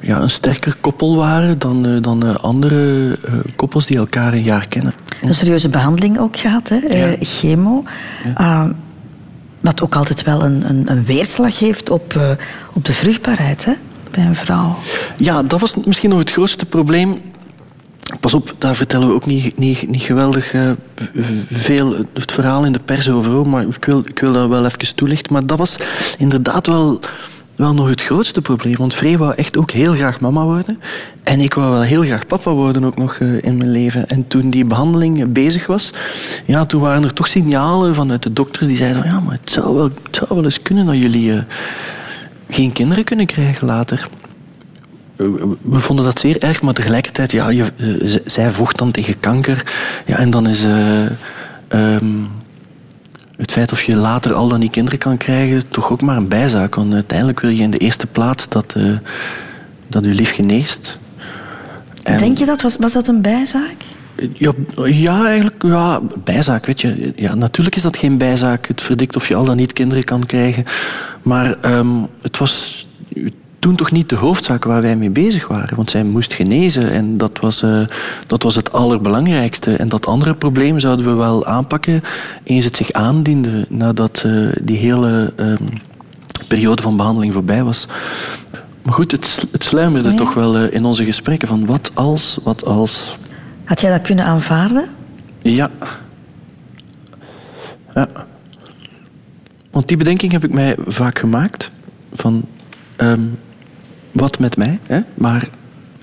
ja, 0.00 0.20
een 0.20 0.30
sterker 0.30 0.74
koppel 0.80 1.16
waren 1.16 1.58
dan, 1.58 1.86
eh, 1.86 2.02
dan 2.02 2.26
eh, 2.26 2.34
andere 2.34 3.12
eh, 3.24 3.34
koppels 3.56 3.86
die 3.86 3.96
elkaar 3.96 4.32
een 4.32 4.42
jaar 4.42 4.68
kennen. 4.68 4.94
Een 5.22 5.34
serieuze 5.34 5.68
behandeling 5.68 6.18
ook 6.18 6.36
gehad, 6.36 6.68
hè? 6.68 7.16
chemo. 7.20 7.84
Ah, 8.34 8.64
wat 9.60 9.82
ook 9.82 9.96
altijd 9.96 10.22
wel 10.22 10.44
een, 10.44 10.68
een, 10.68 10.90
een 10.90 11.04
weerslag 11.04 11.58
heeft 11.58 11.90
op, 11.90 12.36
op 12.72 12.84
de 12.84 12.92
vruchtbaarheid 12.92 13.64
hè? 13.64 13.72
bij 14.10 14.24
een 14.24 14.36
vrouw. 14.36 14.76
Ja, 15.16 15.42
dat 15.42 15.60
was 15.60 15.76
misschien 15.84 16.10
nog 16.10 16.18
het 16.18 16.30
grootste 16.30 16.66
probleem. 16.66 17.18
Pas 18.20 18.34
op, 18.34 18.54
daar 18.58 18.74
vertellen 18.74 19.08
we 19.08 19.14
ook 19.14 19.26
niet, 19.26 19.58
niet, 19.58 19.88
niet 19.88 20.02
geweldig 20.02 20.52
eh, 20.52 20.70
veel 21.50 21.96
het 22.12 22.32
verhaal 22.32 22.64
in 22.64 22.72
de 22.72 22.80
pers 22.84 23.10
over. 23.10 23.48
Maar 23.48 23.62
ik 23.62 23.84
wil, 23.84 24.02
ik 24.06 24.18
wil 24.18 24.32
dat 24.32 24.48
wel 24.48 24.64
even 24.64 24.94
toelichten. 24.94 25.32
Maar 25.32 25.46
dat 25.46 25.58
was 25.58 25.76
inderdaad 26.18 26.66
wel, 26.66 27.00
wel 27.56 27.74
nog 27.74 27.88
het 27.88 28.02
grootste 28.02 28.42
probleem. 28.42 28.76
Want 28.76 28.94
Free 28.94 29.18
wou 29.18 29.34
echt 29.34 29.56
ook 29.56 29.70
heel 29.70 29.94
graag 29.94 30.20
mama 30.20 30.44
worden. 30.44 30.80
En 31.22 31.40
ik 31.40 31.54
wou 31.54 31.70
wel 31.70 31.82
heel 31.82 32.02
graag 32.02 32.26
papa 32.26 32.50
worden 32.50 32.84
ook 32.84 32.96
nog 32.96 33.18
eh, 33.18 33.42
in 33.42 33.56
mijn 33.56 33.70
leven. 33.70 34.08
En 34.08 34.26
toen 34.26 34.50
die 34.50 34.64
behandeling 34.64 35.20
eh, 35.20 35.26
bezig 35.28 35.66
was, 35.66 35.90
ja, 36.44 36.64
toen 36.64 36.80
waren 36.80 37.04
er 37.04 37.12
toch 37.12 37.26
signalen 37.26 37.94
vanuit 37.94 38.22
de 38.22 38.32
dokters 38.32 38.66
die 38.66 38.76
zeiden... 38.76 39.04
Ja, 39.04 39.20
maar 39.20 39.38
het 39.40 39.50
zou 39.50 39.74
wel, 39.74 39.90
het 40.02 40.16
zou 40.16 40.28
wel 40.28 40.44
eens 40.44 40.62
kunnen 40.62 40.86
dat 40.86 40.96
jullie 40.96 41.32
eh, 41.32 41.42
geen 42.50 42.72
kinderen 42.72 43.04
kunnen 43.04 43.26
krijgen 43.26 43.66
later. 43.66 44.08
We 45.62 45.80
vonden 45.80 46.04
dat 46.04 46.18
zeer 46.18 46.42
erg, 46.42 46.62
maar 46.62 46.74
tegelijkertijd, 46.74 47.32
ja, 47.32 47.48
je, 47.48 47.64
eh, 47.76 48.16
zij 48.24 48.50
vocht 48.50 48.78
dan 48.78 48.90
tegen 48.90 49.20
kanker. 49.20 49.72
Ja, 50.06 50.16
en 50.18 50.30
dan 50.30 50.48
is 50.48 50.64
eh, 50.64 51.04
ehm, 51.68 52.06
het 53.36 53.52
feit 53.52 53.72
of 53.72 53.82
je 53.82 53.96
later 53.96 54.32
al 54.32 54.48
dan 54.48 54.60
die 54.60 54.70
kinderen 54.70 54.98
kan 54.98 55.16
krijgen 55.16 55.68
toch 55.68 55.92
ook 55.92 56.02
maar 56.02 56.16
een 56.16 56.28
bijzaak. 56.28 56.74
Want 56.74 56.92
uiteindelijk 56.94 57.40
wil 57.40 57.50
je 57.50 57.62
in 57.62 57.70
de 57.70 57.78
eerste 57.78 58.06
plaats 58.06 58.48
dat, 58.48 58.72
eh, 58.76 58.92
dat 59.88 60.04
je 60.04 60.10
lief 60.14 60.34
geneest. 60.34 60.98
En- 62.02 62.18
Denk 62.18 62.38
je 62.38 62.44
dat? 62.46 62.62
Was, 62.62 62.76
was 62.76 62.92
dat 62.92 63.08
een 63.08 63.22
bijzaak? 63.22 63.74
ja, 64.32 64.52
ja, 64.84 65.24
eigenlijk, 65.26 65.62
ja, 65.62 66.00
bijzaak, 66.24 66.66
weet 66.66 66.80
je. 66.80 67.12
Ja, 67.16 67.34
natuurlijk 67.34 67.76
is 67.76 67.82
dat 67.82 67.96
geen 67.96 68.18
bijzaak, 68.18 68.66
het 68.66 68.80
verdikt 68.82 69.16
of 69.16 69.28
je 69.28 69.34
al 69.34 69.44
dan 69.44 69.56
niet 69.56 69.72
kinderen 69.72 70.04
kan 70.04 70.26
krijgen. 70.26 70.64
Maar 71.22 71.56
ehm, 71.60 71.88
het 72.22 72.38
was 72.38 72.86
toen 73.66 73.76
toch 73.76 73.90
niet 73.90 74.08
de 74.08 74.16
hoofdzaak 74.16 74.64
waar 74.64 74.82
wij 74.82 74.96
mee 74.96 75.10
bezig 75.10 75.48
waren. 75.48 75.76
Want 75.76 75.90
zij 75.90 76.04
moest 76.04 76.34
genezen 76.34 76.90
en 76.90 77.16
dat 77.16 77.38
was, 77.40 77.62
eh, 77.62 77.80
dat 78.26 78.42
was 78.42 78.54
het 78.54 78.72
allerbelangrijkste. 78.72 79.76
En 79.76 79.88
dat 79.88 80.06
andere 80.06 80.34
probleem 80.34 80.78
zouden 80.78 81.06
we 81.06 81.12
wel 81.12 81.46
aanpakken 81.46 82.02
eens 82.44 82.64
het 82.64 82.76
zich 82.76 82.92
aandiende 82.92 83.66
nadat 83.68 84.22
eh, 84.26 84.32
die 84.62 84.76
hele 84.76 85.32
ehm, 85.36 85.62
periode 86.48 86.82
van 86.82 86.96
behandeling 86.96 87.32
voorbij 87.32 87.64
was. 87.64 87.86
Maar 88.82 88.94
goed, 88.94 89.10
het, 89.10 89.46
het 89.50 89.64
sluimerde 89.64 90.14
toch 90.14 90.34
wel 90.34 90.56
eh, 90.56 90.72
in 90.72 90.84
onze 90.84 91.04
gesprekken 91.04 91.48
van 91.48 91.66
wat 91.66 91.90
als, 91.94 92.38
wat 92.42 92.64
als... 92.64 93.18
Had 93.64 93.80
jij 93.80 93.90
dat 93.90 94.02
kunnen 94.02 94.24
aanvaarden? 94.24 94.88
Ja. 95.42 95.70
Ja. 97.94 98.08
Want 99.70 99.88
die 99.88 99.96
bedenking 99.96 100.32
heb 100.32 100.44
ik 100.44 100.52
mij 100.52 100.76
vaak 100.86 101.18
gemaakt. 101.18 101.70
Van, 102.12 102.44
ehm, 102.96 103.20
wat 104.16 104.38
met 104.38 104.56
mij? 104.56 104.78
Hè? 104.86 105.00
Maar 105.14 105.48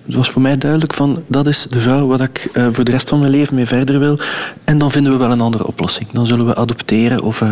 het 0.05 0.15
was 0.15 0.29
voor 0.29 0.41
mij 0.41 0.57
duidelijk 0.57 0.93
van, 0.93 1.23
dat 1.27 1.47
is 1.47 1.65
de 1.69 1.79
vrouw 1.79 2.07
waar 2.07 2.21
ik 2.21 2.49
eh, 2.53 2.67
voor 2.71 2.83
de 2.83 2.91
rest 2.91 3.09
van 3.09 3.19
mijn 3.19 3.31
leven 3.31 3.55
mee 3.55 3.65
verder 3.65 3.99
wil. 3.99 4.19
En 4.63 4.77
dan 4.77 4.91
vinden 4.91 5.11
we 5.11 5.17
wel 5.17 5.31
een 5.31 5.41
andere 5.41 5.67
oplossing. 5.67 6.09
Dan 6.11 6.25
zullen 6.25 6.45
we 6.45 6.55
adopteren 6.55 7.21
of... 7.21 7.41
eh, 7.41 7.51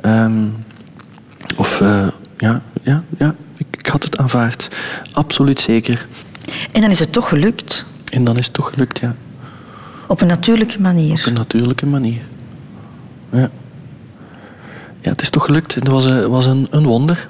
ehm, 0.00 0.32
of 1.56 1.80
eh, 1.80 2.06
ja, 2.38 2.62
ja, 2.82 3.02
ja, 3.18 3.34
ik, 3.56 3.86
had 3.86 4.02
het 4.02 4.18
aanvaard. 4.18 4.68
Absoluut 5.12 5.60
zeker. 5.60 6.06
En 6.72 6.80
dan 6.80 6.90
is 6.90 6.98
het 6.98 7.12
toch 7.12 7.28
gelukt. 7.28 7.84
En 8.12 8.24
dan 8.24 8.36
is 8.38 8.44
het 8.44 8.54
toch 8.54 8.70
gelukt, 8.70 8.98
ja. 8.98 9.14
Op 10.06 10.20
een 10.20 10.26
natuurlijke 10.26 10.80
manier. 10.80 11.18
Op 11.18 11.26
een 11.26 11.32
natuurlijke 11.34 11.86
manier. 11.86 12.20
Ja. 13.32 13.50
Ja, 15.00 15.10
het 15.10 15.22
is 15.22 15.30
toch 15.30 15.44
gelukt. 15.44 15.74
Het 15.74 15.88
was, 15.88 16.04
een- 16.04 16.28
was 16.28 16.46
een, 16.46 16.66
een 16.70 16.84
wonder. 16.86 17.26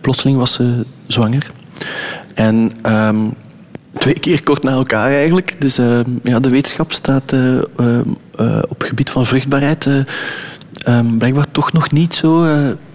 Plotseling 0.00 0.38
was 0.38 0.52
ze 0.52 0.84
zwanger. 1.06 1.50
En 2.34 2.72
ehm, 2.82 3.28
twee 3.98 4.18
keer 4.18 4.42
kort 4.42 4.62
na 4.62 4.70
elkaar 4.70 5.10
eigenlijk. 5.10 5.60
Dus 5.60 5.78
ehm, 5.78 6.10
ja, 6.22 6.40
de 6.40 6.48
wetenschap 6.48 6.92
staat 6.92 7.32
eh, 7.32 7.56
ehm, 7.56 8.10
eh, 8.36 8.58
op 8.68 8.78
het 8.78 8.88
gebied 8.88 9.10
van 9.10 9.26
vruchtbaarheid 9.26 9.88
ehm, 10.84 11.16
blijkbaar 11.16 11.50
toch 11.50 11.72
nog 11.72 11.90
niet 11.90 12.14
zo 12.14 12.46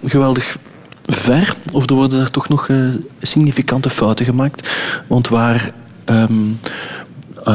geweldig 0.04 0.58
ver. 1.04 1.56
Of 1.72 1.90
er 1.90 1.96
worden 1.96 2.20
er 2.20 2.32
toch 2.32 2.50
nog 2.50 2.70
significante 3.22 3.90
fouten 3.90 4.26
gemaakt. 4.26 4.70
Want 5.08 5.28
waar 5.28 5.74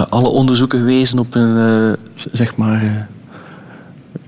alle 0.09 0.29
onderzoeken 0.29 0.85
wezen 0.85 1.19
op 1.19 1.35
een 1.35 1.97
zeg 2.33 2.57
maar 2.57 3.09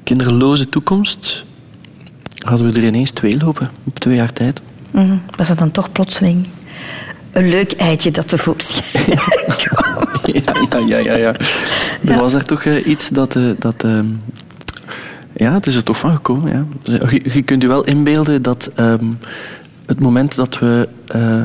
kinderloze 0.05 0.69
toekomst, 0.69 1.45
hadden 2.39 2.73
we 2.73 2.79
er 2.79 2.87
ineens 2.87 3.11
twee 3.11 3.39
lopen 3.39 3.69
op 3.85 3.99
twee 3.99 4.17
jaar 4.17 4.33
tijd. 4.33 4.61
Mhm. 4.91 5.17
Was 5.37 5.49
dat 5.49 5.59
dan 5.59 5.71
toch 5.71 5.93
plotseling 5.93 6.47
een 7.39 7.49
leuk 7.49 7.73
eitje 7.73 8.11
dat 8.11 8.29
tevoorschijn 8.29 8.85
ja, 10.33 10.79
ja, 10.87 10.99
ja, 10.99 10.99
ja, 10.99 11.17
ja. 11.17 11.35
Er 12.05 12.19
was 12.19 12.35
er 12.35 12.45
toch 12.45 12.63
eh, 12.63 12.87
iets 12.87 13.09
dat... 13.09 13.37
eh, 13.37 13.43
dat 13.59 13.85
ehm, 13.85 14.07
ja, 15.37 15.53
het 15.53 15.67
is 15.67 15.75
er 15.75 15.83
toch 15.83 15.99
van 15.99 16.15
gekomen. 16.15 16.53
Ja. 16.53 16.67
Je, 17.11 17.31
je 17.33 17.43
kunt 17.43 17.63
je 17.63 17.69
wel 17.69 17.85
inbeelden 17.85 18.43
dat 18.43 18.71
ehm, 18.75 19.13
het 19.87 20.01
moment 20.01 20.35
dat 20.35 20.59
we 20.59 20.89
eh, 21.07 21.45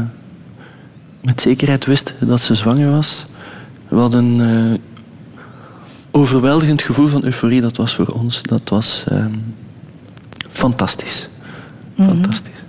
met 1.21 1.41
zekerheid 1.41 1.85
wisten 1.85 2.15
dat 2.19 2.41
ze 2.41 2.55
zwanger 2.55 2.91
was, 2.91 3.25
wat 3.87 4.13
een 4.13 4.79
overweldigend 6.11 6.81
gevoel 6.81 7.07
van 7.07 7.23
euforie 7.23 7.61
dat 7.61 7.77
was 7.77 7.95
voor 7.95 8.07
ons. 8.07 8.41
Dat 8.41 8.69
was 8.69 9.03
ehm, 9.07 9.33
fantastisch. 10.49 11.29
Fantastisch. 11.97 12.62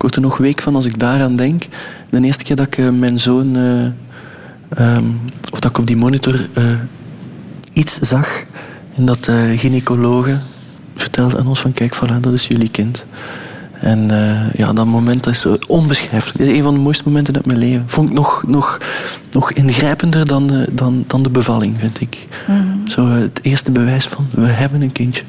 Ik 0.00 0.06
word 0.06 0.16
er 0.16 0.30
nog 0.30 0.38
week 0.38 0.62
van 0.62 0.74
als 0.74 0.84
ik 0.84 0.98
daaraan 0.98 1.36
denk. 1.36 1.66
De 2.10 2.20
eerste 2.20 2.44
keer 2.44 2.56
dat 2.56 2.66
ik 2.66 2.78
eh, 2.78 2.88
mijn 2.88 3.18
zoon... 3.18 3.56
eh, 3.56 3.84
ehm, 4.86 5.04
of 5.52 5.60
dat 5.60 5.70
ik 5.70 5.78
op 5.78 5.86
die 5.86 5.96
monitor 5.96 6.48
eh, 6.52 6.64
iets 7.72 7.98
zag. 7.98 8.42
En 8.94 9.04
dat 9.04 9.24
de 9.24 9.54
gynaecologe 9.56 10.36
vertelde 10.94 11.38
aan 11.38 11.46
ons 11.46 11.60
van... 11.60 11.72
Kijk, 11.72 11.96
voilà, 11.96 12.20
dat 12.20 12.32
is 12.32 12.46
jullie 12.46 12.70
kind. 12.70 13.04
En 13.80 14.08
ja, 14.56 14.72
dat 14.72 14.86
moment 14.86 15.24
dat 15.24 15.32
is 15.32 15.40
zo 15.40 15.58
onbeschrijfelijk. 15.66 16.38
Dit 16.38 16.48
is 16.48 16.56
een 16.56 16.62
van 16.62 16.74
de 16.74 16.80
mooiste 16.80 17.04
momenten 17.06 17.34
uit 17.34 17.46
mijn 17.46 17.58
leven. 17.58 17.82
Vond 17.86 18.08
ik 18.08 18.14
nog, 18.14 18.42
nog, 18.46 18.78
nog 19.32 19.52
ingrijpender 19.52 20.26
dan 20.26 20.46
de, 20.46 20.68
dan, 20.70 21.04
dan 21.06 21.22
de 21.22 21.30
bevalling, 21.30 21.78
vind 21.78 22.00
ik. 22.00 22.26
Zo 22.88 23.06
eh, 23.06 23.14
het 23.14 23.38
eerste 23.42 23.70
bewijs 23.70 24.06
van, 24.06 24.26
we 24.30 24.46
hebben 24.46 24.82
een 24.82 24.92
kindje. 24.92 25.22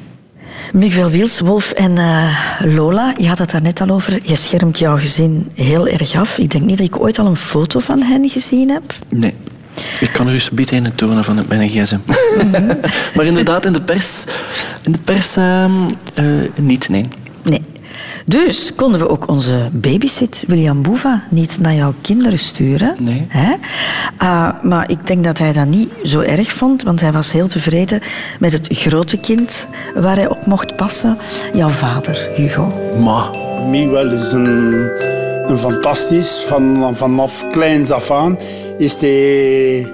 Miguel 0.72 1.10
Wiels, 1.10 1.40
Wolf 1.40 1.70
en 1.70 1.98
eh, 1.98 2.36
Lola, 2.60 3.14
je 3.16 3.28
had 3.28 3.38
het 3.38 3.50
daar 3.50 3.62
net 3.62 3.80
al 3.80 3.88
over. 3.88 4.18
Je 4.22 4.36
schermt 4.36 4.78
jouw 4.78 4.98
gezin 4.98 5.50
heel 5.54 5.88
erg 5.88 6.14
af. 6.14 6.38
Ik 6.38 6.50
denk 6.50 6.64
niet 6.64 6.78
dat 6.78 6.86
ik 6.86 7.00
ooit 7.00 7.18
al 7.18 7.26
een 7.26 7.36
foto 7.36 7.80
van 7.80 8.02
hen 8.02 8.28
gezien 8.28 8.70
heb. 8.70 8.94
Nee. 9.08 9.34
Ik 10.00 10.10
kan 10.12 10.28
er 10.28 10.34
eens 10.34 10.50
in 10.70 10.84
het 10.84 10.96
tonen 10.96 11.24
van 11.24 11.44
mijn 11.48 11.68
gsm. 11.68 11.98
maar 13.14 13.24
inderdaad, 13.24 13.66
in 13.66 13.72
de 13.72 13.82
pers, 13.82 14.24
in 14.82 14.92
de 14.92 14.98
pers 15.04 15.36
ehm, 15.36 15.72
eh, 16.14 16.24
niet, 16.54 16.88
nee. 16.88 17.04
Nee. 17.42 17.62
Dus 18.26 18.74
konden 18.74 19.00
we 19.00 19.08
ook 19.08 19.28
onze 19.28 19.68
babysit, 19.72 20.44
William 20.46 20.82
Boeva, 20.82 21.22
niet 21.30 21.58
naar 21.60 21.74
jouw 21.74 21.94
kinderen 22.00 22.38
sturen. 22.38 22.94
Nee. 22.98 23.26
Hè? 23.28 23.54
Ah, 24.16 24.62
maar 24.62 24.90
ik 24.90 25.06
denk 25.06 25.24
dat 25.24 25.38
hij 25.38 25.52
dat 25.52 25.66
niet 25.66 25.88
zo 26.02 26.20
erg 26.20 26.52
vond, 26.52 26.82
want 26.82 27.00
hij 27.00 27.12
was 27.12 27.32
heel 27.32 27.48
tevreden 27.48 28.00
met 28.38 28.52
het 28.52 28.68
grote 28.70 29.18
kind 29.18 29.66
waar 29.94 30.16
hij 30.16 30.28
op 30.28 30.46
mocht 30.46 30.76
passen. 30.76 31.18
Jouw 31.52 31.68
vader, 31.68 32.28
Hugo. 32.34 32.72
Maar 33.02 33.30
Miguel 33.68 34.12
is 34.12 34.32
een, 34.32 34.90
een 35.46 35.58
fantastisch. 35.58 36.44
Van, 36.46 36.96
vanaf 36.96 37.50
kleins 37.50 37.90
af 37.90 38.10
aan 38.10 38.38
is 38.78 39.00
hij 39.00 39.86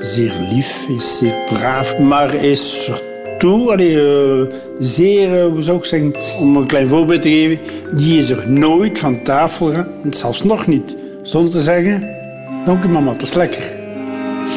zeer 0.00 0.32
lief, 0.50 0.86
is 0.88 1.18
zeer 1.18 1.34
braaf, 1.46 1.98
maar 1.98 2.34
is 2.34 2.90
toe, 3.38 3.72
allee, 3.72 4.00
eh, 4.00 4.54
zeer, 4.78 5.38
eh, 5.38 5.46
hoe 5.46 5.62
zou 5.62 5.78
ik 5.78 5.84
zeggen, 5.84 6.14
om 6.40 6.56
een 6.56 6.66
klein 6.66 6.88
voorbeeld 6.88 7.22
te 7.22 7.28
geven, 7.28 7.58
die 7.92 8.18
is 8.18 8.30
er 8.30 8.50
nooit 8.50 8.98
van 8.98 9.22
tafel 9.22 9.66
gegaan, 9.66 9.88
zelfs 10.10 10.42
nog 10.44 10.66
niet, 10.66 10.96
zonder 11.22 11.52
te 11.52 11.62
zeggen, 11.62 12.16
dank 12.64 12.84
u 12.84 12.88
mama, 12.88 13.12
het 13.12 13.22
is 13.22 13.34
lekker. 13.34 13.76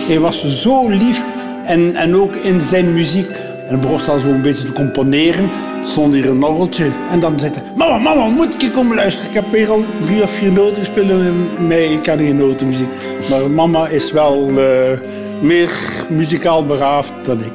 Hij 0.07 0.19
was 0.19 0.61
zo 0.61 0.89
lief 0.89 1.23
en, 1.65 1.95
en 1.95 2.15
ook 2.15 2.35
in 2.35 2.61
zijn 2.61 2.93
muziek. 2.93 3.29
En 3.67 3.79
begon 3.79 4.07
al 4.07 4.19
zo 4.19 4.27
een 4.27 4.41
beetje 4.41 4.65
te 4.65 4.73
componeren. 4.73 5.43
Er 5.43 5.87
stond 5.87 6.13
hier 6.13 6.29
een 6.29 6.43
orgeltje. 6.43 6.89
En 7.09 7.19
dan 7.19 7.39
zei 7.39 7.51
hij, 7.53 7.63
mama, 7.75 7.97
mama, 7.97 8.27
moet 8.27 8.63
ik 8.63 8.71
komen 8.71 8.95
luisteren? 8.95 9.29
Ik 9.29 9.35
heb 9.35 9.51
weer 9.51 9.69
al 9.69 9.83
drie 10.01 10.23
of 10.23 10.31
vier 10.31 10.51
noten 10.51 10.75
gespeeld. 10.75 11.09
En 11.09 11.67
mij, 11.67 11.85
ik 11.85 12.01
kan 12.01 12.17
geen 12.17 12.37
notenmuziek. 12.37 12.87
Maar 13.29 13.51
mama 13.51 13.87
is 13.87 14.11
wel 14.11 14.49
eh, 14.57 14.99
meer 15.41 15.71
muzikaal 16.09 16.65
begaafd 16.65 17.13
dan 17.21 17.39
ik. 17.39 17.51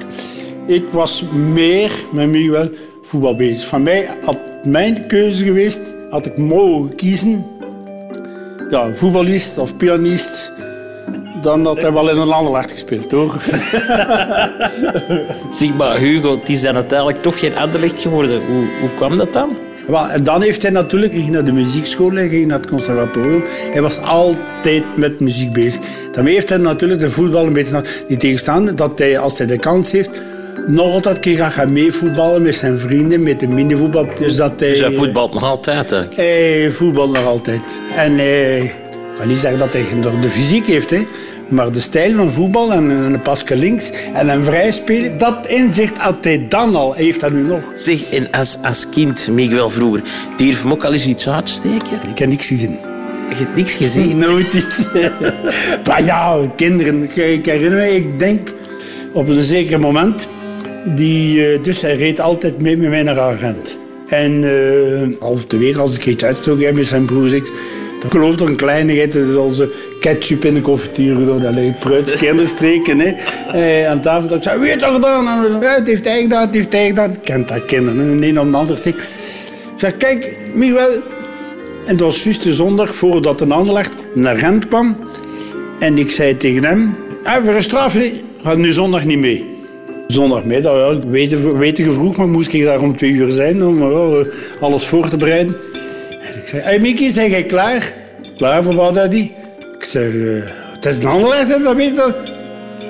Ik 0.67 0.85
was 0.91 1.25
meer, 1.53 1.91
met 2.13 2.29
Miguel, 2.29 2.71
voetbal 3.03 3.37
bezig. 3.37 3.69
Van 3.69 3.83
mij 3.83 4.09
had 4.25 4.39
mijn 4.65 5.07
keuze 5.07 5.45
geweest, 5.45 5.81
had 6.11 6.27
ik 6.27 6.39
mogen 6.39 6.95
kiezen. 6.95 7.45
Ja, 8.71 8.95
voetballist 8.95 9.59
of 9.59 9.77
pianist 9.77 10.53
dan 11.41 11.63
dat 11.63 11.83
hij 11.83 11.93
wel 11.93 12.11
in 12.11 12.17
een 12.17 12.33
Anderlecht 12.33 12.73
gespeeld, 12.73 13.11
hoor. 13.11 13.35
Zeg 15.59 15.75
maar, 15.77 15.99
Hugo, 15.99 16.39
het 16.39 16.49
is 16.49 16.61
dan 16.61 16.75
uiteindelijk 16.75 17.23
toch 17.23 17.39
geen 17.39 17.57
Anderlecht 17.57 18.01
geworden. 18.01 18.47
Hoe, 18.47 18.65
hoe 18.81 18.95
kwam 18.97 19.17
dat 19.17 19.33
dan? 19.33 19.57
Wel, 19.87 20.09
en 20.09 20.25
dan 20.25 20.43
heeft 20.43 20.63
hij 20.63 20.71
natuurlijk, 20.71 21.13
hij 21.13 21.21
ging 21.21 21.33
naar 21.33 21.45
de 21.45 21.53
muziekschool, 21.53 22.13
hij 22.13 22.29
ging 22.29 22.47
naar 22.47 22.59
het 22.59 22.69
conservatorium. 22.69 23.45
Hij 23.73 23.83
was 23.83 23.99
altijd 23.99 24.97
met 24.97 25.21
muziek 25.21 25.53
bezig. 25.53 25.81
Daarmee 26.13 26.35
heeft 26.35 26.49
hij 26.49 26.59
natuurlijk 26.59 27.01
de 27.01 27.11
voetbal 27.11 27.47
een 27.47 27.53
beetje 27.53 27.83
niet 28.09 28.21
tegenstaan. 28.21 28.75
Dat 28.75 28.99
hij, 28.99 29.19
als 29.19 29.39
hij 29.39 29.47
de 29.47 29.59
kans 29.59 29.93
heeft, 29.93 30.23
nog 30.67 30.93
altijd 30.93 31.19
keer 31.19 31.37
gaat 31.37 31.53
gaan 31.53 31.73
meevoetballen 31.73 32.43
met 32.43 32.57
zijn 32.57 32.79
vrienden, 32.79 33.23
met 33.23 33.41
de 33.41 33.49
minivoetbal. 33.49 34.09
Dus, 34.19 34.37
dat 34.37 34.61
hij, 34.61 34.69
Dus 34.69 34.81
hij 34.81 34.93
voetbalt 34.93 35.35
nog 35.35 35.43
altijd, 35.43 35.91
hè? 35.91 36.03
Hij 36.15 36.71
voetbalt 36.71 37.13
nog 37.13 37.25
altijd. 37.25 37.81
En 37.95 38.19
hij, 38.19 38.59
ik 38.61 38.73
kan 39.19 39.29
niet 39.29 39.39
zeggen 39.39 39.59
dat 39.59 39.73
hij 39.73 39.85
de 40.21 40.29
fysiek 40.29 40.67
heeft, 40.67 40.91
hè. 40.91 41.07
Maar 41.49 41.73
de 41.73 41.81
stijl 41.81 42.15
van 42.15 42.31
voetbal 42.31 42.73
en 42.73 42.91
een 42.91 43.23
pasje 43.23 43.57
links 43.57 43.91
en 44.13 44.29
een 44.29 44.45
vrij 44.45 44.71
spelen, 44.71 45.19
dat 45.19 45.47
inzicht 45.47 45.99
had 45.99 46.25
hij 46.25 46.47
dan 46.49 46.77
al. 46.77 46.95
Hij 46.95 47.05
heeft 47.05 47.21
dat 47.21 47.33
nu 47.33 47.43
nog. 47.43 47.61
Zeg, 47.75 48.11
en 48.11 48.31
als, 48.31 48.59
als 48.63 48.89
kind, 48.89 49.29
Miguel 49.33 49.71
vroeger, 49.71 50.03
durf 50.37 50.63
hem 50.63 50.73
ook 50.73 50.85
al 50.85 50.93
eens 50.93 51.07
iets 51.07 51.29
uitsteken? 51.29 52.01
Ik 52.11 52.19
heb 52.19 52.29
niks 52.29 52.47
gezien. 52.47 52.79
Je 53.29 53.35
hebt 53.35 53.57
niks 53.57 53.75
gezien? 53.75 54.19
Nooit 54.27 54.55
iets. 54.55 54.79
maar 55.87 56.05
ja, 56.05 56.41
kinderen. 56.57 57.03
Ik, 57.03 57.17
ik 57.17 57.47
herinner 57.47 57.79
me, 57.79 57.95
ik 57.95 58.19
denk 58.19 58.53
op 59.13 59.29
een 59.29 59.43
zeker 59.43 59.81
moment, 59.81 60.27
die, 60.95 61.47
eh, 61.47 61.63
dus 61.63 61.83
hij 61.83 61.97
reed 61.97 62.21
altijd 62.21 62.61
mee 62.61 62.77
met 62.77 62.89
mij 62.89 63.03
naar 63.03 63.21
Agent. 63.21 63.79
En 64.07 64.43
uh, 64.43 65.21
half 65.21 65.45
de 65.45 65.59
week, 65.59 65.77
als 65.77 65.97
ik 65.97 66.07
iets 66.07 66.25
uitstook 66.25 66.61
heb 66.61 66.75
met 66.75 66.87
zijn 66.87 67.05
broers, 67.05 67.33
ik, 67.33 67.53
dan 68.01 68.11
geloof 68.11 68.35
ik 68.35 68.41
een 68.41 68.57
kleinigheid, 68.57 69.13
dat 69.13 69.23
is 69.23 69.37
onze 69.37 69.73
ketchup 70.01 70.45
in 70.45 70.55
de 70.55 70.61
confituur 70.61 71.17
gedaan. 71.17 71.41
Dat 71.41 71.55
ligt 71.55 71.79
pruit, 71.79 72.13
kinderstreken. 72.19 72.99
Hè. 73.01 73.13
Eh, 73.53 73.91
aan 73.91 74.01
tafel, 74.01 74.29
dat 74.29 74.37
ik 74.39 74.43
zei, 74.43 74.59
wie 74.59 74.69
heeft 74.69 74.81
dat 74.81 74.95
gedaan? 74.95 75.45
En, 75.45 75.61
het 75.61 75.87
heeft 75.87 76.05
hij 76.05 76.23
gedaan, 76.23 76.41
het 76.47 76.55
heeft 76.55 76.73
hij 76.73 76.87
gedaan. 76.87 77.11
Ik 77.11 77.19
kent 77.23 77.49
dat 77.49 77.65
kinderen, 77.65 78.21
de 78.21 78.27
een 78.27 78.41
om 78.41 78.51
de 78.51 78.57
ander 78.57 78.79
steek. 78.79 78.95
Ik 78.95 79.07
zeg, 79.77 79.97
kijk, 79.97 80.37
Miguel. 80.55 80.91
En 81.87 81.97
dat 81.97 82.07
was 82.07 82.25
juist 82.25 82.43
de 82.43 82.55
zondag 82.55 82.95
voordat 82.95 83.41
een 83.41 83.53
Anderlecht 83.53 83.95
naar 84.13 84.37
Gent 84.37 84.69
kwam. 84.69 84.97
En 85.79 85.99
ik 85.99 86.11
zei 86.11 86.37
tegen 86.37 86.65
hem, 86.65 86.97
ah, 87.23 87.45
voor 87.45 87.55
een 87.55 87.63
straf, 87.63 87.97
gaat 88.43 88.59
nu 88.59 88.73
zondag 88.73 89.05
niet 89.05 89.19
mee. 89.19 89.56
Zondagmiddag, 90.07 90.77
ja, 90.77 91.09
weet 91.09 91.77
je 91.77 91.93
vroeg, 91.93 92.17
maar 92.17 92.29
moest 92.29 92.53
ik 92.53 92.65
daar 92.65 92.81
om 92.81 92.97
twee 92.97 93.11
uur 93.11 93.33
zijn 93.33 93.65
om 93.65 93.93
ja, 93.93 94.25
alles 94.61 94.87
voor 94.87 95.09
te 95.09 95.17
bereiden. 95.17 95.57
En 96.11 96.41
ik 96.41 96.49
zei, 96.49 96.63
hey 96.63 96.79
Mickey, 96.79 97.11
zijn 97.11 97.31
jij 97.31 97.43
klaar? 97.43 97.93
Klaar 98.37 98.63
voor 98.63 98.75
wat, 98.75 98.95
daddy? 98.95 99.31
Ik 99.79 99.85
zeg, 99.85 100.13
uh, 100.13 100.43
het 100.73 100.85
is 100.85 100.97
een 100.97 101.07
Anderlecht, 101.07 101.63
dat 101.63 101.77
weet 101.77 101.95
je. 101.95 102.15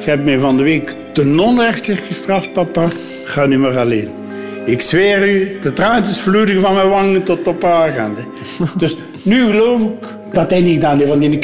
Je 0.00 0.10
hebt 0.10 0.24
mij 0.24 0.38
van 0.38 0.56
de 0.56 0.62
week 0.62 0.94
ten 1.12 1.38
onrechte 1.38 1.96
gestraft, 1.96 2.52
papa. 2.52 2.88
Ga 3.24 3.46
nu 3.46 3.58
maar 3.58 3.78
alleen. 3.78 4.08
Ik 4.64 4.82
zweer 4.82 5.28
u, 5.28 5.58
de 5.60 5.72
traantjes 5.72 6.18
vloedigen 6.18 6.60
van 6.60 6.74
mijn 6.74 6.88
wangen 6.88 7.22
tot 7.22 7.46
op 7.46 7.62
haar. 7.62 8.10
Dus 8.78 8.96
nu 9.22 9.46
geloof 9.50 9.80
ik 9.80 10.08
dat 10.32 10.50
hij 10.50 10.60
niet 10.60 10.74
gedaan 10.74 10.96
heeft 10.98 11.08
van 11.08 11.18
die 11.18 11.38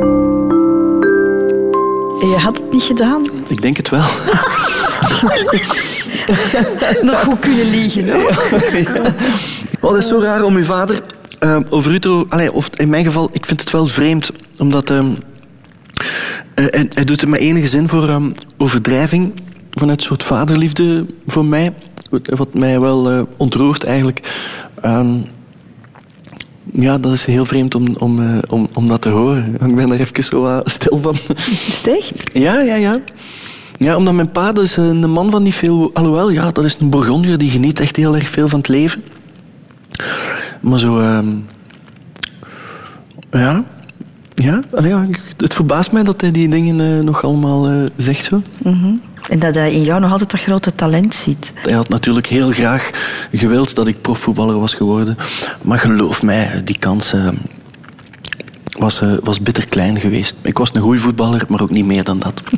Je 2.20 2.36
had 2.38 2.58
het 2.58 2.72
niet 2.72 2.82
gedaan? 2.82 3.24
Ik 3.48 3.62
denk 3.62 3.76
het 3.76 3.88
wel. 3.88 4.00
Nog 7.02 7.22
goed 7.22 7.38
kunnen 7.38 7.70
liegen, 7.70 8.12
hoor. 8.12 8.22
Wel, 9.80 9.90
dat 9.90 9.98
is 9.98 10.08
zo 10.08 10.20
raar 10.20 10.42
om 10.42 10.56
uw 10.56 10.64
vader 10.64 11.02
uh, 11.40 11.56
over 11.70 11.92
u 11.92 12.00
te... 12.00 12.26
Allee, 12.28 12.52
of 12.52 12.70
in 12.76 12.88
mijn 12.88 13.04
geval, 13.04 13.28
ik 13.32 13.46
vind 13.46 13.60
het 13.60 13.70
wel 13.70 13.86
vreemd, 13.86 14.30
omdat... 14.58 14.90
Um, 14.90 15.08
uh, 15.08 15.14
hij, 16.54 16.88
hij, 16.94 17.04
doet 17.04 17.20
het 17.20 17.30
met 17.30 17.40
enige 17.40 17.66
zin 17.66 17.88
voor 17.88 18.08
um, 18.08 18.34
overdrijving, 18.58 19.34
vanuit 19.70 19.98
een 19.98 20.06
soort 20.06 20.22
vaderliefde 20.22 21.06
voor 21.26 21.44
mij. 21.44 21.74
Wat 22.24 22.54
mij 22.54 22.80
wel 22.80 23.12
uh, 23.12 23.22
ontroert 23.36 23.84
eigenlijk. 23.84 24.32
Um, 24.84 25.24
ja, 26.72 26.98
dat 26.98 27.12
is 27.12 27.24
heel 27.24 27.44
vreemd 27.44 27.74
om, 27.74 27.86
om, 27.98 28.18
uh, 28.18 28.38
om, 28.48 28.68
om 28.72 28.88
dat 28.88 29.02
te 29.02 29.08
horen. 29.08 29.56
Ik 29.66 29.74
ben 29.74 29.90
er 29.90 30.00
even 30.00 30.24
zo 30.24 30.46
uh, 30.46 30.58
stil 30.62 30.98
van. 31.02 31.14
Is 31.36 31.82
het 31.84 31.86
echt? 31.86 32.30
Ja, 32.32 32.62
ja, 32.62 32.74
ja. 32.74 32.98
Ja, 33.76 33.96
omdat 33.96 34.14
mijn 34.14 34.30
pa 34.30 34.54
is 34.54 34.76
een 34.76 35.10
man 35.10 35.30
van 35.30 35.42
niet 35.42 35.54
veel... 35.54 35.90
Alhoewel, 35.92 36.30
ja, 36.30 36.50
dat 36.50 36.64
is 36.64 36.76
een 36.80 36.90
Bourgondier 36.90 37.38
die 37.38 37.50
geniet 37.50 37.80
echt 37.80 37.96
heel 37.96 38.14
erg 38.14 38.28
veel 38.28 38.48
van 38.48 38.58
het 38.58 38.68
leven. 38.68 39.04
Maar 40.60 40.78
zo... 40.78 41.00
Uh, 41.00 41.18
ja... 43.30 43.64
Ja, 44.34 44.60
ja, 44.82 45.06
het 45.36 45.54
verbaast 45.54 45.92
mij 45.92 46.02
dat 46.02 46.20
hij 46.20 46.30
die 46.30 46.48
dingen 46.48 46.78
uh, 46.78 47.04
nog 47.04 47.24
allemaal 47.24 47.70
uh, 47.70 47.84
zegt 47.96 48.24
zo. 48.24 48.42
Mm 48.62 48.72
-hmm. 48.72 49.00
En 49.28 49.38
dat 49.38 49.54
hij 49.54 49.72
in 49.72 49.82
jou 49.82 50.00
nog 50.00 50.10
altijd 50.10 50.30
dat 50.30 50.40
grote 50.40 50.72
talent 50.72 51.14
ziet. 51.14 51.52
Hij 51.62 51.72
had 51.72 51.88
natuurlijk 51.88 52.26
heel 52.26 52.50
graag 52.50 52.90
gewild 53.32 53.74
dat 53.74 53.86
ik 53.86 54.00
profvoetballer 54.00 54.58
was 54.58 54.74
geworden. 54.74 55.16
Maar 55.62 55.78
geloof 55.78 56.22
mij, 56.22 56.60
die 56.64 56.78
kans 56.78 57.14
uh, 57.14 57.28
was, 58.78 59.02
was 59.22 59.40
bitter 59.40 59.66
klein 59.66 60.00
geweest. 60.00 60.34
Ik 60.42 60.58
was 60.58 60.70
een 60.72 60.80
goede 60.80 61.00
voetballer, 61.00 61.44
maar 61.48 61.62
ook 61.62 61.70
niet 61.70 61.84
meer 61.84 62.04
dan 62.04 62.18
dat. 62.18 62.42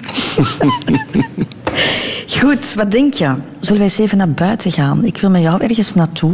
Goed, 2.40 2.74
wat 2.74 2.92
denk 2.92 3.14
je? 3.14 3.34
Zullen 3.60 3.80
wij 3.80 3.88
eens 3.88 3.98
even 3.98 4.18
naar 4.18 4.30
buiten 4.30 4.72
gaan? 4.72 5.04
Ik 5.04 5.18
wil 5.18 5.30
met 5.30 5.42
jou 5.42 5.62
ergens 5.62 5.94
naartoe. 5.94 6.32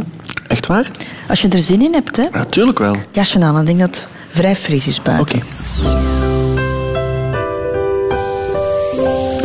Echt 0.49 0.67
waar? 0.67 0.91
Als 1.29 1.41
je 1.43 1.49
er 1.49 1.59
zin 1.59 1.83
in 1.83 1.93
hebt, 1.93 2.17
hè? 2.17 2.25
Natuurlijk 2.33 2.79
wel. 2.79 2.97
Jasje 3.13 3.41
aan, 3.43 3.61
ik 3.61 3.67
denk 3.67 3.79
dat 3.79 4.07
vrij 4.33 4.57
fris 4.57 4.87
is 4.87 5.03
buiten. 5.03 5.37
Okay. 5.37 6.32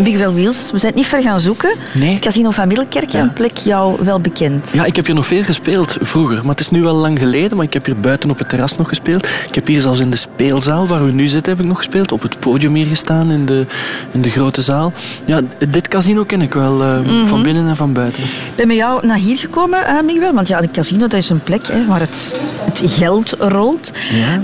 Big 0.03 0.17
Well 0.17 0.31
Wheels, 0.31 0.71
we 0.71 0.77
zijn 0.77 0.91
het 0.91 0.95
niet 0.95 1.07
ver 1.07 1.21
gaan 1.21 1.39
zoeken. 1.39 1.69
Nee. 1.93 2.19
Casino 2.19 2.51
van 2.51 2.67
Middelkerk, 2.67 3.09
ja. 3.09 3.21
een 3.21 3.33
plek 3.33 3.57
jou 3.57 4.03
wel 4.03 4.19
bekend. 4.19 4.71
Ja, 4.73 4.85
ik 4.85 4.95
heb 4.95 5.05
hier 5.05 5.15
nog 5.15 5.25
veel 5.25 5.43
gespeeld 5.43 5.97
vroeger. 6.01 6.37
Maar 6.37 6.51
het 6.51 6.59
is 6.59 6.69
nu 6.69 6.81
wel 6.81 6.95
lang 6.95 7.19
geleden. 7.19 7.57
Maar 7.57 7.65
ik 7.65 7.73
heb 7.73 7.85
hier 7.85 7.99
buiten 7.99 8.29
op 8.29 8.37
het 8.37 8.49
terras 8.49 8.77
nog 8.77 8.87
gespeeld. 8.87 9.27
Ik 9.47 9.55
heb 9.55 9.67
hier 9.67 9.81
zelfs 9.81 9.99
in 9.99 10.09
de 10.09 10.17
speelzaal 10.17 10.87
waar 10.87 11.05
we 11.05 11.11
nu 11.11 11.27
zitten 11.27 11.51
heb 11.51 11.61
ik 11.61 11.67
nog 11.67 11.77
gespeeld. 11.77 12.11
Op 12.11 12.21
het 12.21 12.39
podium 12.39 12.75
hier 12.75 12.85
gestaan 12.85 13.31
in 13.31 13.45
de, 13.45 13.65
in 14.11 14.21
de 14.21 14.29
grote 14.29 14.61
zaal. 14.61 14.93
Ja, 15.25 15.41
dit 15.69 15.87
casino 15.87 16.23
ken 16.23 16.41
ik 16.41 16.53
wel. 16.53 16.81
Uh, 16.81 16.97
mm 16.97 17.05
-hmm. 17.05 17.27
Van 17.27 17.43
binnen 17.43 17.67
en 17.67 17.75
van 17.75 17.93
buiten. 17.93 18.23
Ben 18.55 18.67
met 18.67 18.77
jou 18.77 19.05
naar 19.05 19.17
hier 19.17 19.37
gekomen, 19.37 19.79
uh, 19.79 20.01
Miguel. 20.01 20.33
Want 20.33 20.47
ja, 20.47 20.59
het 20.59 20.71
casino 20.71 21.07
dat 21.07 21.13
is 21.13 21.29
een 21.29 21.43
plek 21.43 21.67
hè, 21.67 21.85
waar 21.85 21.99
het, 21.99 22.41
het 22.65 22.91
geld 22.91 23.35
rolt. 23.39 23.91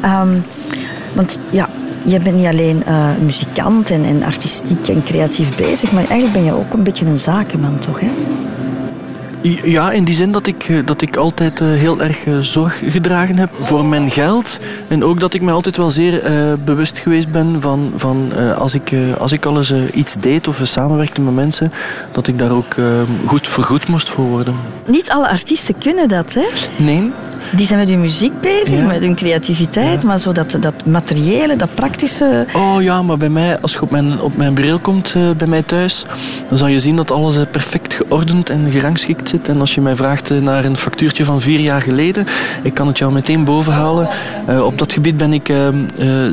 Ja. 0.01 0.21
Um, 0.21 0.45
want 1.13 1.39
ja, 1.49 1.69
je 2.03 2.19
bent 2.19 2.35
niet 2.35 2.45
alleen 2.45 2.83
uh, 2.87 3.17
muzikant 3.21 3.89
en, 3.89 4.03
en, 4.03 4.23
artistiek 4.23 4.87
en 4.87 5.03
creatief 5.03 5.57
bezig, 5.57 5.91
maar 5.91 6.03
eigenlijk 6.03 6.33
ben 6.33 6.43
je 6.43 6.53
ook 6.53 6.73
een 6.73 6.83
beetje 6.83 7.05
een 7.05 7.19
zakenman, 7.19 7.79
toch? 7.79 7.99
Hè? 7.99 8.09
Ja, 9.63 9.91
in 9.91 10.03
die 10.03 10.15
zin 10.15 10.31
dat 10.31 10.47
ik, 10.47 10.87
dat 10.87 11.01
ik 11.01 11.15
altijd 11.15 11.61
uh, 11.61 11.67
heel 11.67 12.01
erg 12.01 12.25
uh, 12.25 12.37
zorg 12.39 12.81
gedragen 12.85 13.37
heb 13.37 13.49
voor 13.61 13.85
mijn 13.85 14.11
geld. 14.11 14.59
En 14.87 15.03
ook 15.03 15.19
dat 15.19 15.33
ik 15.33 15.41
me 15.41 15.51
altijd 15.51 15.77
wel 15.77 15.89
zeer 15.89 16.31
uh, 16.31 16.53
bewust 16.65 16.97
geweest 16.97 17.31
ben 17.31 17.61
van, 17.61 17.93
van 17.95 18.31
als, 18.57 18.73
ik, 18.73 18.91
als 19.19 19.31
ik 19.31 19.45
al 19.45 19.57
eens 19.57 19.73
iets 19.93 20.13
deed 20.13 20.47
of 20.47 20.61
samenwerkte 20.63 21.21
met 21.21 21.33
mensen, 21.33 21.71
dat 22.11 22.27
ik 22.27 22.39
daar 22.39 22.51
ook 22.51 22.75
goed 23.25 23.47
vergoed 23.47 23.87
moest 23.87 24.09
voor 24.09 24.25
worden. 24.25 24.55
Niet 24.85 25.09
alle 25.09 25.29
artiesten 25.29 25.77
kunnen 25.77 26.07
dat, 26.07 26.33
hè? 26.33 26.45
Nee. 26.75 27.11
Die 27.55 27.65
zijn 27.65 27.79
met 27.79 27.89
hun 27.89 28.01
muziek 28.01 28.41
bezig, 28.41 28.77
Ja. 28.79 28.85
met 28.85 28.99
hun 28.99 29.15
creativiteit, 29.15 30.03
maar 30.03 30.19
zo 30.19 30.31
dat, 30.31 30.57
dat 30.59 30.85
materiële, 30.85 31.55
dat 31.55 31.75
praktische... 31.75 32.45
Oh 32.53 32.81
ja, 32.81 33.01
maar 33.01 33.17
bij 33.17 33.29
mij, 33.29 33.59
als 33.59 33.73
je 33.73 33.81
op 33.81 33.91
mijn, 33.91 34.21
op 34.21 34.37
mijn 34.37 34.53
bureau 34.53 34.79
komt, 34.79 35.13
eh, 35.15 35.21
bij 35.37 35.47
mij 35.47 35.61
thuis, 35.61 36.05
dan 36.49 36.57
zal 36.57 36.67
je 36.67 36.79
zien 36.79 36.95
dat 36.95 37.11
alles 37.11 37.37
eh, 37.37 37.43
perfect 37.51 37.93
geordend 37.93 38.49
en 38.49 38.69
gerangschikt 38.71 39.29
zit. 39.29 39.49
En 39.49 39.59
als 39.59 39.75
je 39.75 39.81
mij 39.81 39.95
vraagt 39.95 40.31
eh, 40.31 40.37
naar 40.37 40.65
een 40.65 40.77
factuurtje 40.77 41.25
van 41.25 41.41
vier 41.41 41.59
jaar 41.59 41.81
geleden, 41.81 42.25
ik 42.63 42.73
kan 42.73 42.87
het 42.87 42.97
jou 42.97 43.11
meteen 43.13 43.43
bovenhalen. 43.43 44.07
Op 44.63 44.77
dat 44.77 44.93
gebied 44.93 45.17
ben 45.17 45.33
ik 45.33 45.49
eh, 45.49 45.67
eh, 45.67 45.73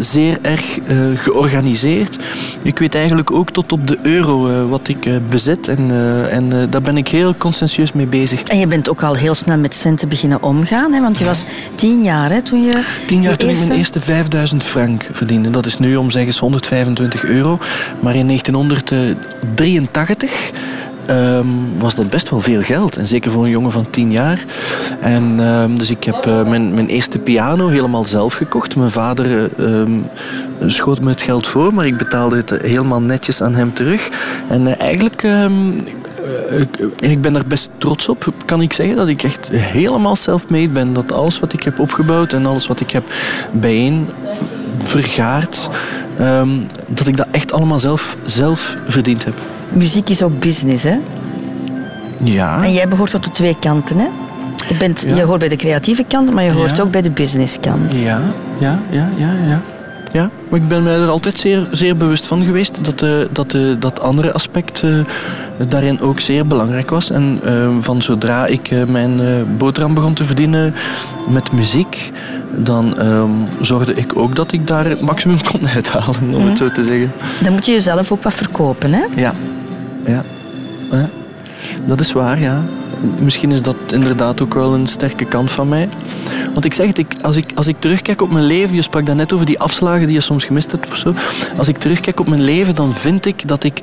zeer 0.00 0.38
erg 0.42 0.78
georganiseerd. 1.14 2.16
Ik 2.62 2.78
weet 2.78 2.94
eigenlijk 2.94 3.30
ook 3.30 3.50
tot 3.50 3.72
op 3.72 3.88
de 3.88 3.98
euro 4.02 4.68
wat 4.68 4.88
ik 4.88 5.08
bezit. 5.28 5.68
En, 5.68 5.90
en 6.30 6.68
daar 6.70 6.82
ben 6.82 6.96
ik 6.96 7.08
heel 7.08 7.34
conscientieus 7.38 7.92
mee 7.92 8.06
bezig. 8.06 8.42
En 8.42 8.58
je 8.58 8.66
bent 8.66 8.90
ook 8.90 9.02
al 9.02 9.14
heel 9.14 9.34
snel 9.34 9.58
met 9.58 9.74
centen 9.74 10.08
beginnen 10.08 10.42
omgaan, 10.42 10.92
hè? 10.92 11.00
Want 11.10 11.22
je 11.22 11.28
was 11.28 11.44
tien 11.74 12.02
jaar 12.02 12.30
hè, 12.30 12.42
toen 12.42 12.62
je... 12.62 12.82
Tien 13.06 13.22
jaar 13.22 13.36
toen 13.36 13.48
ik 13.48 13.58
mijn 13.58 13.72
eerste 13.72 14.00
5000 14.00 14.64
frank 14.64 15.06
verdiende. 15.12 15.50
Dat 15.50 15.66
is 15.66 15.78
nu 15.78 15.96
om 15.96 16.10
zeg 16.10 16.26
eens 16.26 16.38
125 16.38 17.24
euro. 17.24 17.58
Maar 18.00 18.14
in 18.14 18.26
1983 18.26 20.50
ehm, 21.06 21.46
was 21.78 21.94
dat 21.94 22.10
best 22.10 22.30
wel 22.30 22.40
veel 22.40 22.62
geld. 22.62 22.96
En 22.96 23.06
zeker 23.06 23.30
voor 23.30 23.44
een 23.44 23.50
jongen 23.50 23.72
van 23.72 23.90
10 23.90 24.10
jaar. 24.10 24.44
En, 25.00 25.34
ehm, 25.38 25.76
dus 25.76 25.90
ik 25.90 26.04
heb 26.04 26.26
eh, 26.26 26.42
mijn, 26.42 26.74
mijn 26.74 26.88
eerste 26.88 27.18
piano 27.18 27.68
helemaal 27.68 28.04
zelf 28.04 28.34
gekocht. 28.34 28.76
Mijn 28.76 28.90
vader 28.90 29.26
eh, 29.26 29.44
ehm, 29.80 29.92
schoot 30.66 31.00
me 31.00 31.10
het 31.10 31.22
geld 31.22 31.46
voor, 31.46 31.74
maar 31.74 31.86
ik 31.86 31.96
betaalde 31.96 32.36
het 32.36 32.50
helemaal 32.62 33.00
netjes 33.00 33.42
aan 33.42 33.54
hem 33.54 33.72
terug. 33.72 34.08
En 34.48 34.66
eh, 34.66 34.80
eigenlijk... 34.80 35.24
eh, 36.50 36.60
ik- 36.60 36.78
en 37.00 37.10
ik 37.10 37.20
ben 37.20 37.32
daar 37.32 37.46
best 37.46 37.70
trots 37.78 38.08
op, 38.08 38.32
kan 38.44 38.60
ik 38.62 38.72
zeggen, 38.72 38.96
dat 38.96 39.08
ik 39.08 39.22
echt 39.22 39.48
helemaal 39.52 40.16
self-made 40.16 40.68
ben. 40.68 40.92
Dat 40.92 41.12
alles 41.12 41.40
wat 41.40 41.52
ik 41.52 41.62
heb 41.62 41.78
opgebouwd 41.78 42.32
en 42.32 42.46
alles 42.46 42.66
wat 42.66 42.80
ik 42.80 42.90
heb 42.90 43.04
bijeen 43.52 44.08
vergaard, 44.82 45.68
ehm, 46.18 46.48
dat 46.88 47.06
ik 47.06 47.16
dat 47.16 47.26
echt 47.30 47.52
allemaal 47.52 47.78
zelf, 47.78 48.16
zelf 48.24 48.76
verdiend 48.88 49.24
heb. 49.24 49.34
Muziek 49.68 50.08
is 50.08 50.22
ook 50.22 50.38
business, 50.40 50.82
hè? 50.82 50.96
Ja. 52.24 52.62
En 52.62 52.72
jij 52.72 52.88
behoort 52.88 53.10
tot 53.10 53.24
de 53.24 53.30
twee 53.30 53.56
kanten, 53.60 53.98
hè? 53.98 54.06
Je, 54.68 54.74
bent, 54.78 55.04
Ja. 55.08 55.16
je 55.16 55.22
hoort 55.22 55.38
bij 55.38 55.48
de 55.48 55.56
creatieve 55.56 56.04
kant, 56.08 56.32
maar 56.34 56.44
je 56.44 56.52
hoort 56.52 56.76
Ja. 56.76 56.82
ook 56.82 56.90
bij 56.90 57.02
de 57.02 57.10
businesskant. 57.10 57.98
Ja, 57.98 58.20
ja, 58.58 58.78
ja, 58.90 59.08
ja, 59.16 59.32
ja. 59.46 59.60
Ja, 60.12 60.30
maar 60.48 60.60
ik 60.60 60.68
ben 60.68 60.82
mij 60.82 60.92
er 60.92 61.08
altijd 61.08 61.38
zeer, 61.38 61.68
zeer 61.70 61.96
bewust 61.96 62.26
van 62.26 62.44
geweest 62.44 62.84
dat, 62.84 63.02
eh, 63.02 63.10
dat, 63.32 63.54
eh, 63.54 63.60
dat 63.78 64.00
andere 64.00 64.32
aspect 64.32 64.82
eh, 64.82 64.90
daarin 65.68 66.00
ook 66.00 66.20
zeer 66.20 66.46
belangrijk 66.46 66.90
was. 66.90 67.10
En 67.10 67.40
eh, 67.44 67.68
van 67.78 68.02
zodra 68.02 68.46
ik 68.46 68.70
mijn 68.88 69.20
boterham 69.56 69.94
begon 69.94 70.14
te 70.14 70.24
verdienen 70.24 70.74
met 71.28 71.52
muziek, 71.52 72.10
dan 72.56 72.98
ehm, 72.98 73.30
zorgde 73.60 73.94
ik 73.94 74.16
ook 74.16 74.36
dat 74.36 74.52
ik 74.52 74.66
daar 74.66 74.84
het 74.84 75.00
maximum 75.00 75.42
kon 75.52 75.68
uithalen, 75.68 76.34
om 76.34 76.46
het 76.46 76.58
zo 76.58 76.70
te 76.70 76.84
zeggen. 76.86 77.12
Dan 77.42 77.52
moet 77.52 77.66
je 77.66 77.72
jezelf 77.72 78.12
ook 78.12 78.22
wat 78.22 78.34
verkopen, 78.34 78.92
hè? 78.92 79.04
Ja, 79.16 79.34
ja. 80.06 80.22
ja. 80.90 81.08
Dat 81.86 82.00
is 82.00 82.12
waar, 82.12 82.40
ja. 82.40 82.64
Misschien 83.18 83.52
is 83.52 83.62
dat 83.62 83.76
inderdaad 83.92 84.42
ook 84.42 84.54
wel 84.54 84.74
een 84.74 84.86
sterke 84.86 85.24
kant 85.24 85.50
van 85.50 85.68
mij. 85.68 85.88
Want 86.52 86.64
ik 86.64 86.74
zeg 86.74 86.86
het, 86.86 86.98
ik, 86.98 87.14
als, 87.22 87.36
ik, 87.36 87.52
als 87.54 87.66
ik 87.66 87.76
terugkijk 87.78 88.22
op 88.22 88.30
mijn 88.30 88.44
leven, 88.44 88.74
je 88.74 88.82
sprak 88.82 89.06
daarnet 89.06 89.32
over 89.32 89.46
die 89.46 89.60
afslagen 89.60 90.06
die 90.06 90.14
je 90.14 90.20
soms 90.20 90.44
gemist 90.44 90.70
hebt 90.70 90.90
of 90.90 90.96
zo. 90.96 91.14
Als 91.56 91.68
ik 91.68 91.76
terugkijk 91.76 92.20
op 92.20 92.28
mijn 92.28 92.42
leven, 92.42 92.74
dan 92.74 92.94
vind 92.94 93.26
ik 93.26 93.48
dat 93.48 93.64
ik 93.64 93.82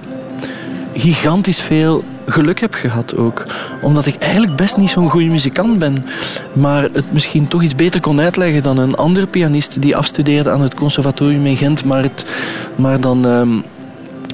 gigantisch 0.93 1.61
veel 1.61 2.03
geluk 2.25 2.59
heb 2.59 2.73
gehad 2.73 3.15
ook. 3.15 3.43
Omdat 3.81 4.05
ik 4.05 4.15
eigenlijk 4.15 4.55
best 4.55 4.77
niet 4.77 4.89
zo'n 4.89 5.09
goede 5.09 5.29
muzikant 5.29 5.79
ben. 5.79 6.05
Maar 6.53 6.83
het 6.93 7.13
misschien 7.13 7.47
toch 7.47 7.63
iets 7.63 7.75
beter 7.75 8.01
kon 8.01 8.21
uitleggen 8.21 8.63
dan 8.63 8.77
een 8.77 8.95
andere 8.95 9.27
pianist 9.27 9.81
die 9.81 9.95
afstudeerde 9.95 10.49
aan 10.49 10.61
het 10.61 10.73
conservatorium 10.73 11.45
in 11.45 11.57
Gent, 11.57 11.83
maar, 11.83 12.03
het, 12.03 12.25
maar 12.75 12.99
dan 12.99 13.25
ehm, 13.25 13.49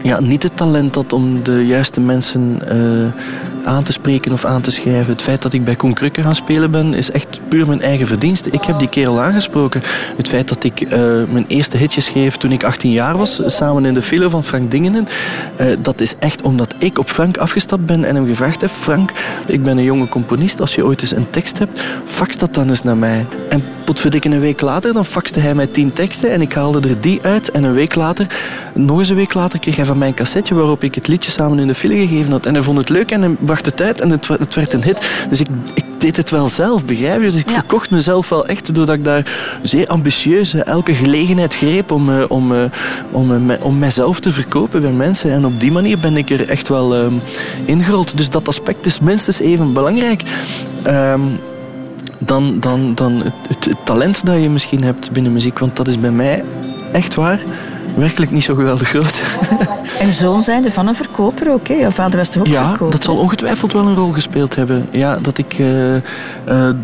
ja, 0.01 0.19
niet 0.19 0.43
het 0.43 0.57
talent 0.57 0.95
had 0.95 1.13
om 1.13 1.43
de 1.43 1.65
juiste 1.65 2.01
mensen 2.01 2.59
eh, 2.67 3.21
aan 3.63 3.83
te 3.83 3.91
spreken 3.91 4.31
of 4.31 4.45
aan 4.45 4.61
te 4.61 4.71
schrijven. 4.71 5.11
Het 5.11 5.21
feit 5.21 5.41
dat 5.41 5.53
ik 5.53 5.63
bij 5.63 5.75
Koen 5.75 5.93
Krukke 5.93 6.21
gaan 6.21 6.35
spelen 6.35 6.71
ben, 6.71 6.93
is 6.93 7.11
echt 7.11 7.39
puur 7.47 7.67
mijn 7.67 7.81
eigen 7.81 8.07
verdienste. 8.07 8.49
Ik 8.49 8.63
heb 8.63 8.79
die 8.79 8.89
kerel 8.89 9.21
aangesproken. 9.21 9.81
Het 10.17 10.27
feit 10.27 10.47
dat 10.47 10.63
ik 10.63 10.81
eh, 10.81 10.99
mijn 11.29 11.45
eerste 11.47 11.77
hitje 11.77 12.01
schreef 12.01 12.37
toen 12.37 12.51
ik 12.51 12.63
18 12.63 12.91
jaar 12.91 13.17
was, 13.17 13.41
samen 13.45 13.85
in 13.85 13.93
de 13.93 14.01
file 14.01 14.29
van 14.29 14.43
Frank 14.43 14.71
Dingenen, 14.71 15.07
eh, 15.55 15.67
dat 15.81 16.01
is 16.01 16.15
echt 16.19 16.41
omdat 16.41 16.75
ik 16.77 16.99
op 16.99 17.09
Frank 17.09 17.37
afgestapt 17.37 17.85
ben 17.85 18.03
en 18.03 18.15
hem 18.15 18.27
gevraagd 18.27 18.61
heb, 18.61 18.71
Frank, 18.71 19.11
ik 19.47 19.63
ben 19.63 19.77
een 19.77 19.83
jonge 19.83 20.07
componist, 20.07 20.61
als 20.61 20.75
je 20.75 20.85
ooit 20.85 21.01
eens 21.01 21.15
een 21.15 21.29
tekst 21.29 21.59
hebt, 21.59 21.83
fax 22.05 22.37
dat 22.37 22.53
dan 22.53 22.69
eens 22.69 22.83
naar 22.83 22.97
mij. 22.97 23.25
En 23.49 23.63
potverdikke 23.83 24.29
een 24.29 24.39
week 24.39 24.61
later, 24.61 24.93
dan 24.93 25.05
faxte 25.05 25.39
hij 25.39 25.55
mij 25.55 25.67
tien 25.67 25.93
teksten 25.93 26.31
en 26.31 26.41
ik 26.41 26.53
haalde 26.53 26.89
er 26.89 27.01
die 27.01 27.19
uit. 27.21 27.51
En 27.51 27.63
een 27.63 27.73
week 27.73 27.95
later, 27.95 28.27
nog 28.73 28.99
eens 28.99 29.09
een 29.09 29.15
week 29.15 29.33
later, 29.33 29.59
kreeg 29.59 29.75
hij 29.75 29.85
van 29.85 29.97
mij 29.97 30.07
een 30.07 30.13
cassetje 30.13 30.55
waarop 30.55 30.83
ik 30.83 30.95
het 30.95 31.07
liedje 31.07 31.31
samen 31.31 31.59
in 31.59 31.67
de 31.67 31.75
file 31.75 31.95
gegeven 31.95 32.31
had. 32.31 32.45
En 32.45 32.53
hij 32.53 32.63
vond 32.63 32.77
het 32.77 32.89
leuk 32.89 33.11
en 33.11 33.21
hij 33.21 33.35
bracht 33.53 33.65
het 33.65 33.81
uit 33.81 34.01
en 34.01 34.09
het, 34.09 34.27
het 34.27 34.55
werd 34.55 34.73
een 34.73 34.83
hit. 34.83 35.09
Dus 35.29 35.39
ik, 35.39 35.47
ik 35.73 35.83
deed 35.97 36.17
het 36.17 36.29
wel 36.29 36.49
zelf, 36.49 36.85
begrijp 36.85 37.21
je? 37.21 37.31
Dus 37.31 37.39
ik 37.41 37.49
verkocht 37.49 37.89
mezelf 37.89 38.29
wel 38.29 38.45
echt 38.47 38.75
doordat 38.75 38.95
ik 38.95 39.03
daar 39.03 39.25
zeer 39.61 39.87
ambitieus 39.87 40.53
elke 40.53 40.93
gelegenheid 40.93 41.55
greep 41.55 41.91
om, 41.91 42.09
eh, 42.09 42.23
om, 42.27 42.53
eh, 42.53 42.63
om, 43.11 43.31
eh, 43.33 43.37
me- 43.39 43.57
om 43.61 43.77
mijzelf 43.79 44.19
te 44.19 44.31
verkopen 44.31 44.81
bij 44.81 44.91
mensen. 44.91 45.31
En 45.31 45.45
op 45.45 45.59
die 45.59 45.71
manier 45.71 45.99
ben 45.99 46.17
ik 46.17 46.29
er 46.29 46.49
echt 46.49 46.67
wel 46.67 46.95
ehm 46.95 47.13
ingerold. 47.65 48.17
Dus 48.17 48.29
dat 48.29 48.47
aspect 48.47 48.85
is 48.85 48.99
minstens 48.99 49.39
even 49.39 49.73
belangrijk. 49.73 50.23
Ehm, 50.83 51.21
dan, 52.19 52.59
dan, 52.59 52.95
dan 52.95 53.13
het, 53.23 53.33
het, 53.47 53.65
het 53.65 53.85
talent 53.85 54.25
dat 54.25 54.41
je 54.41 54.49
misschien 54.49 54.83
hebt 54.83 55.11
binnen 55.11 55.31
muziek. 55.31 55.59
Want 55.59 55.75
dat 55.75 55.87
is 55.87 55.99
bij 55.99 56.11
mij 56.11 56.43
echt 56.91 57.15
waar 57.15 57.39
werkelijk 57.95 58.31
niet 58.31 58.43
zo 58.43 58.55
geweldig 58.55 58.89
groot. 58.89 59.21
En 59.99 60.13
zoon 60.13 60.43
zijnde 60.43 60.71
van 60.71 60.87
een 60.87 60.95
verkoper 60.95 61.51
ook, 61.51 61.67
hè? 61.67 61.73
Jouw 61.73 61.89
vader 61.91 62.17
was 62.17 62.29
toch 62.29 62.41
ook 62.41 62.47
Ja, 62.47 62.67
verkoper? 62.69 62.91
dat 62.91 63.03
zal 63.03 63.15
ongetwijfeld 63.17 63.73
wel 63.73 63.85
een 63.85 63.95
rol 63.95 64.11
gespeeld 64.11 64.55
hebben. 64.55 64.87
Ja, 64.91 65.17
dat 65.21 65.37
ik 65.37 65.53
eh, 65.59 65.95
eh, 65.95 66.01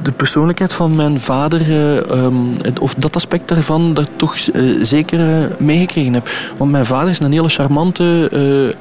de 0.01 0.11
persoonlijkheid 0.15 0.73
van 0.73 0.95
mijn 0.95 1.19
vader, 1.19 1.61
eh, 1.61 1.97
ehm, 2.11 2.33
het- 2.61 2.79
of 2.79 2.93
dat 2.93 3.15
aspect 3.15 3.47
daarvan, 3.47 3.93
daar 3.93 4.05
toch 4.15 4.35
zeker 4.81 5.19
meegekregen 5.57 6.13
heb. 6.13 6.29
Want 6.57 6.71
mijn 6.71 6.85
vader 6.85 7.09
is 7.09 7.19
een 7.19 7.31
hele 7.31 7.49
charmante, 7.49 8.29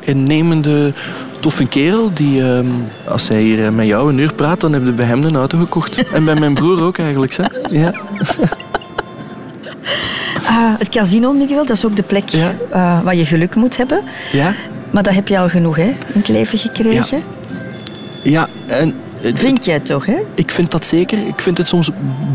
innemende, 0.01 0.93
toffe 1.41 1.67
kerel. 1.67 2.11
Die, 2.15 2.43
ehm, 2.43 2.67
als 3.09 3.29
hij 3.29 3.41
hier 3.43 3.73
met 3.73 3.87
jou 3.87 4.11
een 4.13 4.19
uur 4.19 4.35
praat, 4.35 4.61
dan 4.61 4.73
hebben 4.73 4.91
we 4.91 4.97
bij 4.97 5.07
hem 5.07 5.23
een 5.23 5.37
auto 5.37 5.59
gekocht. 5.59 6.11
en 6.13 6.25
bij 6.25 6.35
mijn 6.35 6.55
broer 6.55 6.83
ook 6.83 6.99
eigenlijk. 6.99 7.37
Hè? 7.37 7.45
Ja. 7.71 7.93
Ah, 10.59 10.79
het 10.79 10.89
casino, 10.89 11.33
Miguel, 11.33 11.67
dat 11.67 11.77
is 11.77 11.87
ook 11.87 11.97
de 11.97 12.03
plek 12.03 12.31
eh, 12.33 13.01
waar 13.03 13.15
je 13.15 13.25
geluk 13.25 13.55
moet 13.55 13.77
hebben. 13.77 14.03
Ja? 14.33 14.55
Maar 14.91 15.03
dat 15.03 15.15
heb 15.15 15.29
je 15.29 15.39
al 15.39 15.49
genoeg 15.49 15.77
hè, 15.77 15.87
in 15.87 15.97
het 16.13 16.29
leven 16.29 16.59
gekregen. 16.59 17.23
Ja, 18.23 18.49
en... 18.67 18.95
Vind 19.35 19.65
jij 19.65 19.79
toch, 19.79 20.07
hè? 20.07 20.17
Ik 20.35 20.51
vind 20.51 20.71
dat 20.71 20.87
zeker. 20.87 21.27
Ik 21.27 21.41
vind 21.41 21.59
het 21.59 21.69
soms 21.69 21.91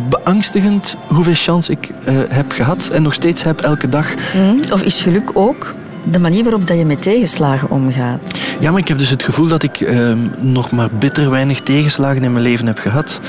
beangstigend 0.10 0.96
hoeveel 1.08 1.34
chance 1.34 1.72
ik 1.72 1.90
eh, 2.04 2.16
heb 2.30 2.52
gehad 2.52 2.88
en 2.88 3.02
nog 3.02 3.14
steeds 3.14 3.44
heb 3.44 3.62
elke 3.62 3.90
dag. 3.90 4.14
Mhm. 4.34 4.72
Of 4.72 4.82
is 4.82 5.02
geluk 5.02 5.30
ook 5.34 5.74
de 6.12 6.20
manier 6.20 6.44
waarop 6.44 6.68
dat 6.68 6.78
je 6.78 6.86
met 6.86 7.02
tegenslagen 7.02 7.70
omgaat? 7.70 8.32
Ja, 8.60 8.72
maar 8.72 8.80
ik 8.80 8.88
heb 8.88 8.98
dus 8.98 9.10
het 9.10 9.24
gevoel 9.24 9.48
dat 9.48 9.64
ik 9.64 9.82
ehm, 9.82 10.18
nog 10.40 10.72
maar 10.72 10.90
bitter 11.00 11.30
weinig 11.30 11.62
tegenslagen 11.62 12.24
in 12.24 12.32
mijn 12.32 12.44
leven 12.44 12.68
heb 12.68 12.78
gehad. 12.78 13.20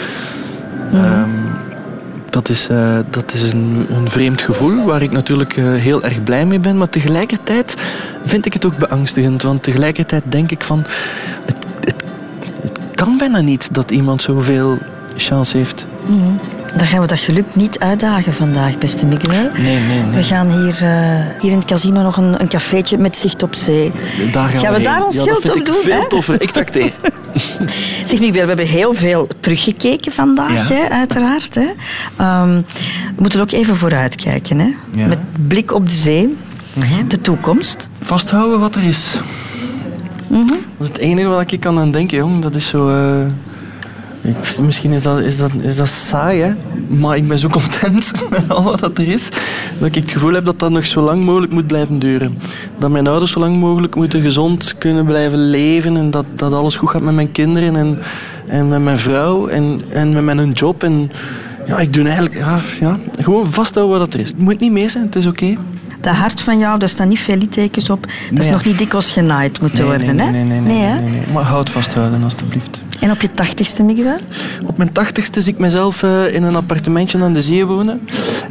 Ehm, 0.93 1.44
dat 2.35 2.49
is, 2.49 2.69
eh, 2.69 2.99
dat 3.11 3.33
is 3.33 3.53
een, 3.53 3.87
een 3.91 4.11
vreemd 4.11 4.43
gevoel 4.43 4.85
waar 4.85 5.03
ik 5.03 5.11
natuurlijk 5.11 5.57
eh, 5.57 5.65
heel 5.65 6.03
erg 6.03 6.23
blij 6.23 6.47
mee 6.47 6.59
ben. 6.59 6.77
Maar 6.77 6.89
tegelijkertijd 6.89 7.77
vind 8.25 8.47
ik 8.47 8.53
het 8.53 8.65
ook 8.65 8.77
beangstigend. 8.77 9.43
Want 9.43 9.63
tegelijkertijd 9.63 10.23
denk 10.29 10.51
ik 10.51 10.65
van... 10.65 10.85
Het, 11.45 11.57
kan 12.95 13.17
bijna 13.19 13.41
niet 13.41 13.75
dat 13.75 13.91
iemand 13.91 14.23
zoveel 14.23 14.79
chance 15.17 15.57
heeft. 15.57 15.87
Mhm. 16.07 16.54
Dan 16.77 16.87
gaan 16.87 17.01
we 17.01 17.07
dat 17.07 17.19
geluk 17.19 17.55
niet 17.55 17.79
uitdagen 17.79 18.33
vandaag, 18.35 18.79
beste 18.79 19.07
Miguel. 19.07 19.51
Nee, 19.59 19.81
nee, 19.81 20.03
nee. 20.03 20.15
We 20.15 20.23
gaan 20.23 20.51
hier, 20.51 20.83
eh, 20.83 21.41
hier 21.41 21.51
in 21.51 21.57
het 21.59 21.65
casino 21.67 22.03
nog 22.03 22.17
een, 22.17 22.41
een 22.41 22.49
cafeetje 22.49 22.99
met 22.99 23.17
zicht 23.17 23.43
op 23.43 23.55
zee. 23.55 23.93
Daar 24.33 24.49
gaan, 24.49 24.61
Gaan 24.61 24.71
we 24.71 24.75
heen. 24.77 24.85
daar 24.85 25.05
ons 25.05 25.17
ja, 25.17 25.23
geld 25.23 25.49
op 25.51 25.57
ik 25.57 25.67
doen, 25.67 25.75
veel 25.75 26.01
hè? 26.01 26.09
toffer. 26.09 26.43
Ik 26.43 26.51
trakteer. 26.51 26.93
Zeg 28.09 28.21
Miguel, 28.21 28.41
we 28.43 28.49
hebben 28.49 28.67
heel 28.67 28.95
veel 28.95 29.29
teruggekeken 29.41 30.13
vandaag, 30.13 30.69
Ja. 30.69 30.75
hè, 30.75 30.89
uiteraard. 30.89 31.55
Hè. 31.55 31.67
Ehm, 32.17 32.49
we 33.17 33.21
moeten 33.21 33.41
ook 33.41 33.53
even 33.53 33.77
vooruitkijken. 33.77 34.59
Hè. 34.59 34.71
Ja. 34.93 35.07
Met 35.07 35.19
blik 35.49 35.73
op 35.73 35.89
de 35.89 35.95
zee, 35.95 36.37
de 37.09 37.21
toekomst. 37.21 37.89
Vasthouden 38.01 38.61
wat 38.61 38.75
er 38.75 38.83
is. 38.85 39.21
Mhm. 40.29 40.47
Dat 40.47 40.57
is 40.81 40.89
het 40.89 40.99
enige 40.99 41.29
wat 41.29 41.51
ik 41.53 41.61
kan 41.61 41.79
aan 41.79 41.91
denken, 41.91 42.17
jong. 42.17 42.43
Dat 42.43 42.55
is 42.55 42.67
zo... 42.69 42.89
eh, 42.89 43.27
misschien 44.63 44.91
is 44.91 45.03
dat, 45.03 45.21
is, 45.21 45.37
dat, 45.37 45.51
is 45.61 45.77
dat 45.77 45.89
saai, 45.89 46.41
hè. 46.41 46.53
Maar 46.89 47.17
ik 47.17 47.29
ben 47.29 47.39
zo 47.39 47.49
content 47.49 48.13
met 48.31 48.49
al 48.49 48.63
wat 48.63 48.81
dat 48.81 48.99
er 48.99 49.09
is, 49.09 49.29
dat 49.79 49.89
ik 49.89 49.95
het 49.95 50.11
gevoel 50.11 50.33
heb 50.33 50.45
dat 50.45 50.59
dat 50.59 50.71
nog 50.71 50.87
zo 50.87 51.01
lang 51.01 51.25
mogelijk 51.25 51.53
moet 51.53 51.67
blijven 51.67 51.99
duren. 51.99 52.39
Dat 52.79 52.91
mijn 52.91 53.07
ouders 53.07 53.33
zo 53.33 53.41
lang 53.41 53.57
mogelijk 53.57 53.95
moeten 53.95 54.23
gezond 54.23 54.75
kunnen 54.79 55.05
blijven 55.05 55.51
leven 55.51 55.97
en 55.97 56.11
dat, 56.11 56.25
dat 56.35 56.53
alles 56.53 56.77
goed 56.77 56.91
gaat 56.91 57.03
met 57.03 57.15
mijn 57.15 57.33
kinderen 57.33 57.77
en, 57.77 57.99
en 58.47 58.69
met 58.69 58.83
mijn 58.83 58.99
vrouw 58.99 59.47
en, 59.47 59.81
en 59.89 60.13
met 60.13 60.25
mijn 60.25 60.51
job. 60.51 60.83
En 60.83 61.11
Ja, 61.67 61.79
ik 61.79 61.93
doe 61.93 62.05
eigenlijk 62.05 62.35
ja, 62.35 62.59
ja, 62.81 62.97
gewoon 63.21 63.47
vasthouden 63.47 63.99
wat 63.99 64.15
er 64.15 64.21
is. 64.21 64.29
Het 64.29 64.39
moet 64.39 64.61
niet 64.61 64.73
mee 64.73 64.89
zijn, 64.89 65.05
het 65.05 65.17
is 65.17 65.27
oké. 65.27 65.55
Dat 66.05 66.15
hart 66.15 66.41
van 66.41 66.59
jou, 66.59 66.79
daar 66.79 66.89
staan 66.89 67.09
niet 67.09 67.19
veel 67.19 67.37
littekens 67.37 67.91
op. 67.91 68.07
Dat 68.31 68.45
is 68.45 68.51
nog 68.51 68.65
niet 68.65 68.79
dikwijls 68.79 69.13
genaaid 69.13 69.61
moeten 69.61 69.79
Nee, 69.79 69.89
worden, 69.89 70.17
nee, 70.17 70.27
hè? 70.27 70.33
nee, 70.33 70.45
nee, 70.45 70.61
nee, 70.61 70.83
hè? 70.83 71.01
nee, 71.01 71.11
nee. 71.11 71.23
Maar 71.33 71.43
houd 71.43 71.71
vasthouden, 71.71 72.23
alstublieft. 72.23 72.81
En 73.01 73.11
op 73.11 73.21
je 73.21 73.31
tachtigste, 73.31 73.83
Miguel? 73.83 74.17
Op 74.67 74.77
mijn 74.77 74.93
tachtigste 74.93 75.41
zie 75.41 75.53
ik 75.53 75.59
mezelf 75.59 76.03
eh, 76.03 76.35
in 76.35 76.43
een 76.43 76.57
appartementje 76.57 77.23
aan 77.23 77.33
de 77.33 77.43
zee 77.43 77.67
wonen. 77.67 78.01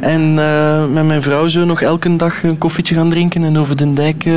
En 0.00 0.38
eh, 0.38 0.86
met 0.92 1.06
mijn 1.06 1.22
vrouw 1.22 1.48
zo 1.48 1.64
nog 1.64 1.80
elke 1.80 2.16
dag 2.16 2.42
een 2.42 2.58
koffietje 2.58 2.94
gaan 2.94 3.10
drinken 3.10 3.44
en 3.44 3.58
over 3.58 3.76
de 3.76 3.92
dijk 3.92 4.24
eh, 4.24 4.34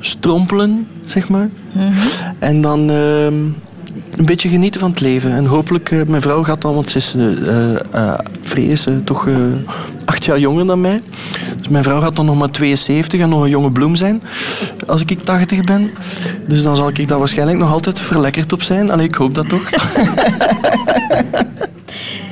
strompelen, 0.00 0.86
zeg 1.04 1.28
maar. 1.28 1.48
En 2.38 2.60
dan 2.60 2.90
eh, 2.90 3.26
een 4.16 4.24
beetje 4.24 4.48
genieten 4.48 4.80
van 4.80 4.90
het 4.90 5.00
leven. 5.00 5.32
En 5.32 5.44
hopelijk, 5.44 5.90
eh, 5.90 6.02
mijn 6.06 6.22
vrouw 6.22 6.42
gaat 6.42 6.62
dan, 6.62 6.74
want 6.74 6.90
ze 6.90 6.98
is 6.98 7.14
eh 7.14 7.74
eh, 7.92 8.18
vrees, 8.40 8.86
toch 9.04 9.28
acht 10.04 10.24
jaar 10.24 10.38
jonger 10.38 10.66
dan 10.66 10.80
mij. 10.80 10.98
Dus 11.58 11.68
mijn 11.68 11.82
vrouw 11.82 12.00
gaat 12.00 12.16
dan 12.16 12.26
nog 12.26 12.38
maar 12.38 12.50
72 12.50 13.20
en 13.20 13.28
nog 13.28 13.42
een 13.42 13.48
jonge 13.48 13.70
bloem 13.70 13.96
zijn 13.96 14.22
als 14.86 15.04
ik 15.06 15.20
80 15.20 15.64
ben. 15.64 15.90
Dus 16.46 16.62
dan 16.62 16.76
zal 16.76 16.88
ik 16.88 17.08
daar 17.08 17.18
waarschijnlijk 17.18 17.58
nog 17.58 17.72
altijd 17.72 18.00
verlekkerd 18.00 18.52
op 18.52 18.62
zijn. 18.62 18.90
Allee, 18.90 19.06
ik 19.06 19.14
hoop 19.14 19.34
dat 19.34 19.48
toch. 19.48 19.70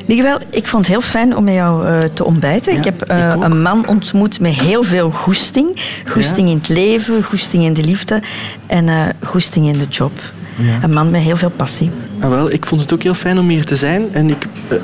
Miguel, 0.07 0.39
ik 0.51 0.67
vond 0.67 0.87
het 0.87 0.95
heel 0.95 1.09
fijn 1.09 1.37
om 1.37 1.45
met 1.45 1.55
jou 1.55 2.01
te 2.15 2.25
ontbijten. 2.25 2.77
ik 2.77 2.85
heb 2.85 3.05
een 3.41 3.63
man 3.63 3.89
ontmoet 3.89 4.41
met 4.41 4.53
heel 4.53 4.83
veel 4.83 5.11
goesting. 5.11 5.83
Goesting 6.11 6.49
in 6.49 6.57
het 6.57 6.69
leven, 6.69 7.23
goesting 7.23 7.63
in 7.63 7.73
de 7.73 7.85
liefde 7.85 8.23
en 8.67 9.15
goesting 9.23 9.67
in 9.67 9.79
de 9.79 9.87
job. 9.89 10.13
Ja. 10.57 10.79
Een 10.83 10.93
man 10.93 11.11
met 11.11 11.23
heel 11.23 11.37
veel 11.37 11.51
passie. 11.51 11.91
Ah, 12.21 12.31
wel, 12.31 12.53
ik 12.53 12.67
vond 12.67 12.81
het 12.81 12.93
ook 12.93 13.03
heel 13.03 13.15
fijn 13.15 13.39
om 13.39 13.49
hier 13.49 13.65
te 13.65 13.77
zijn. 13.77 14.09
En 14.13 14.31
ik, 14.31 14.47
eh, 14.69 14.77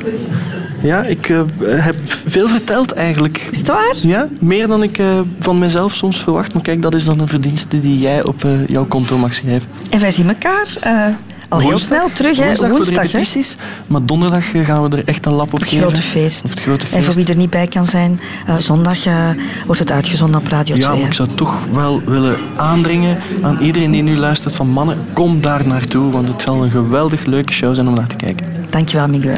ja, 0.82 1.02
ik 1.02 1.28
eh, 1.28 1.42
heb 1.66 1.96
veel 2.06 2.48
verteld 2.48 2.92
eigenlijk. 2.92 3.48
Is 3.50 3.58
het 3.58 3.66
waar? 3.68 3.94
Ja, 4.02 4.28
meer 4.38 4.66
dan 4.68 4.82
ik 4.82 4.98
eh, 4.98 5.06
van 5.38 5.58
mezelf 5.58 5.94
soms 5.94 6.18
verwacht. 6.22 6.52
Maar 6.54 6.62
kijk, 6.62 6.82
dat 6.82 6.94
is 6.94 7.04
dan 7.04 7.20
een 7.20 7.28
verdienste 7.28 7.80
die 7.80 7.98
jij 7.98 8.24
op 8.24 8.44
eh, 8.44 8.50
jouw 8.66 8.86
konto 8.86 9.18
mag 9.18 9.34
schrijven. 9.34 9.68
En 9.90 10.00
wij 10.00 10.10
zien 10.10 10.28
elkaar 10.28 10.66
eh, 10.80 11.06
al 11.50 11.58
heel 11.58 11.68
Woensdag- 11.70 11.98
snel 11.98 12.10
terug. 12.14 12.36
Hè? 12.36 12.44
Woensdag, 12.46 12.68
voor 12.70 12.84
de 12.84 13.38
hè? 13.38 13.40
Maar 13.86 14.04
donderdag 14.04 14.54
eh, 14.54 14.64
gaan 14.64 14.90
we 14.90 14.96
er 14.96 15.02
echt 15.06 15.26
een 15.26 15.32
lap 15.32 15.46
op 15.46 15.52
Op 15.54 15.60
het 15.60 15.68
geven. 15.68 15.84
grote 15.84 16.02
feest. 16.02 16.44
Op 16.44 16.50
het 16.50 16.60
grote 16.60 16.86
En 16.92 17.02
voor 17.04 17.14
wie 17.14 17.26
er 17.26 17.36
niet 17.36 17.50
bij 17.50 17.66
kan 17.66 17.86
zijn, 17.86 18.20
eh, 18.46 18.56
zondag 18.58 19.06
eh, 19.06 19.28
wordt 19.66 19.80
het 19.80 19.92
uitgezonden 19.92 20.40
op 20.40 20.46
Radio 20.48 20.74
2. 20.74 20.86
Ja, 20.86 20.94
maar 20.94 21.06
ik 21.06 21.12
zou 21.12 21.28
toch 21.34 21.54
wel 21.72 22.02
willen 22.06 22.36
aandringen 22.56 23.18
aan 23.42 23.58
iedereen 23.60 23.90
die 23.90 24.02
nu 24.02 24.16
luistert 24.16 24.54
van 24.54 24.68
mannen, 24.68 24.98
kom 25.12 25.40
daar 25.40 25.66
naartoe, 25.66 26.10
want 26.10 26.28
het 26.28 26.42
zal 26.42 26.62
een 26.62 26.70
geweldig 26.70 27.24
leuke 27.24 27.52
show 27.52 27.74
zijn 27.74 27.88
om 27.88 27.94
naar 27.94 28.06
te 28.06 28.16
kijken. 28.16 28.46
Dankjewel, 28.70 29.08
Miguel. 29.08 29.36